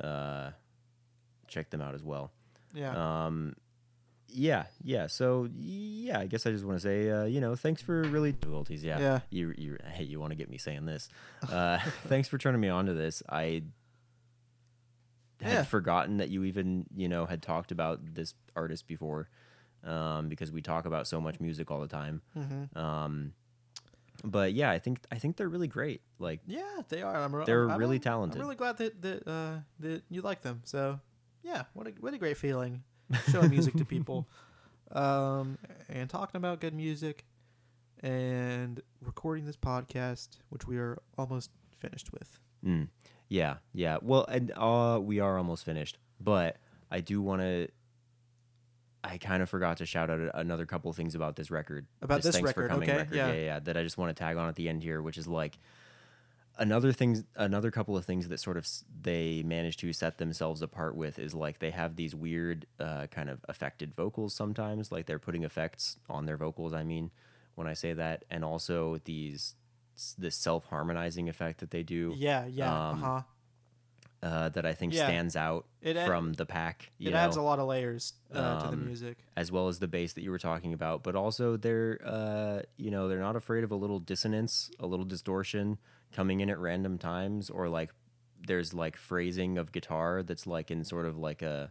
uh, 0.00 0.52
check 1.50 1.68
them 1.70 1.80
out 1.82 1.94
as 1.94 2.02
well. 2.02 2.32
yeah 2.72 3.26
Um, 3.26 3.54
yeah, 4.32 4.66
yeah. 4.84 5.08
So 5.08 5.48
yeah, 5.52 6.20
I 6.20 6.26
guess 6.26 6.46
I 6.46 6.52
just 6.52 6.64
want 6.64 6.78
to 6.78 6.82
say, 6.82 7.10
uh, 7.10 7.24
you 7.24 7.40
know, 7.40 7.56
thanks 7.56 7.82
for 7.82 8.02
really 8.04 8.30
difficulties. 8.32 8.84
Yeah, 8.84 8.98
Yeah. 9.00 9.20
You, 9.30 9.52
you, 9.58 9.76
hey, 9.84 10.04
you 10.04 10.20
want 10.20 10.30
to 10.30 10.36
get 10.36 10.48
me 10.48 10.56
saying 10.56 10.86
this? 10.86 11.08
Uh, 11.50 11.78
thanks 12.06 12.28
for 12.28 12.38
turning 12.38 12.60
me 12.60 12.68
on 12.68 12.86
to 12.86 12.94
this. 12.94 13.24
I 13.28 13.64
had 15.42 15.52
Yeah. 15.52 15.62
forgotten 15.64 16.18
that 16.18 16.28
you 16.30 16.44
even, 16.44 16.86
you 16.94 17.08
know, 17.08 17.26
had 17.26 17.42
talked 17.42 17.72
about 17.72 18.14
this 18.14 18.34
artist 18.54 18.86
before, 18.86 19.28
um, 19.82 20.28
because 20.28 20.52
we 20.52 20.62
talk 20.62 20.84
about 20.86 21.08
so 21.08 21.20
much 21.20 21.40
music 21.40 21.70
all 21.72 21.80
the 21.80 21.88
time. 21.88 22.22
mm-hmm. 22.36 22.78
Um, 22.78 23.32
but 24.22 24.52
yeah, 24.52 24.70
I 24.70 24.78
think 24.78 25.00
I 25.10 25.16
think 25.18 25.38
they're 25.38 25.48
really 25.48 25.66
great. 25.66 26.02
Like, 26.18 26.40
Yeah, 26.46 26.82
they 26.90 27.00
are. 27.02 27.16
I'm, 27.16 27.32
They're 27.46 27.68
I'm, 27.70 27.78
really 27.78 27.96
I'm, 27.96 28.02
talented. 28.02 28.36
I'm 28.38 28.46
really 28.46 28.56
glad 28.56 28.76
that 28.78 29.00
that 29.02 29.26
uh, 29.26 29.60
that 29.80 30.02
you 30.10 30.20
like 30.20 30.42
them. 30.42 30.60
So, 30.64 31.00
yeah, 31.42 31.64
what 31.72 31.86
a 31.86 31.90
what 32.00 32.14
a 32.14 32.18
great 32.18 32.36
feeling 32.36 32.82
showing 33.30 33.50
music 33.50 33.74
to 33.74 33.84
people, 33.84 34.28
um, 34.92 35.58
and 35.88 36.08
talking 36.08 36.36
about 36.36 36.60
good 36.60 36.74
music, 36.74 37.24
and 38.02 38.80
recording 39.00 39.46
this 39.46 39.56
podcast, 39.56 40.38
which 40.48 40.66
we 40.66 40.78
are 40.78 40.98
almost 41.18 41.50
finished 41.78 42.12
with. 42.12 42.38
Mm, 42.64 42.88
yeah, 43.28 43.56
yeah. 43.72 43.98
Well, 44.02 44.24
and 44.26 44.52
uh, 44.56 44.98
we 45.02 45.20
are 45.20 45.38
almost 45.38 45.64
finished, 45.64 45.98
but 46.20 46.56
I 46.90 47.00
do 47.00 47.20
want 47.22 47.42
to. 47.42 47.68
I 49.02 49.16
kind 49.16 49.42
of 49.42 49.48
forgot 49.48 49.78
to 49.78 49.86
shout 49.86 50.10
out 50.10 50.20
another 50.34 50.66
couple 50.66 50.90
of 50.90 50.96
things 50.96 51.14
about 51.14 51.34
this 51.34 51.50
record. 51.50 51.86
About 52.02 52.20
this 52.20 52.34
thanks 52.34 52.52
for 52.52 52.60
record, 52.60 52.70
coming 52.70 52.90
okay, 52.90 52.98
record. 52.98 53.16
yeah. 53.16 53.32
yeah, 53.32 53.40
yeah. 53.44 53.58
That 53.60 53.76
I 53.78 53.82
just 53.82 53.96
want 53.96 54.14
to 54.14 54.22
tag 54.22 54.36
on 54.36 54.48
at 54.48 54.56
the 54.56 54.68
end 54.68 54.82
here, 54.82 55.00
which 55.00 55.16
is 55.16 55.26
like 55.26 55.58
another 56.58 56.92
things, 56.92 57.24
another 57.36 57.70
couple 57.70 57.96
of 57.96 58.04
things 58.04 58.28
that 58.28 58.38
sort 58.38 58.56
of 58.56 58.64
s- 58.64 58.84
they 59.02 59.42
manage 59.42 59.76
to 59.78 59.92
set 59.92 60.18
themselves 60.18 60.62
apart 60.62 60.94
with 60.94 61.18
is 61.18 61.34
like 61.34 61.58
they 61.58 61.70
have 61.70 61.96
these 61.96 62.14
weird 62.14 62.66
uh, 62.78 63.06
kind 63.08 63.30
of 63.30 63.44
affected 63.48 63.94
vocals 63.94 64.34
sometimes, 64.34 64.92
like 64.92 65.06
they're 65.06 65.18
putting 65.18 65.44
effects 65.44 65.98
on 66.08 66.26
their 66.26 66.36
vocals. 66.36 66.72
I 66.74 66.84
mean, 66.84 67.10
when 67.54 67.66
I 67.66 67.74
say 67.74 67.92
that, 67.94 68.24
and 68.30 68.44
also 68.44 68.98
these 69.04 69.54
this 70.18 70.34
self 70.36 70.64
harmonizing 70.66 71.28
effect 71.28 71.60
that 71.60 71.70
they 71.70 71.82
do 71.82 72.14
Yeah, 72.16 72.46
yeah, 72.46 72.90
Um, 72.90 73.04
uh 73.04 73.06
huh. 73.06 73.22
uh, 74.22 74.48
that 74.50 74.64
I 74.66 74.72
think 74.74 74.94
Yeah. 74.94 75.04
stands 75.06 75.36
out 75.36 75.66
It 75.82 75.96
add- 75.96 76.06
from 76.06 76.34
the 76.34 76.46
pack. 76.46 76.90
You 76.98 77.08
It 77.08 77.12
know, 77.12 77.18
adds 77.18 77.36
a 77.36 77.42
lot 77.42 77.58
of 77.58 77.66
layers 77.68 78.14
uh, 78.32 78.60
to 78.62 78.68
the 78.68 78.76
Um, 78.76 78.84
music. 78.86 79.18
as 79.36 79.50
well 79.52 79.68
as 79.68 79.78
the 79.78 79.88
bass 79.88 80.12
that 80.14 80.22
you 80.22 80.30
were 80.30 80.38
talking 80.38 80.72
about, 80.74 81.02
but 81.02 81.14
also 81.16 81.56
they're 81.56 81.98
uh, 82.04 82.62
you 82.76 82.90
know 82.90 83.08
they're 83.08 83.18
not 83.20 83.36
afraid 83.36 83.64
of 83.64 83.70
a 83.72 83.76
little 83.76 83.98
dissonance, 83.98 84.70
a 84.78 84.86
little 84.86 85.04
distortion 85.06 85.78
coming 86.14 86.40
in 86.40 86.50
at 86.50 86.58
random 86.58 86.98
times, 86.98 87.50
or 87.50 87.68
like 87.68 87.90
there's 88.46 88.72
like 88.72 88.96
phrasing 88.96 89.58
of 89.58 89.72
guitar 89.72 90.22
that's 90.22 90.46
like 90.46 90.70
in 90.70 90.84
sort 90.84 91.06
of 91.06 91.16
like 91.16 91.42
a 91.42 91.70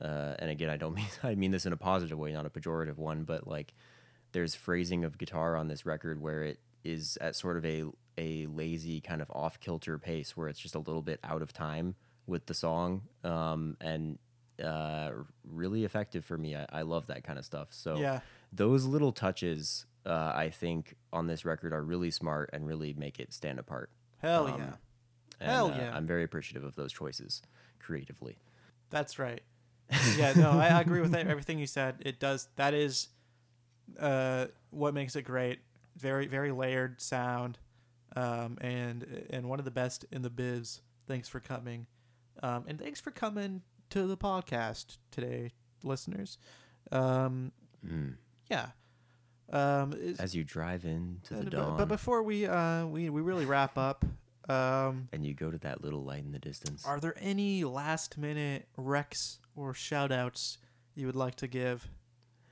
uh, 0.00 0.34
and 0.38 0.50
again 0.50 0.70
I 0.70 0.76
don't 0.76 0.94
mean 1.00 1.06
I 1.22 1.34
mean 1.34 1.50
this 1.50 1.66
in 1.66 1.72
a 1.72 1.76
positive 1.76 2.18
way, 2.18 2.32
not 2.32 2.46
a 2.46 2.50
pejorative 2.50 2.96
one, 2.96 3.24
but 3.24 3.46
like 3.46 3.74
there's 4.32 4.54
phrasing 4.54 5.04
of 5.04 5.18
guitar 5.18 5.56
on 5.56 5.68
this 5.68 5.84
record 5.84 6.20
where 6.20 6.42
it 6.44 6.60
is 6.84 7.18
at 7.20 7.36
sort 7.36 7.56
of 7.56 7.64
a 7.64 7.84
a 8.18 8.46
lazy 8.46 9.00
kind 9.00 9.22
of 9.22 9.30
off 9.30 9.58
kilter 9.60 9.98
pace 9.98 10.36
where 10.36 10.48
it's 10.48 10.58
just 10.60 10.74
a 10.74 10.78
little 10.78 11.02
bit 11.02 11.20
out 11.24 11.42
of 11.42 11.52
time 11.52 11.94
with 12.26 12.46
the 12.46 12.54
song 12.54 13.02
um, 13.24 13.76
and 13.80 14.18
uh, 14.62 15.10
really 15.44 15.84
effective 15.84 16.24
for 16.24 16.36
me. 16.36 16.54
I, 16.54 16.66
I 16.70 16.82
love 16.82 17.06
that 17.06 17.24
kind 17.24 17.38
of 17.38 17.44
stuff. 17.44 17.68
So 17.70 17.96
Yeah. 17.98 18.20
those 18.52 18.84
little 18.84 19.10
touches 19.12 19.86
uh, 20.06 20.32
I 20.34 20.50
think 20.50 20.96
on 21.12 21.26
this 21.26 21.44
record 21.44 21.72
are 21.72 21.82
really 21.82 22.10
smart 22.10 22.50
and 22.52 22.66
really 22.66 22.92
make 22.94 23.18
it 23.20 23.32
stand 23.32 23.58
apart. 23.58 23.90
Hell 24.18 24.46
um, 24.46 24.60
yeah. 24.60 24.72
And, 25.40 25.50
Hell 25.50 25.66
uh, 25.72 25.76
yeah. 25.76 25.96
I'm 25.96 26.06
very 26.06 26.24
appreciative 26.24 26.64
of 26.64 26.74
those 26.76 26.92
choices 26.92 27.42
creatively. 27.78 28.38
That's 28.90 29.18
right. 29.18 29.42
Yeah, 30.16 30.32
no, 30.36 30.50
I 30.52 30.68
I 30.68 30.80
agree 30.80 31.00
with 31.00 31.10
that, 31.12 31.26
everything 31.26 31.58
you 31.58 31.66
said. 31.66 31.96
It 32.00 32.20
does. 32.20 32.48
That 32.56 32.74
is 32.74 33.08
uh, 33.98 34.46
what 34.70 34.94
makes 34.94 35.16
it 35.16 35.22
great. 35.22 35.58
Very, 35.96 36.26
very 36.26 36.52
layered 36.52 37.00
sound, 37.00 37.58
um, 38.14 38.56
and 38.60 39.26
and 39.30 39.48
one 39.48 39.58
of 39.58 39.64
the 39.64 39.70
best 39.72 40.04
in 40.12 40.22
the 40.22 40.30
biz. 40.30 40.80
Thanks 41.08 41.28
for 41.28 41.40
coming, 41.40 41.86
um, 42.42 42.64
and 42.68 42.78
thanks 42.78 43.00
for 43.00 43.10
coming 43.10 43.62
to 43.90 44.06
the 44.06 44.16
podcast 44.16 44.98
today, 45.10 45.50
listeners. 45.82 46.38
Um, 46.92 47.52
Mm. 47.84 48.16
yeah. 48.48 48.70
Um, 49.52 49.94
As 50.18 50.34
you 50.34 50.44
drive 50.44 50.84
into 50.84 51.34
the 51.34 51.50
dawn 51.50 51.76
but 51.76 51.88
before 51.88 52.22
we 52.22 52.46
uh 52.46 52.86
we, 52.86 53.10
we 53.10 53.20
really 53.20 53.44
wrap 53.46 53.76
up, 53.76 54.04
um, 54.48 55.08
and 55.12 55.26
you 55.26 55.34
go 55.34 55.50
to 55.50 55.58
that 55.58 55.82
little 55.82 56.04
light 56.04 56.22
in 56.24 56.32
the 56.32 56.38
distance. 56.38 56.86
are 56.86 57.00
there 57.00 57.14
any 57.18 57.64
last 57.64 58.16
minute 58.16 58.66
recs 58.78 59.38
or 59.56 59.74
shout 59.74 60.12
outs 60.12 60.58
you 60.94 61.06
would 61.06 61.16
like 61.16 61.34
to 61.36 61.48
give? 61.48 61.88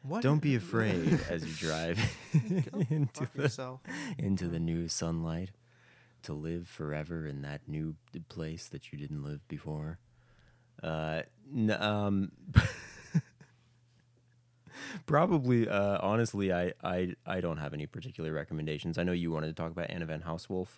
What? 0.02 0.22
Don't 0.22 0.42
be 0.42 0.54
afraid 0.64 1.20
as 1.30 1.44
you 1.44 1.52
drive 1.54 1.98
into 2.90 3.28
the 3.34 3.78
into 4.18 4.48
the 4.48 4.60
new 4.60 4.88
sunlight 4.88 5.50
to 6.22 6.32
live 6.32 6.66
forever 6.66 7.26
in 7.26 7.42
that 7.42 7.60
new 7.68 7.94
place 8.28 8.66
that 8.68 8.92
you 8.92 8.98
didn't 8.98 9.22
live 9.22 9.46
before. 9.46 9.98
Uh, 10.82 11.22
n- 11.54 11.70
um, 11.70 12.32
probably, 15.06 15.68
uh, 15.68 15.98
honestly, 16.00 16.52
I, 16.52 16.72
I, 16.82 17.14
I 17.26 17.40
don't 17.40 17.58
have 17.58 17.72
any 17.74 17.86
particular 17.86 18.32
recommendations. 18.32 18.98
I 18.98 19.02
know 19.04 19.12
you 19.12 19.30
wanted 19.30 19.48
to 19.48 19.52
talk 19.54 19.70
about 19.70 19.90
Anna 19.90 20.06
von 20.06 20.20
Hausswolff, 20.22 20.68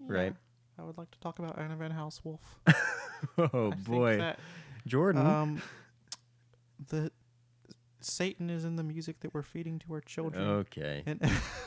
right? 0.00 0.34
I 0.78 0.82
would 0.82 0.98
like 0.98 1.10
to 1.12 1.20
talk 1.20 1.38
about 1.38 1.58
Anna 1.58 1.76
von 1.76 1.92
Hausswolff. 1.92 2.40
Oh 3.38 3.72
I 3.72 3.74
boy, 3.76 4.18
that, 4.18 4.38
Jordan. 4.86 5.26
um, 5.26 5.62
the 6.88 7.10
Satan 8.00 8.50
is 8.50 8.66
in 8.66 8.76
the 8.76 8.82
music 8.82 9.20
that 9.20 9.32
we're 9.32 9.40
feeding 9.42 9.78
to 9.78 9.94
our 9.94 10.02
children. 10.02 10.46
okay, 10.46 11.02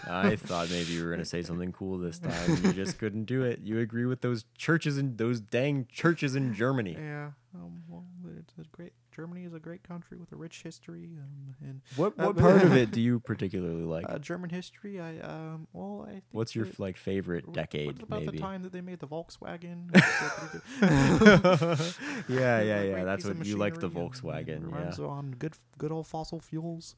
I 0.07 0.35
thought 0.35 0.69
maybe 0.69 0.91
you 0.93 1.03
were 1.03 1.09
gonna 1.09 1.25
say 1.25 1.41
something 1.41 1.71
cool 1.71 1.97
this 1.97 2.19
time. 2.19 2.33
and 2.47 2.63
You 2.63 2.73
just 2.73 2.99
couldn't 2.99 3.23
do 3.25 3.41
it. 3.43 3.61
You 3.63 3.79
agree 3.79 4.05
with 4.05 4.21
those 4.21 4.45
churches 4.55 4.99
and 4.99 5.17
those 5.17 5.39
dang 5.39 5.87
churches 5.91 6.35
in 6.35 6.53
Germany. 6.53 6.95
yeah, 6.99 7.31
um, 7.55 7.81
well, 7.87 8.05
it's 8.39 8.53
a 8.59 8.63
great. 8.71 8.93
Germany 9.11 9.45
is 9.45 9.53
a 9.55 9.59
great 9.59 9.81
country 9.83 10.15
with 10.17 10.31
a 10.31 10.35
rich 10.35 10.61
history, 10.61 11.09
um, 11.17 11.55
and 11.61 11.81
What 11.95 12.13
Uh, 12.19 12.25
what 12.27 12.37
part 12.37 12.61
of 12.63 12.73
it 12.75 12.91
do 12.97 13.01
you 13.01 13.19
particularly 13.19 13.83
like? 13.83 14.05
uh, 14.07 14.19
German 14.19 14.51
history. 14.51 14.99
I 14.99 15.17
um, 15.19 15.67
well, 15.73 16.05
I. 16.07 16.11
Think 16.11 16.23
What's 16.31 16.55
your 16.55 16.65
that- 16.65 16.79
like 16.79 16.97
favorite 16.97 17.51
decade? 17.51 18.03
about 18.03 18.21
maybe. 18.25 18.37
the 18.37 18.43
time 18.43 18.61
that 18.63 18.71
they 18.73 18.81
made 18.81 18.99
the 18.99 19.07
Volkswagen? 19.07 19.89
It's 19.95 20.77
pretty 20.79 21.17
good. 21.19 21.95
yeah, 22.39 22.61
yeah, 22.61 22.83
yeah. 22.83 23.03
That's 23.03 23.25
what 23.25 23.43
you 23.45 23.57
like 23.57 23.79
the 23.79 23.87
and- 23.87 23.95
Volkswagen. 23.95 24.57
and 24.57 24.71
Yeah, 24.71 24.77
runs 24.83 24.99
on 24.99 25.31
good, 25.31 25.53
good 25.79 25.91
old 25.91 26.05
fossil 26.07 26.39
fuels. 26.39 26.95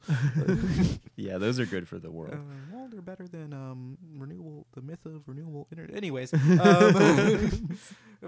yeah. 1.16 1.38
Those 1.38 1.58
are 1.58 1.66
good 1.66 1.88
for 1.88 1.98
the 1.98 2.10
world. 2.10 2.34
Uh, 2.34 2.38
well, 2.72 2.88
they're 2.90 3.00
better 3.00 3.26
than 3.28 3.52
um, 3.54 3.96
renewable. 4.18 4.66
The 4.74 4.82
myth 4.82 5.06
of 5.06 5.22
renewable 5.26 5.68
energy. 5.72 5.94
Anyways, 5.94 6.34
um, 6.34 7.78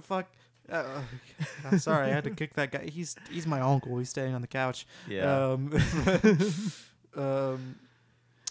fuck. 0.00 0.28
Uh, 0.72 1.02
sorry, 1.78 2.06
I 2.08 2.10
had 2.10 2.24
to 2.24 2.30
kick 2.30 2.54
that 2.54 2.72
guy. 2.72 2.88
He's 2.90 3.14
he's 3.30 3.46
my 3.46 3.60
uncle. 3.60 3.98
He's 3.98 4.08
staying 4.10 4.34
on 4.34 4.40
the 4.40 4.46
couch. 4.46 4.86
Yeah, 5.08 5.50
Um, 5.52 5.72
um, 7.16 7.76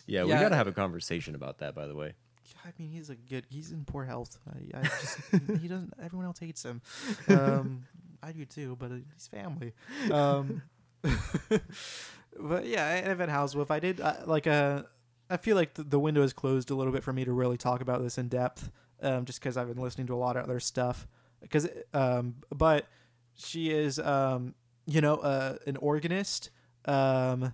yeah. 0.05 0.23
We 0.23 0.29
yeah. 0.29 0.41
gotta 0.41 0.55
have 0.55 0.67
a 0.67 0.71
conversation 0.71 1.35
about 1.35 1.57
that. 1.59 1.73
By 1.75 1.87
the 1.87 1.95
way. 1.95 2.13
I 2.63 2.69
mean, 2.77 2.91
he's 2.91 3.09
a 3.09 3.15
good. 3.15 3.45
He's 3.49 3.71
in 3.71 3.85
poor 3.85 4.05
health. 4.05 4.37
I, 4.47 4.79
I 4.79 4.83
just 4.83 5.17
he 5.61 5.67
doesn't. 5.67 5.93
Everyone 6.01 6.27
else 6.27 6.39
hates 6.39 6.63
him. 6.63 6.81
Um, 7.27 7.85
I 8.21 8.31
do 8.31 8.45
too, 8.45 8.77
but 8.79 8.91
uh, 8.91 8.95
he's 9.13 9.27
family. 9.27 9.73
Um, 10.11 10.61
but 12.39 12.65
yeah, 12.67 13.01
Evan 13.03 13.29
Housewolf. 13.29 13.71
I 13.71 13.79
did 13.79 13.99
uh, 13.99 14.13
like 14.25 14.45
uh, 14.45 14.83
I 15.29 15.37
feel 15.37 15.55
like 15.55 15.73
the, 15.73 15.83
the 15.83 15.99
window 15.99 16.21
is 16.21 16.33
closed 16.33 16.69
a 16.69 16.75
little 16.75 16.93
bit 16.93 17.03
for 17.03 17.13
me 17.13 17.25
to 17.25 17.31
really 17.31 17.57
talk 17.57 17.81
about 17.81 18.01
this 18.03 18.17
in 18.19 18.27
depth, 18.27 18.69
um, 19.01 19.25
just 19.25 19.39
because 19.39 19.57
I've 19.57 19.67
been 19.67 19.81
listening 19.81 20.07
to 20.07 20.13
a 20.13 20.17
lot 20.17 20.37
of 20.37 20.43
other 20.43 20.59
stuff. 20.59 21.07
Because, 21.41 21.67
um, 21.93 22.35
but 22.55 22.87
she 23.35 23.71
is, 23.71 23.99
um, 23.99 24.53
you 24.85 25.01
know, 25.01 25.15
uh, 25.15 25.57
an 25.67 25.77
organist, 25.77 26.49
um, 26.85 27.53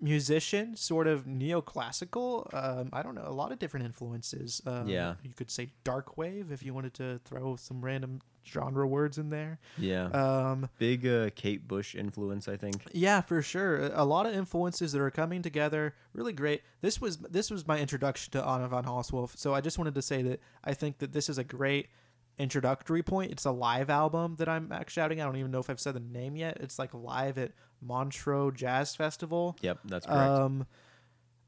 musician, 0.00 0.76
sort 0.76 1.06
of 1.08 1.24
neoclassical. 1.26 2.52
Um, 2.54 2.88
I 2.92 3.02
don't 3.02 3.14
know, 3.16 3.24
a 3.26 3.32
lot 3.32 3.50
of 3.52 3.58
different 3.58 3.84
influences. 3.86 4.62
Um, 4.64 4.88
Yeah. 4.88 5.14
you 5.22 5.30
could 5.34 5.50
say 5.50 5.72
dark 5.84 6.16
wave 6.16 6.52
if 6.52 6.62
you 6.62 6.72
wanted 6.72 6.94
to 6.94 7.20
throw 7.24 7.56
some 7.56 7.84
random 7.84 8.20
genre 8.46 8.86
words 8.86 9.18
in 9.18 9.28
there. 9.30 9.58
Yeah. 9.76 10.04
Um, 10.06 10.68
Big 10.78 11.04
uh, 11.06 11.30
Kate 11.34 11.66
Bush 11.66 11.94
influence, 11.96 12.46
I 12.48 12.56
think. 12.56 12.76
yeah, 12.92 13.20
for 13.22 13.42
sure. 13.42 13.90
A 13.92 14.04
lot 14.04 14.24
of 14.26 14.34
influences 14.34 14.92
that 14.92 15.00
are 15.00 15.10
coming 15.10 15.42
together. 15.42 15.94
Really 16.12 16.32
great. 16.32 16.62
This 16.80 17.00
was 17.00 17.18
this 17.18 17.50
was 17.50 17.66
my 17.66 17.78
introduction 17.80 18.30
to 18.32 18.44
Anna 18.46 18.68
von 18.68 18.84
Hausswolff. 18.84 19.36
So 19.36 19.52
I 19.52 19.60
just 19.60 19.78
wanted 19.78 19.94
to 19.96 20.02
say 20.02 20.22
that 20.22 20.40
I 20.64 20.74
think 20.74 20.98
that 20.98 21.12
this 21.12 21.28
is 21.28 21.38
a 21.38 21.44
great 21.44 21.88
introductory 22.38 23.02
point. 23.02 23.32
It's 23.32 23.44
a 23.44 23.50
live 23.50 23.90
album 23.90 24.36
that 24.38 24.48
I'm 24.48 24.70
actually 24.72 24.92
shouting. 25.00 25.20
I 25.20 25.24
don't 25.24 25.36
even 25.36 25.50
know 25.50 25.58
if 25.60 25.68
I've 25.70 25.80
said 25.80 25.94
the 25.94 26.00
name 26.00 26.36
yet. 26.36 26.58
It's 26.60 26.78
like 26.78 26.92
live 26.94 27.38
at 27.38 27.52
Montreux 27.80 28.52
Jazz 28.52 28.94
Festival. 28.94 29.56
Yep, 29.60 29.78
that's 29.84 30.06
correct. 30.06 30.30
Um, 30.30 30.66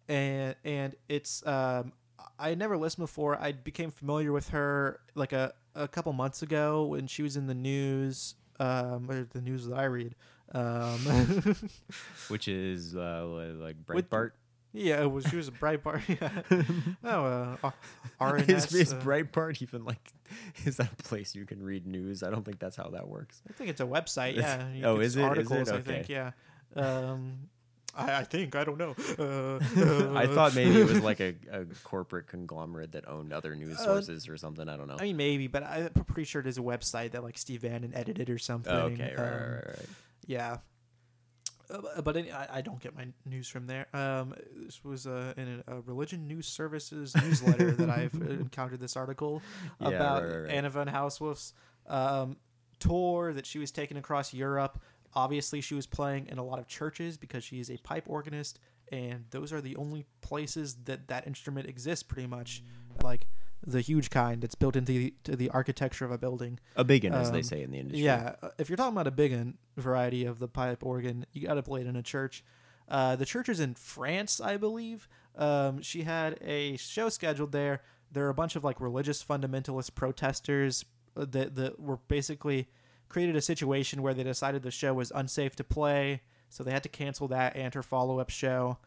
and 0.09 0.55
and 0.65 0.95
it's 1.09 1.47
um, 1.47 1.93
I 2.39 2.55
never 2.55 2.77
listened 2.77 3.05
before. 3.05 3.41
I 3.41 3.53
became 3.53 3.91
familiar 3.91 4.33
with 4.33 4.49
her 4.51 5.01
like 5.15 5.33
a 5.33 5.53
a 5.75 5.87
couple 5.89 6.13
months 6.13 6.43
ago 6.43 6.85
when 6.85 7.07
she 7.07 7.23
was 7.23 7.37
in 7.37 7.47
the 7.47 7.55
news. 7.55 8.35
Um, 8.59 9.11
or 9.11 9.25
the 9.25 9.41
news 9.41 9.67
that 9.69 9.79
I 9.79 9.85
read. 9.85 10.15
Um, 10.55 10.99
Which 12.29 12.47
is 12.47 12.95
uh, 12.95 13.25
li- 13.27 13.53
like 13.53 13.77
With- 13.89 14.11
Breitbart. 14.11 14.33
Yeah, 14.73 15.03
it 15.03 15.11
was 15.11 15.25
she 15.27 15.37
was 15.37 15.49
a 15.49 15.53
Breitbart. 15.53 16.03
Yeah. 16.21 16.93
oh, 17.05 17.25
uh, 17.63 17.71
R- 18.21 18.39
RNS. 18.39 18.49
is 18.49 18.75
is 18.75 18.93
uh, 18.93 19.01
Breitbart 19.01 19.61
even 19.63 19.85
like? 19.85 19.99
Is 20.65 20.77
that 20.77 20.91
a 20.93 21.03
place 21.03 21.35
you 21.35 21.45
can 21.47 21.63
read 21.63 21.87
news? 21.87 22.23
I 22.23 22.31
don't 22.31 22.45
think 22.45 22.59
that's 22.61 22.77
how 22.77 22.89
that 22.91 23.09
works. 23.09 23.43
I 23.49 23.53
think 23.53 23.71
it's 23.71 23.81
a 23.81 23.85
website. 23.87 24.37
Yeah. 24.37 24.69
you 24.73 24.85
Oh, 24.85 25.01
is 25.01 25.01
it? 25.01 25.05
Is 25.07 25.17
it? 25.17 25.23
Articles. 25.23 25.69
I 25.71 25.75
Okay. 25.77 25.83
think. 26.05 26.09
Yeah. 26.09 26.31
Um, 26.77 27.49
I, 27.97 28.19
I 28.21 28.25
think 28.25 28.55
I 28.55 28.63
don't 28.63 28.79
know. 28.79 28.95
Uh, 29.19 29.59
I 30.17 30.29
thought 30.29 30.55
maybe 30.55 30.81
it 30.81 30.87
was 30.89 31.01
like 31.03 31.19
a, 31.19 31.35
a 31.51 31.65
corporate 31.83 32.29
conglomerate 32.29 32.93
that 32.93 33.09
owned 33.09 33.33
other 33.33 33.57
news 33.57 33.79
Uh, 33.81 33.85
sources 33.85 34.29
or 34.29 34.37
something. 34.37 34.69
I 34.69 34.77
don't 34.77 34.87
know. 34.87 34.97
I 35.01 35.03
mean, 35.03 35.17
maybe, 35.17 35.49
but 35.49 35.65
I'm 35.65 35.89
pretty 36.05 36.25
sure 36.25 36.41
it 36.41 36.47
is 36.47 36.57
a 36.59 36.61
website 36.63 37.11
that 37.13 37.25
like 37.25 37.37
Steve 37.37 37.63
Bannon 37.63 37.93
edited 37.93 38.31
or 38.31 38.39
something. 38.39 38.73
Oh, 38.73 38.83
okay, 38.93 39.15
Um, 39.19 39.25
right, 39.25 39.33
right, 39.41 39.67
right. 39.67 39.87
Yeah. 40.27 40.59
Uh, 41.71 42.03
but 42.03 42.17
any, 42.17 42.33
I, 42.33 42.59
I 42.59 42.61
don't 42.61 42.81
get 42.81 42.97
my 42.97 43.07
news 43.25 43.49
from 43.49 43.67
there. 43.67 43.87
Um, 43.95 44.35
this 44.57 44.85
was 44.85 45.07
uh, 45.07 45.35
in 45.37 45.63
a, 45.67 45.77
a 45.77 45.81
religion 45.83 46.27
news 46.27 46.47
services 46.47 47.15
newsletter 47.17 47.73
that 47.73 47.91
I've 47.99 48.15
encountered 48.15 48.81
this 48.81 48.97
article 48.97 49.43
Yeah, 49.81 49.89
about 49.89 50.23
right, 50.23 50.33
right, 50.33 50.41
right. 50.43 50.51
Anna 50.51 50.71
von 50.71 50.89
Hausswolff's 50.89 51.55
um, 51.87 52.37
tour 52.79 53.33
that 53.33 53.47
she 53.47 53.59
was 53.59 53.71
taking 53.71 53.97
across 53.97 54.35
Europe. 54.35 54.81
Obviously, 55.15 55.61
she 55.61 55.75
was 55.75 55.87
playing 55.87 56.29
in 56.29 56.39
a 56.39 56.45
lot 56.45 56.59
of 56.59 56.67
churches 56.67 57.17
because 57.17 57.45
she 57.45 57.61
is 57.61 57.71
a 57.71 57.77
pipe 57.79 58.05
organist, 58.07 58.59
and 58.93 59.25
those 59.31 59.53
are 59.53 59.61
the 59.61 59.77
only 59.77 60.07
places 60.21 60.77
that 60.85 61.09
that 61.09 61.27
instrument 61.27 61.69
exists. 61.69 62.03
Pretty 62.03 62.29
much, 62.29 62.63
like 63.03 63.27
the 63.67 63.81
huge 63.81 64.11
kind 64.11 64.41
that's 64.43 64.55
built 64.55 64.75
into 64.77 64.93
the, 64.93 65.15
to 65.25 65.37
the 65.37 65.51
architecture 65.51 66.05
of 66.05 66.11
a 66.11 66.19
building. 66.19 66.59
A 66.77 66.85
big 66.85 67.05
one, 67.05 67.15
as 67.15 67.31
they 67.31 67.39
Um, 67.39 67.45
say 67.45 67.63
in 67.63 67.71
the 67.71 67.79
industry. 67.79 68.05
Yeah, 68.05 68.35
uh, 68.43 68.49
if 68.59 68.69
you're 68.71 68.77
talking 68.77 68.95
about 68.95 69.07
a 69.07 69.11
big 69.11 69.33
un- 69.33 69.59
variety 69.77 70.25
of 70.25 70.39
the 70.39 70.49
pipe 70.49 70.85
organ, 70.85 71.27
you 71.33 71.47
got 71.47 71.55
to 71.55 71.63
play 71.63 71.81
it 71.83 71.87
in 71.87 71.97
a 71.97 72.03
church. 72.03 72.43
Uh, 72.89 73.17
the 73.17 73.27
church 73.27 73.49
is 73.49 73.61
in 73.61 73.75
France, 73.75 74.41
I 74.41 74.57
believe. 74.57 75.07
Um, 75.37 75.81
she 75.83 76.03
had 76.03 76.39
a 76.43 76.77
show 76.79 77.09
scheduled 77.09 77.53
there. 77.53 77.83
There 78.11 78.27
are 78.27 78.31
a 78.31 78.35
bunch 78.35 78.57
of 78.57 78.65
like 78.65 78.81
religious 78.81 79.23
fundamentalist 79.23 79.95
protesters 79.95 80.85
uh, 81.17 81.25
that 81.31 81.55
that 81.55 81.79
were 81.79 81.99
basically 82.09 82.69
created 83.09 83.37
a 83.37 83.41
situation 83.41 84.03
where 84.03 84.15
they 84.15 84.25
decided 84.25 84.63
the 84.63 84.71
show 84.71 84.95
was 84.95 85.13
unsafe 85.15 85.55
to 85.57 85.65
play, 85.65 86.23
so 86.49 86.65
they 86.65 86.73
had 86.73 86.83
to 86.83 86.89
cancel 86.89 87.29
that 87.29 87.55
and 87.57 87.75
her 87.75 87.83
follow 87.83 88.19
up 88.19 88.31
show. 88.31 88.79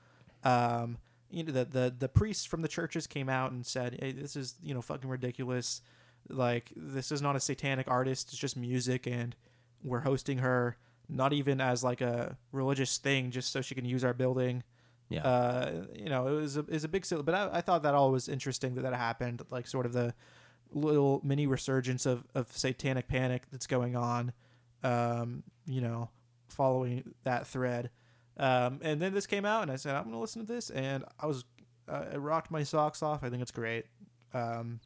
Um, 0.43 0.97
you 1.33 1.43
know, 1.43 1.51
the, 1.51 1.65
the 1.65 1.95
the 1.97 2.07
priests 2.07 2.45
from 2.45 2.61
the 2.61 2.67
churches 2.67 3.07
came 3.07 3.27
out 3.27 3.51
and 3.51 3.65
said, 3.65 3.97
"Hey, 3.99 4.11
this 4.11 4.35
is 4.35 4.55
you 4.61 4.73
know 4.73 4.81
fucking 4.81 5.09
ridiculous. 5.09 5.81
Like 6.29 6.71
this 6.75 7.11
is 7.11 7.21
not 7.21 7.35
a 7.35 7.39
satanic 7.39 7.89
artist. 7.89 8.29
It's 8.29 8.37
just 8.37 8.55
music, 8.55 9.07
and 9.07 9.35
we're 9.83 10.01
hosting 10.01 10.37
her 10.37 10.77
not 11.09 11.33
even 11.33 11.59
as 11.59 11.83
like 11.83 12.01
a 12.01 12.37
religious 12.51 12.97
thing, 12.99 13.31
just 13.31 13.51
so 13.51 13.61
she 13.61 13.73
can 13.73 13.85
use 13.85 14.03
our 14.03 14.13
building." 14.13 14.63
Yeah. 15.09 15.23
Uh, 15.23 15.85
you 15.95 16.09
know, 16.09 16.27
it 16.27 16.35
was 16.35 16.55
a, 16.57 16.61
it 16.61 16.69
was 16.69 16.83
a 16.83 16.87
big, 16.87 17.05
but 17.25 17.33
I, 17.33 17.49
I 17.53 17.61
thought 17.61 17.83
that 17.83 17.95
all 17.95 18.11
was 18.11 18.29
interesting 18.29 18.75
that 18.75 18.81
that 18.81 18.93
happened. 18.93 19.41
Like 19.49 19.67
sort 19.67 19.85
of 19.87 19.93
the 19.93 20.13
little 20.71 21.19
mini 21.23 21.47
resurgence 21.47 22.05
of, 22.05 22.23
of 22.35 22.51
satanic 22.55 23.07
panic 23.07 23.43
that's 23.51 23.67
going 23.67 23.95
on. 23.95 24.33
Um, 24.83 25.43
you 25.65 25.81
know, 25.81 26.09
following 26.47 27.15
that 27.23 27.47
thread. 27.47 27.89
Um, 28.37 28.79
and 28.81 29.01
then 29.01 29.13
this 29.13 29.27
came 29.27 29.45
out, 29.45 29.61
and 29.63 29.71
I 29.71 29.75
said, 29.75 29.95
I'm 29.95 30.05
gonna 30.05 30.19
listen 30.19 30.45
to 30.45 30.51
this, 30.51 30.69
and 30.69 31.03
I 31.19 31.27
was, 31.27 31.45
uh, 31.87 32.05
it 32.13 32.17
rocked 32.17 32.49
my 32.51 32.63
socks 32.63 33.03
off. 33.03 33.23
I 33.23 33.29
think 33.29 33.41
it's 33.41 33.51
great, 33.51 33.85
um, 34.33 34.79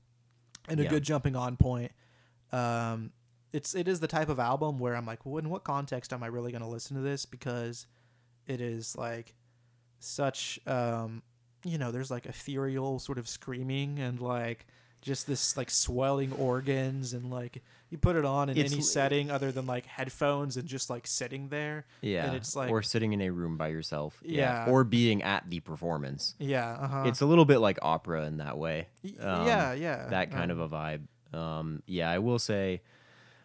and 0.68 0.80
a 0.80 0.84
Yeah. 0.84 0.90
good 0.90 1.04
jumping 1.04 1.36
on 1.36 1.56
point. 1.58 1.92
Um, 2.52 3.12
it's 3.54 3.74
it 3.74 3.88
is 3.88 4.00
the 4.02 4.08
type 4.08 4.28
of 4.30 4.40
album 4.40 4.80
where 4.80 4.96
I'm 4.96 5.06
like, 5.06 5.26
well, 5.26 5.38
in 5.38 5.50
what 5.50 5.64
context 5.64 6.12
am 6.12 6.24
I 6.24 6.28
really 6.28 6.52
gonna 6.52 6.68
listen 6.70 6.96
to 6.98 7.02
this? 7.02 7.26
Because 7.26 7.88
it 8.46 8.60
is 8.60 8.96
like 8.98 9.34
such, 10.00 10.60
um, 10.68 11.24
you 11.64 11.78
know, 11.78 11.92
there's 11.92 12.12
like 12.12 12.26
ethereal 12.26 13.00
sort 13.00 13.18
of 13.18 13.28
screaming 13.28 14.00
and 14.00 14.20
like 14.20 14.68
just 15.02 15.28
this 15.28 15.56
like 15.56 15.70
swelling 15.70 16.34
organs 16.34 17.14
and 17.14 17.30
like 17.32 17.64
you 17.90 17.98
put 17.98 18.16
it 18.16 18.26
on 18.26 18.50
in 18.50 18.58
It's 18.58 18.72
any 18.74 18.82
l- 18.82 18.86
setting 18.86 19.32
other 19.32 19.52
than 19.52 19.66
like 19.66 19.86
headphones 19.86 20.58
and 20.58 20.68
just 20.68 20.90
like 20.90 21.08
sitting 21.08 21.50
there. 21.50 21.86
yeah. 22.02 22.26
and 22.26 22.36
it's 22.36 22.56
like- 22.56 22.70
or 22.70 22.82
sitting 22.82 23.14
in 23.14 23.22
a 23.22 23.30
room 23.30 23.56
by 23.58 23.70
yourself. 23.70 24.22
Yeah. 24.26 24.66
Or 24.70 24.84
being 24.84 25.24
at 25.24 25.50
the 25.50 25.60
performance. 25.62 26.36
Yeah, 26.40 26.72
uh-huh. 26.74 27.04
It's 27.08 27.22
a 27.22 27.26
little 27.26 27.46
bit 27.46 27.60
like 27.60 27.80
opera 27.82 28.26
in 28.26 28.38
that 28.38 28.58
way. 28.58 28.88
Y- 29.04 29.14
um, 29.20 29.48
yeah, 29.48 29.74
yeah. 29.74 30.08
that 30.10 30.32
kind 30.32 30.52
of 30.52 30.60
a 30.60 30.68
vibe. 30.68 31.04
Um, 31.34 31.82
yeah, 31.86 32.10
I 32.10 32.20
will 32.20 32.40
say, 32.40 32.82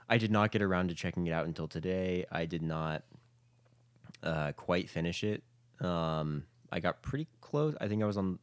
I 0.08 0.18
did 0.18 0.30
not 0.30 0.50
get 0.50 0.60
around 0.62 0.88
to 0.88 0.94
checking 0.94 1.26
it 1.26 1.32
out 1.32 1.46
until 1.46 1.68
today. 1.68 2.26
I 2.30 2.44
did 2.46 2.62
not 2.62 3.02
uh, 4.22 4.52
quite 4.52 4.88
finish 4.90 5.24
it. 5.24 5.42
Um, 5.80 6.44
I 6.70 6.80
got 6.80 7.02
pretty 7.02 7.28
close. 7.40 7.74
I 7.80 7.88
think 7.88 8.02
I 8.02 8.06
was 8.06 8.16
on 8.16 8.38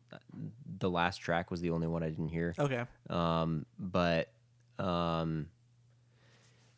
the 0.79 0.89
last 0.89 1.17
track 1.17 1.51
was 1.51 1.61
the 1.61 1.71
only 1.71 1.87
one 1.87 2.03
I 2.03 2.09
didn't 2.09 2.27
hear. 2.29 2.53
Okay. 2.59 2.83
Um, 3.09 3.65
but 3.77 4.31
um, 4.77 5.47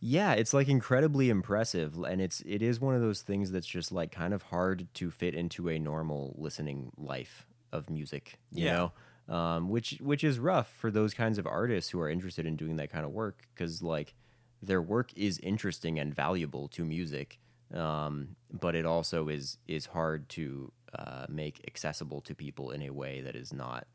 yeah, 0.02 0.34
it's 0.34 0.54
like 0.54 0.68
incredibly 0.68 1.30
impressive, 1.30 1.96
and 1.98 2.22
it's 2.22 2.42
it 2.42 2.62
is 2.64 2.80
one 2.82 2.96
of 2.96 3.02
those 3.02 3.22
things 3.22 3.52
that's 3.52 3.68
just 3.68 3.92
like 3.92 4.12
kind 4.12 4.34
of 4.34 4.44
hard 4.44 4.88
to 4.96 5.12
fit 5.12 5.36
into 5.36 5.70
a 5.70 5.80
normal 5.80 6.36
listening 6.40 6.92
life 6.98 7.48
of 7.72 7.90
music. 7.90 8.40
You 8.52 8.66
Yeah. 8.66 8.72
know, 8.72 8.94
um, 9.30 9.70
which 9.70 10.00
which 10.02 10.24
is 10.24 10.40
rough 10.40 10.70
for 10.74 10.92
those 10.92 11.14
kinds 11.14 11.38
of 11.38 11.46
artists 11.48 11.92
who 11.92 12.00
are 12.02 12.10
interested 12.10 12.46
in 12.48 12.56
doing 12.56 12.78
that 12.78 12.92
kind 12.92 13.06
of 13.06 13.12
work 13.12 13.48
because 13.54 13.84
like 13.84 14.16
their 14.62 14.82
work 14.82 15.12
is 15.16 15.40
interesting 15.40 16.00
and 16.00 16.14
valuable 16.16 16.68
to 16.70 16.86
music. 16.86 17.40
Um, 17.74 18.36
but 18.52 18.76
it 18.76 18.86
also 18.86 19.30
is 19.30 19.60
is 19.68 19.86
hard 19.88 20.30
to 20.30 20.72
uh, 20.98 21.26
make 21.30 21.64
accessible 21.68 22.22
to 22.22 22.36
people 22.36 22.72
in 22.72 22.82
a 22.82 22.90
way 22.90 23.22
that 23.22 23.36
is 23.36 23.54
not 23.54 23.88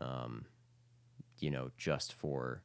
um, 0.00 0.46
you 1.38 1.50
know, 1.50 1.70
just 1.76 2.12
for, 2.12 2.62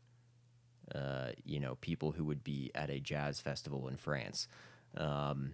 uh, 0.94 1.30
you 1.44 1.60
know, 1.60 1.76
people 1.82 2.12
who 2.14 2.24
would 2.26 2.44
be 2.44 2.72
at 2.76 2.90
a 2.90 3.00
jazz 3.00 3.40
festival 3.42 3.88
in 3.88 3.98
France, 3.98 4.48
um, 4.96 5.54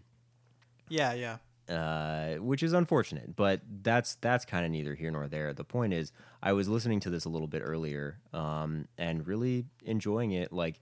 Yeah, 0.89 1.13
yeah. 1.13 1.38
uh, 1.73 2.36
which 2.41 2.61
is 2.63 2.73
unfortunate. 2.73 3.36
But 3.36 3.61
that's 3.81 4.15
that's 4.15 4.45
kind 4.45 4.65
of 4.65 4.71
neither 4.71 4.95
here 4.95 5.11
nor 5.11 5.27
there. 5.27 5.53
The 5.53 5.63
point 5.63 5.93
is, 5.93 6.11
I 6.41 6.53
was 6.53 6.67
listening 6.67 6.99
to 7.01 7.09
this 7.09 7.25
a 7.25 7.29
little 7.29 7.47
bit 7.47 7.61
earlier, 7.65 8.19
um, 8.34 8.88
and 8.97 9.25
really 9.25 9.65
enjoying 9.86 10.31
it. 10.34 10.51
Like, 10.51 10.81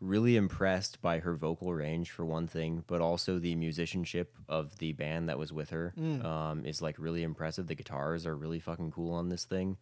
really 0.00 0.36
impressed 0.36 1.02
by 1.02 1.18
her 1.18 1.34
vocal 1.34 1.74
range 1.74 2.10
for 2.12 2.24
one 2.24 2.46
thing, 2.46 2.84
but 2.86 3.00
also 3.00 3.38
the 3.40 3.56
musicianship 3.56 4.32
of 4.48 4.78
the 4.78 4.92
band 4.92 5.28
that 5.28 5.36
was 5.36 5.52
with 5.52 5.70
her 5.70 5.92
um, 6.24 6.64
is 6.64 6.80
like 6.80 6.96
really 7.00 7.24
impressive. 7.24 7.66
The 7.66 7.74
guitars 7.74 8.24
are 8.24 8.36
really 8.36 8.60
fucking 8.60 8.92
cool 8.92 9.12
on 9.12 9.28
this 9.28 9.44
thing. 9.44 9.76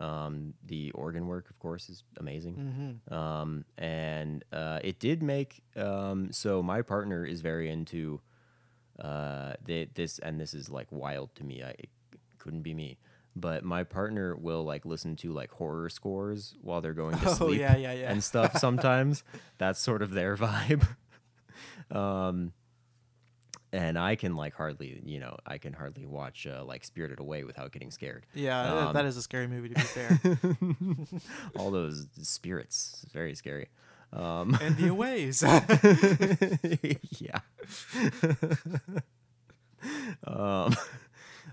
Um, 0.00 0.54
the 0.64 0.92
organ 0.92 1.26
work, 1.26 1.50
of 1.50 1.58
course, 1.58 1.88
is 1.88 2.04
amazing. 2.18 3.00
Um, 3.10 3.64
and 3.76 4.44
uh, 4.52 4.78
it 4.84 5.00
did 5.00 5.22
make 5.22 5.62
um, 5.76 6.30
so 6.32 6.62
my 6.62 6.82
partner 6.82 7.24
is 7.24 7.40
very 7.40 7.68
into 7.70 8.20
uh, 9.02 9.54
they, 9.64 9.88
this, 9.94 10.18
and 10.20 10.40
this 10.40 10.54
is 10.54 10.68
like 10.70 10.86
wild 10.90 11.34
to 11.36 11.44
me. 11.44 11.62
I, 11.62 11.70
it 11.70 11.88
couldn't 12.38 12.62
be 12.62 12.74
me. 12.74 12.98
But 13.36 13.62
my 13.64 13.84
partner 13.84 14.34
will 14.34 14.64
like 14.64 14.84
listen 14.84 15.14
to 15.16 15.32
like 15.32 15.50
horror 15.52 15.88
scores 15.88 16.54
while 16.60 16.80
they're 16.80 16.92
going 16.94 17.16
to 17.18 17.28
Oh, 17.30 17.34
sleep 17.34 17.60
yeah, 17.60 17.76
yeah, 17.76 17.92
yeah. 17.92 18.10
and 18.10 18.22
stuff 18.24 18.56
sometimes. 18.58 19.22
That's 19.58 19.78
sort 19.80 20.02
of 20.02 20.10
their 20.12 20.36
vibe. 20.44 20.86
And 23.72 23.98
I 23.98 24.16
can 24.16 24.34
like 24.36 24.54
hardly, 24.54 25.00
you 25.04 25.20
know, 25.20 25.36
I 25.46 25.58
can 25.58 25.72
hardly 25.72 26.06
watch 26.06 26.46
uh, 26.46 26.64
like 26.64 26.84
Spirited 26.84 27.20
Away 27.20 27.44
without 27.44 27.72
getting 27.72 27.90
scared. 27.90 28.26
Yeah, 28.34 28.86
Um, 28.88 28.94
that 28.94 29.04
is 29.04 29.16
a 29.16 29.22
scary 29.22 29.46
movie 29.46 29.68
to 29.70 29.74
be 29.74 29.80
fair. 29.80 30.20
All 31.56 31.70
those 31.70 32.06
spirits, 32.22 33.00
it's 33.02 33.12
very 33.12 33.34
scary. 33.34 33.68
Um, 34.12 34.56
and 34.62 34.76
the 34.76 34.88
aways. 34.88 35.42
yeah. 37.20 37.40
um, 40.26 40.74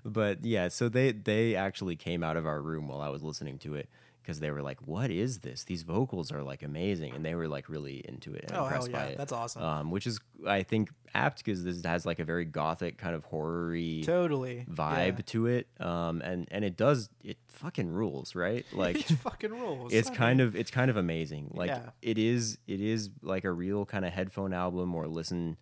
but 0.03 0.43
yeah, 0.45 0.68
so 0.70 0.88
they 0.89 1.11
they 1.11 1.55
actually 1.55 1.95
came 1.95 2.24
out 2.24 2.38
of 2.38 2.45
our 2.45 2.61
room 2.61 2.88
while 2.88 3.01
I 3.01 3.09
was 3.09 3.24
listening 3.24 3.57
to 3.59 3.76
it 3.76 3.89
because 4.26 4.40
they 4.40 4.50
were 4.50 4.64
like, 4.64 4.80
"What 4.88 5.12
is 5.12 5.40
this? 5.40 5.64
These 5.66 5.84
vocals 5.84 6.32
are 6.32 6.42
like 6.42 6.64
amazing," 6.64 7.14
and 7.14 7.24
they 7.24 7.36
were 7.36 7.48
like 7.48 7.70
really 7.70 8.04
into 8.08 8.34
it 8.34 8.46
and 8.48 8.54
oh 8.54 8.66
hell 8.66 8.86
impressed 8.86 8.92
by 8.92 9.00
yeah, 9.00 9.06
it. 9.12 9.18
that's 9.18 9.32
awesome. 9.32 9.62
um, 9.62 9.92
which 9.92 10.08
is 10.08 10.20
I 10.48 10.64
think 10.64 10.90
apt 11.14 11.38
because 11.46 11.64
this 11.64 11.84
has 11.86 12.06
like 12.06 12.18
a 12.20 12.26
very 12.26 12.44
gothic 12.46 12.98
kind 12.98 13.16
of 13.16 13.24
horror-y 13.26 14.02
totally 14.04 14.66
vibe 14.70 15.24
to 15.28 15.46
it, 15.46 15.68
um, 15.80 16.22
and 16.22 16.48
and 16.50 16.66
it 16.66 16.76
does 16.76 17.10
it 17.24 17.38
fucking 17.50 17.90
rules, 17.92 18.34
right? 18.36 18.66
Like 18.74 18.98
it 19.12 19.16
fucking 19.24 19.52
rules. 19.52 19.94
it's 19.94 20.10
I 20.10 20.16
kind 20.16 20.40
mean, 20.40 20.48
of 20.48 20.56
it's 20.56 20.72
kind 20.72 20.90
of 20.90 20.98
amazing. 20.98 21.52
Like 21.54 21.70
Yeah. 21.70 21.90
it 22.02 22.18
is 22.18 22.58
it 22.68 22.82
is 22.82 23.12
like 23.22 23.44
a 23.44 23.52
real 23.52 23.86
kind 23.86 24.06
of 24.06 24.12
headphone 24.14 24.54
album 24.54 24.96
or 24.96 25.08
listen, 25.08 25.58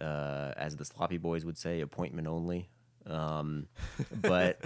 uh, 0.00 0.52
as 0.56 0.76
the 0.76 0.84
Sloppy 0.84 1.18
Boys 1.18 1.44
would 1.44 1.56
say, 1.56 1.80
appointment 1.80 2.26
only. 2.26 2.68
Um, 3.06 3.68
but 4.20 4.58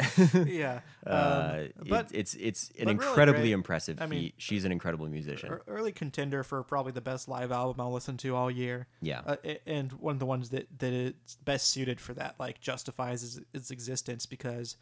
yeah. 0.46 0.80
uh, 1.06 1.50
um, 1.52 1.58
it- 1.60 1.88
but 1.88 2.08
it's 2.12 2.34
it's 2.34 2.70
an 2.78 2.86
but 2.86 2.98
really 2.98 3.06
incredibly 3.08 3.52
impressive 3.52 4.00
I 4.00 4.06
mean, 4.06 4.20
feat. 4.22 4.34
She's 4.38 4.64
an 4.64 4.72
incredible 4.72 5.06
musician. 5.08 5.50
ear- 5.50 5.62
early 5.66 5.92
contender 5.92 6.42
for 6.42 6.62
probably 6.62 6.92
the 6.92 7.00
best 7.00 7.28
live 7.28 7.52
album 7.52 7.80
I'll 7.80 7.92
listen 7.92 8.16
to 8.18 8.34
all 8.34 8.50
year. 8.50 8.86
yeah, 9.02 9.20
uh, 9.26 9.36
and 9.66 9.92
one 9.92 10.14
of 10.14 10.20
the 10.20 10.26
ones 10.26 10.50
that 10.50 10.66
that 10.78 10.92
it's 10.92 11.36
best 11.36 11.68
suited 11.70 12.00
for 12.00 12.14
that 12.14 12.36
like 12.38 12.60
justifies 12.60 13.22
its, 13.22 13.40
its 13.52 13.70
existence 13.70 14.26
because 14.26 14.76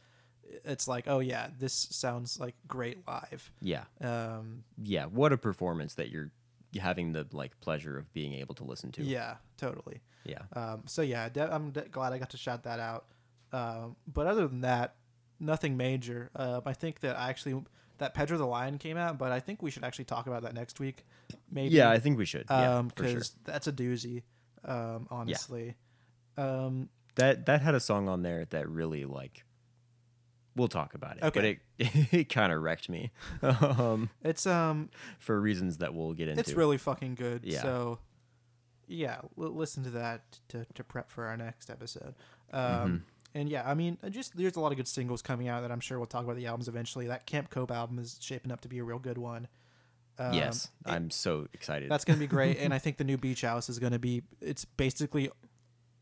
it's 0.65 0.89
like 0.89 1.05
oh 1.07 1.19
yeah 1.19 1.49
this 1.59 1.75
sounds 1.91 2.41
like 2.41 2.55
great 2.67 3.07
live 3.07 3.53
yeah, 3.61 3.85
um 4.01 4.65
yeah. 4.83 5.05
What 5.07 5.33
a 5.33 5.37
performance 5.37 5.95
that 5.95 6.11
you're 6.11 6.31
having 6.81 7.13
the 7.13 7.27
like 7.33 7.59
pleasure 7.61 7.99
of 7.99 8.13
being 8.15 8.33
able 8.35 8.55
to 8.55 8.65
listen 8.65 8.91
to. 8.93 9.03
yeah 9.03 9.37
totally 9.57 10.01
yeah. 10.25 10.43
um 10.55 10.83
so 10.87 11.03
yeah 11.03 11.29
de- 11.29 11.53
i'm 11.55 11.71
de- 11.71 11.89
glad 11.89 12.13
i 12.13 12.19
got 12.19 12.31
to 12.31 12.37
shout 12.37 12.63
that 12.65 12.79
out 12.79 13.07
um 13.53 13.97
but 14.07 14.27
other 14.27 14.47
than 14.49 14.61
that 14.63 14.95
nothing 15.41 15.77
major 15.77 16.31
um 16.37 16.63
i 16.67 16.73
think 16.73 17.01
that 17.01 17.17
I 17.19 17.31
actually 17.31 17.63
that 17.99 18.15
pedro 18.15 18.37
the 18.39 18.47
lion 18.47 18.79
came 18.79 18.97
out 18.97 19.19
but 19.19 19.33
i 19.33 19.41
think 19.41 19.63
we 19.63 19.71
should 19.71 19.85
actually 19.85 20.05
talk 20.05 20.27
about 20.27 20.43
that 20.43 20.55
next 20.55 20.79
week 20.81 21.05
maybe 21.51 21.75
Yeah, 21.75 21.91
I 21.91 21.99
think 21.99 22.19
we 22.19 22.25
should. 22.27 22.45
Yeah, 22.51 22.79
um 22.79 22.91
for 22.91 23.05
sure. 23.05 23.15
because 23.15 23.37
that's 23.45 23.67
a 23.67 23.73
doozy 23.73 24.23
um 24.65 25.07
honestly 25.11 25.77
um 26.37 26.89
That 27.17 27.47
that 27.47 27.63
had 27.63 27.75
a 27.75 27.81
song 27.81 28.09
on 28.09 28.23
there 28.23 28.45
that 28.51 28.69
really 28.69 29.05
like. 29.05 29.45
We'll 30.55 30.69
talk 30.69 30.95
about 30.95 31.19
it, 31.19 31.23
Okay. 31.25 31.59
but 31.79 31.87
it 31.87 32.13
it 32.13 32.29
kind 32.29 32.53
of 32.53 32.61
wrecked 32.63 32.89
me, 32.89 33.13
um, 33.43 34.11
it's 34.23 34.45
um 34.47 34.91
for 35.21 35.41
reasons 35.41 35.79
that 35.79 35.95
we'll 35.95 36.15
get 36.15 36.27
into. 36.29 36.41
It's 36.41 36.53
really 36.53 36.79
fucking 36.79 37.15
good. 37.15 37.45
Yeah. 37.45 37.63
So, 37.63 37.99
yeah, 38.89 39.21
listen 39.37 39.85
to 39.85 39.91
that 39.91 40.23
to, 40.49 40.67
to 40.75 40.83
prep 40.83 41.11
for 41.11 41.27
our 41.27 41.37
next 41.37 41.71
episode. 41.71 42.15
Um, 42.53 42.63
Mm-hmm. 42.63 42.97
And 43.35 43.49
yeah, 43.49 43.63
I 43.69 43.75
mean, 43.75 43.99
just 44.11 44.37
there's 44.37 44.57
a 44.57 44.61
lot 44.61 44.73
of 44.73 44.77
good 44.79 44.89
singles 44.89 45.23
coming 45.23 45.49
out 45.49 45.61
that 45.63 45.71
I'm 45.71 45.81
sure 45.81 45.99
we'll 45.99 46.07
talk 46.07 46.25
about 46.25 46.37
the 46.37 46.47
albums 46.47 46.69
eventually. 46.69 47.07
That 47.09 47.27
Camp 47.27 47.51
Cope 47.51 47.71
album 47.71 47.99
is 47.99 48.19
shaping 48.21 48.51
up 48.51 48.63
to 48.63 48.69
be 48.69 48.79
a 48.79 48.85
real 48.85 48.99
good 48.99 49.19
one. 49.19 49.49
Um, 50.19 50.33
yes, 50.35 50.69
I'm 50.85 51.11
so 51.11 51.47
excited. 51.53 51.91
that's 51.91 52.05
gonna 52.05 52.19
be 52.19 52.27
great. 52.27 52.59
and 52.61 52.75
I 52.75 52.79
think 52.79 52.97
the 52.97 53.05
new 53.05 53.17
Beach 53.19 53.43
House 53.43 53.69
is 53.69 53.79
gonna 53.79 53.99
be. 53.99 54.23
It's 54.41 54.65
basically 54.65 55.31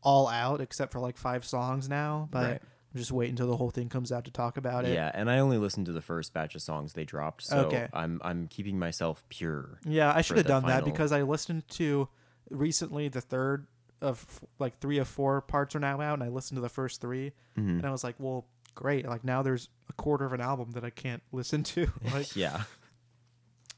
all 0.01 0.27
out 0.27 0.61
except 0.61 0.91
for 0.91 0.99
like 0.99 1.17
five 1.17 1.45
songs 1.45 1.89
now. 1.89 2.27
But 2.31 2.43
Right. 2.51 2.61
I'm 2.93 2.97
just 2.97 3.11
waiting 3.11 3.33
until 3.33 3.47
the 3.47 3.57
whole 3.57 3.69
thing 3.69 3.89
comes 3.89 4.11
out 4.11 4.23
to 4.25 4.31
talk 4.31 4.55
about 4.57 4.85
it. 4.85 4.93
yeah, 4.93 5.11
and 5.13 5.29
I 5.29 5.39
only 5.39 5.57
listened 5.57 5.85
to 5.87 5.91
the 5.91 6.01
first 6.01 6.33
batch 6.33 6.55
of 6.55 6.61
songs 6.61 6.93
they 6.93 7.03
dropped, 7.03 7.43
so 7.43 7.65
Okay. 7.65 7.87
I'm 7.93 8.19
I'm 8.23 8.47
keeping 8.47 8.79
myself 8.79 9.23
pure. 9.29 9.79
Yeah, 9.85 10.11
I 10.15 10.21
should 10.21 10.37
have 10.37 10.47
done 10.47 10.65
that 10.67 10.85
because 10.85 11.11
I 11.11 11.21
listened 11.23 11.67
to 11.71 12.07
recently 12.49 13.09
the 13.09 13.21
third 13.21 13.67
of 14.01 14.25
like 14.59 14.79
three 14.79 14.97
of 14.99 15.07
four 15.07 15.41
parts 15.41 15.75
are 15.75 15.79
now 15.79 15.99
out, 16.01 16.13
and 16.15 16.23
I 16.23 16.27
listened 16.29 16.57
to 16.57 16.61
the 16.61 16.69
first 16.69 17.01
3 17.01 17.31
Mhm. 17.57 17.77
and 17.79 17.85
I 17.85 17.91
was 17.91 18.03
like, 18.03 18.15
well, 18.19 18.45
great. 18.75 19.07
Like 19.07 19.23
now 19.23 19.41
there's 19.41 19.69
a 19.89 19.93
quarter 19.93 20.25
of 20.25 20.33
an 20.33 20.41
album 20.41 20.71
that 20.71 20.83
I 20.83 20.89
can't 20.91 21.23
listen 21.31 21.63
to. 21.63 21.87
like, 22.13 22.35
yeah, 22.35 22.63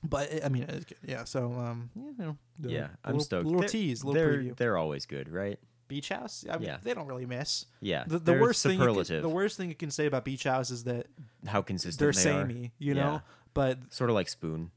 but 0.03 0.31
it- 0.31 0.45
I 0.45 0.49
mean, 0.49 0.63
it's 0.63 0.85
good. 0.85 0.97
yeah. 1.05 1.23
So 1.25 1.53
um, 1.53 1.89
you 1.95 2.13
know, 2.17 2.37
the 2.57 2.69
yeah, 2.71 2.87
I'm 3.03 3.13
little, 3.13 3.23
stoked. 3.25 3.45
Little 3.45 3.61
They're- 3.61 3.69
tease, 3.69 4.03
little 4.03 4.21
they're 4.21 4.37
preview. 4.37 4.55
they're 4.57 4.77
always 4.77 5.05
good, 5.05 5.29
right? 5.29 5.59
Beach 5.87 6.09
House. 6.09 6.45
I 6.47 6.53
mean, 6.59 6.67
Yeah. 6.67 6.77
they 6.83 6.93
don't 6.93 7.07
really 7.07 7.25
miss. 7.25 7.65
Yeah, 7.81 8.03
The, 8.05 8.19
the 8.19 8.33
worst 8.33 8.61
thing, 8.61 8.79
you 8.79 9.03
can, 9.03 9.21
the 9.23 9.27
worst 9.29 9.57
thing 9.57 9.69
you 9.69 9.75
can 9.75 9.89
say 9.89 10.05
about 10.05 10.23
Beach 10.23 10.43
House 10.43 10.69
is 10.69 10.83
that 10.83 11.07
how 11.47 11.63
consistent 11.63 11.97
they're 11.99 12.11
they 12.11 12.29
are. 12.39 12.47
samey, 12.47 12.71
you 12.77 12.93
Yeah. 12.93 13.01
know. 13.03 13.21
But 13.55 13.91
Sort 13.91 14.11
of 14.11 14.13
like 14.13 14.29
Spoon. 14.29 14.69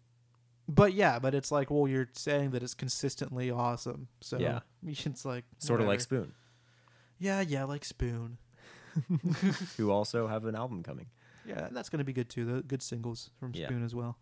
But 0.69 0.95
yeah, 0.95 1.19
but 1.19 1.35
it's 1.35 1.51
like, 1.53 1.71
well, 1.71 1.89
you're 1.89 2.09
saying 2.13 2.51
that 2.51 2.63
it's 2.63 2.75
consistently 2.75 3.51
awesome. 3.51 4.09
So 4.21 4.39
Yeah. 4.39 4.61
it's 4.87 5.25
like 5.25 5.45
Sort 5.59 5.81
of 5.81 5.87
like. 5.87 6.01
Spoon, 6.01 6.33
Yeah, 7.19 7.41
yeah, 7.41 7.65
like 7.65 7.85
Spoon. 7.85 8.39
who 9.77 9.91
also 9.91 10.27
have 10.27 10.45
an 10.45 10.55
album 10.55 10.83
coming. 10.83 11.07
Yeah, 11.47 11.69
that's 11.73 11.89
gonna 11.89 12.05
be 12.05 12.13
good 12.13 12.29
too. 12.29 12.45
The 12.45 12.63
good 12.63 12.83
singles 12.83 13.31
from 13.39 13.53
Yeah. 13.55 13.67
Spoon 13.67 13.85
as 13.85 13.95
well. 13.95 14.19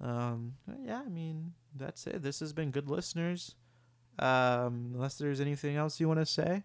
Um, 0.00 0.54
yeah, 0.82 1.02
I 1.04 1.08
mean 1.08 1.52
that's 1.76 2.06
it. 2.06 2.22
This 2.22 2.40
has 2.40 2.52
been 2.52 2.70
good 2.70 2.90
listeners. 2.90 3.54
Um, 4.18 4.92
unless 4.94 5.16
there's 5.16 5.40
anything 5.40 5.76
else 5.76 6.00
you 6.00 6.08
want 6.08 6.20
to 6.20 6.26
say, 6.26 6.64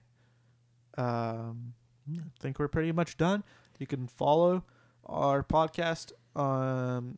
um, 0.97 1.73
I 2.11 2.21
think 2.39 2.59
we're 2.59 2.67
pretty 2.67 2.91
much 2.91 3.17
done. 3.17 3.43
You 3.79 3.87
can 3.87 4.07
follow 4.07 4.63
our 5.05 5.43
podcast. 5.43 6.11
Um, 6.35 7.17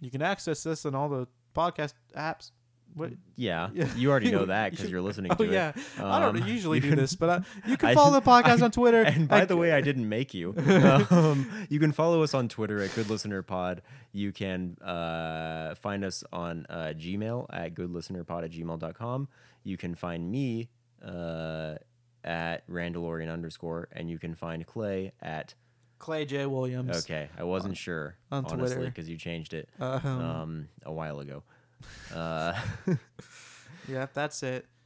you 0.00 0.10
can 0.10 0.22
access 0.22 0.62
this 0.62 0.84
on 0.86 0.94
all 0.94 1.08
the 1.08 1.26
podcast 1.54 1.94
apps. 2.16 2.50
What? 2.94 3.12
Yeah, 3.36 3.70
you 3.94 4.10
already 4.10 4.32
know 4.32 4.46
that 4.46 4.72
because 4.72 4.90
you're 4.90 5.00
listening 5.00 5.30
Oh 5.30 5.36
to 5.36 5.44
it. 5.44 5.52
yeah, 5.52 5.72
I 5.98 6.18
don't 6.18 6.36
Um, 6.42 6.48
usually 6.48 6.80
do 6.80 6.96
this, 6.96 7.14
but 7.14 7.28
uh, 7.28 7.40
you 7.68 7.76
can 7.76 7.90
I- 7.90 7.94
follow 7.94 8.10
the 8.18 8.20
podcast 8.30 8.62
I- 8.62 8.64
on 8.64 8.70
Twitter. 8.72 9.02
And 9.02 9.28
by 9.28 9.42
I- 9.42 9.44
the 9.44 9.56
way, 9.56 9.70
I 9.72 9.80
didn't 9.80 10.08
make 10.08 10.34
you. 10.34 10.54
um, 11.10 11.48
you 11.68 11.78
can 11.78 11.92
follow 11.92 12.22
us 12.24 12.34
on 12.34 12.48
Twitter 12.48 12.82
at 12.82 12.92
Good 12.96 13.08
Listener 13.08 13.42
Pod. 13.42 13.82
You 14.12 14.32
can 14.32 14.76
uh, 14.80 15.76
find 15.76 16.04
us 16.04 16.24
on 16.32 16.66
uh, 16.68 16.92
Gmail 16.96 17.46
at 17.52 17.74
goodlistenerpod 17.74 18.42
at 18.44 18.50
gmail.com. 18.50 19.28
You 19.62 19.76
can 19.76 19.94
find 19.94 20.28
me 20.28 20.68
uh, 21.04 21.76
at 22.24 22.66
Randalorian 22.68 23.32
underscore, 23.32 23.86
and 23.92 24.10
you 24.10 24.18
can 24.18 24.34
find 24.34 24.66
Clay 24.66 25.12
at. 25.22 25.54
Clay 26.00 26.24
J 26.24 26.46
Williams. 26.46 27.04
Okay, 27.04 27.28
I 27.38 27.44
wasn't 27.44 27.76
sure 27.76 28.16
on 28.32 28.44
honestly 28.46 28.74
Twitter. 28.76 28.90
because 28.90 29.08
you 29.08 29.16
changed 29.16 29.54
it 29.54 29.68
Um, 29.78 30.04
um, 30.06 30.68
a 30.84 30.92
while 30.92 31.20
ago. 31.20 31.44
Uh, 32.12 32.58
Yeah, 33.88 34.06
that's 34.12 34.42
it. 34.42 34.66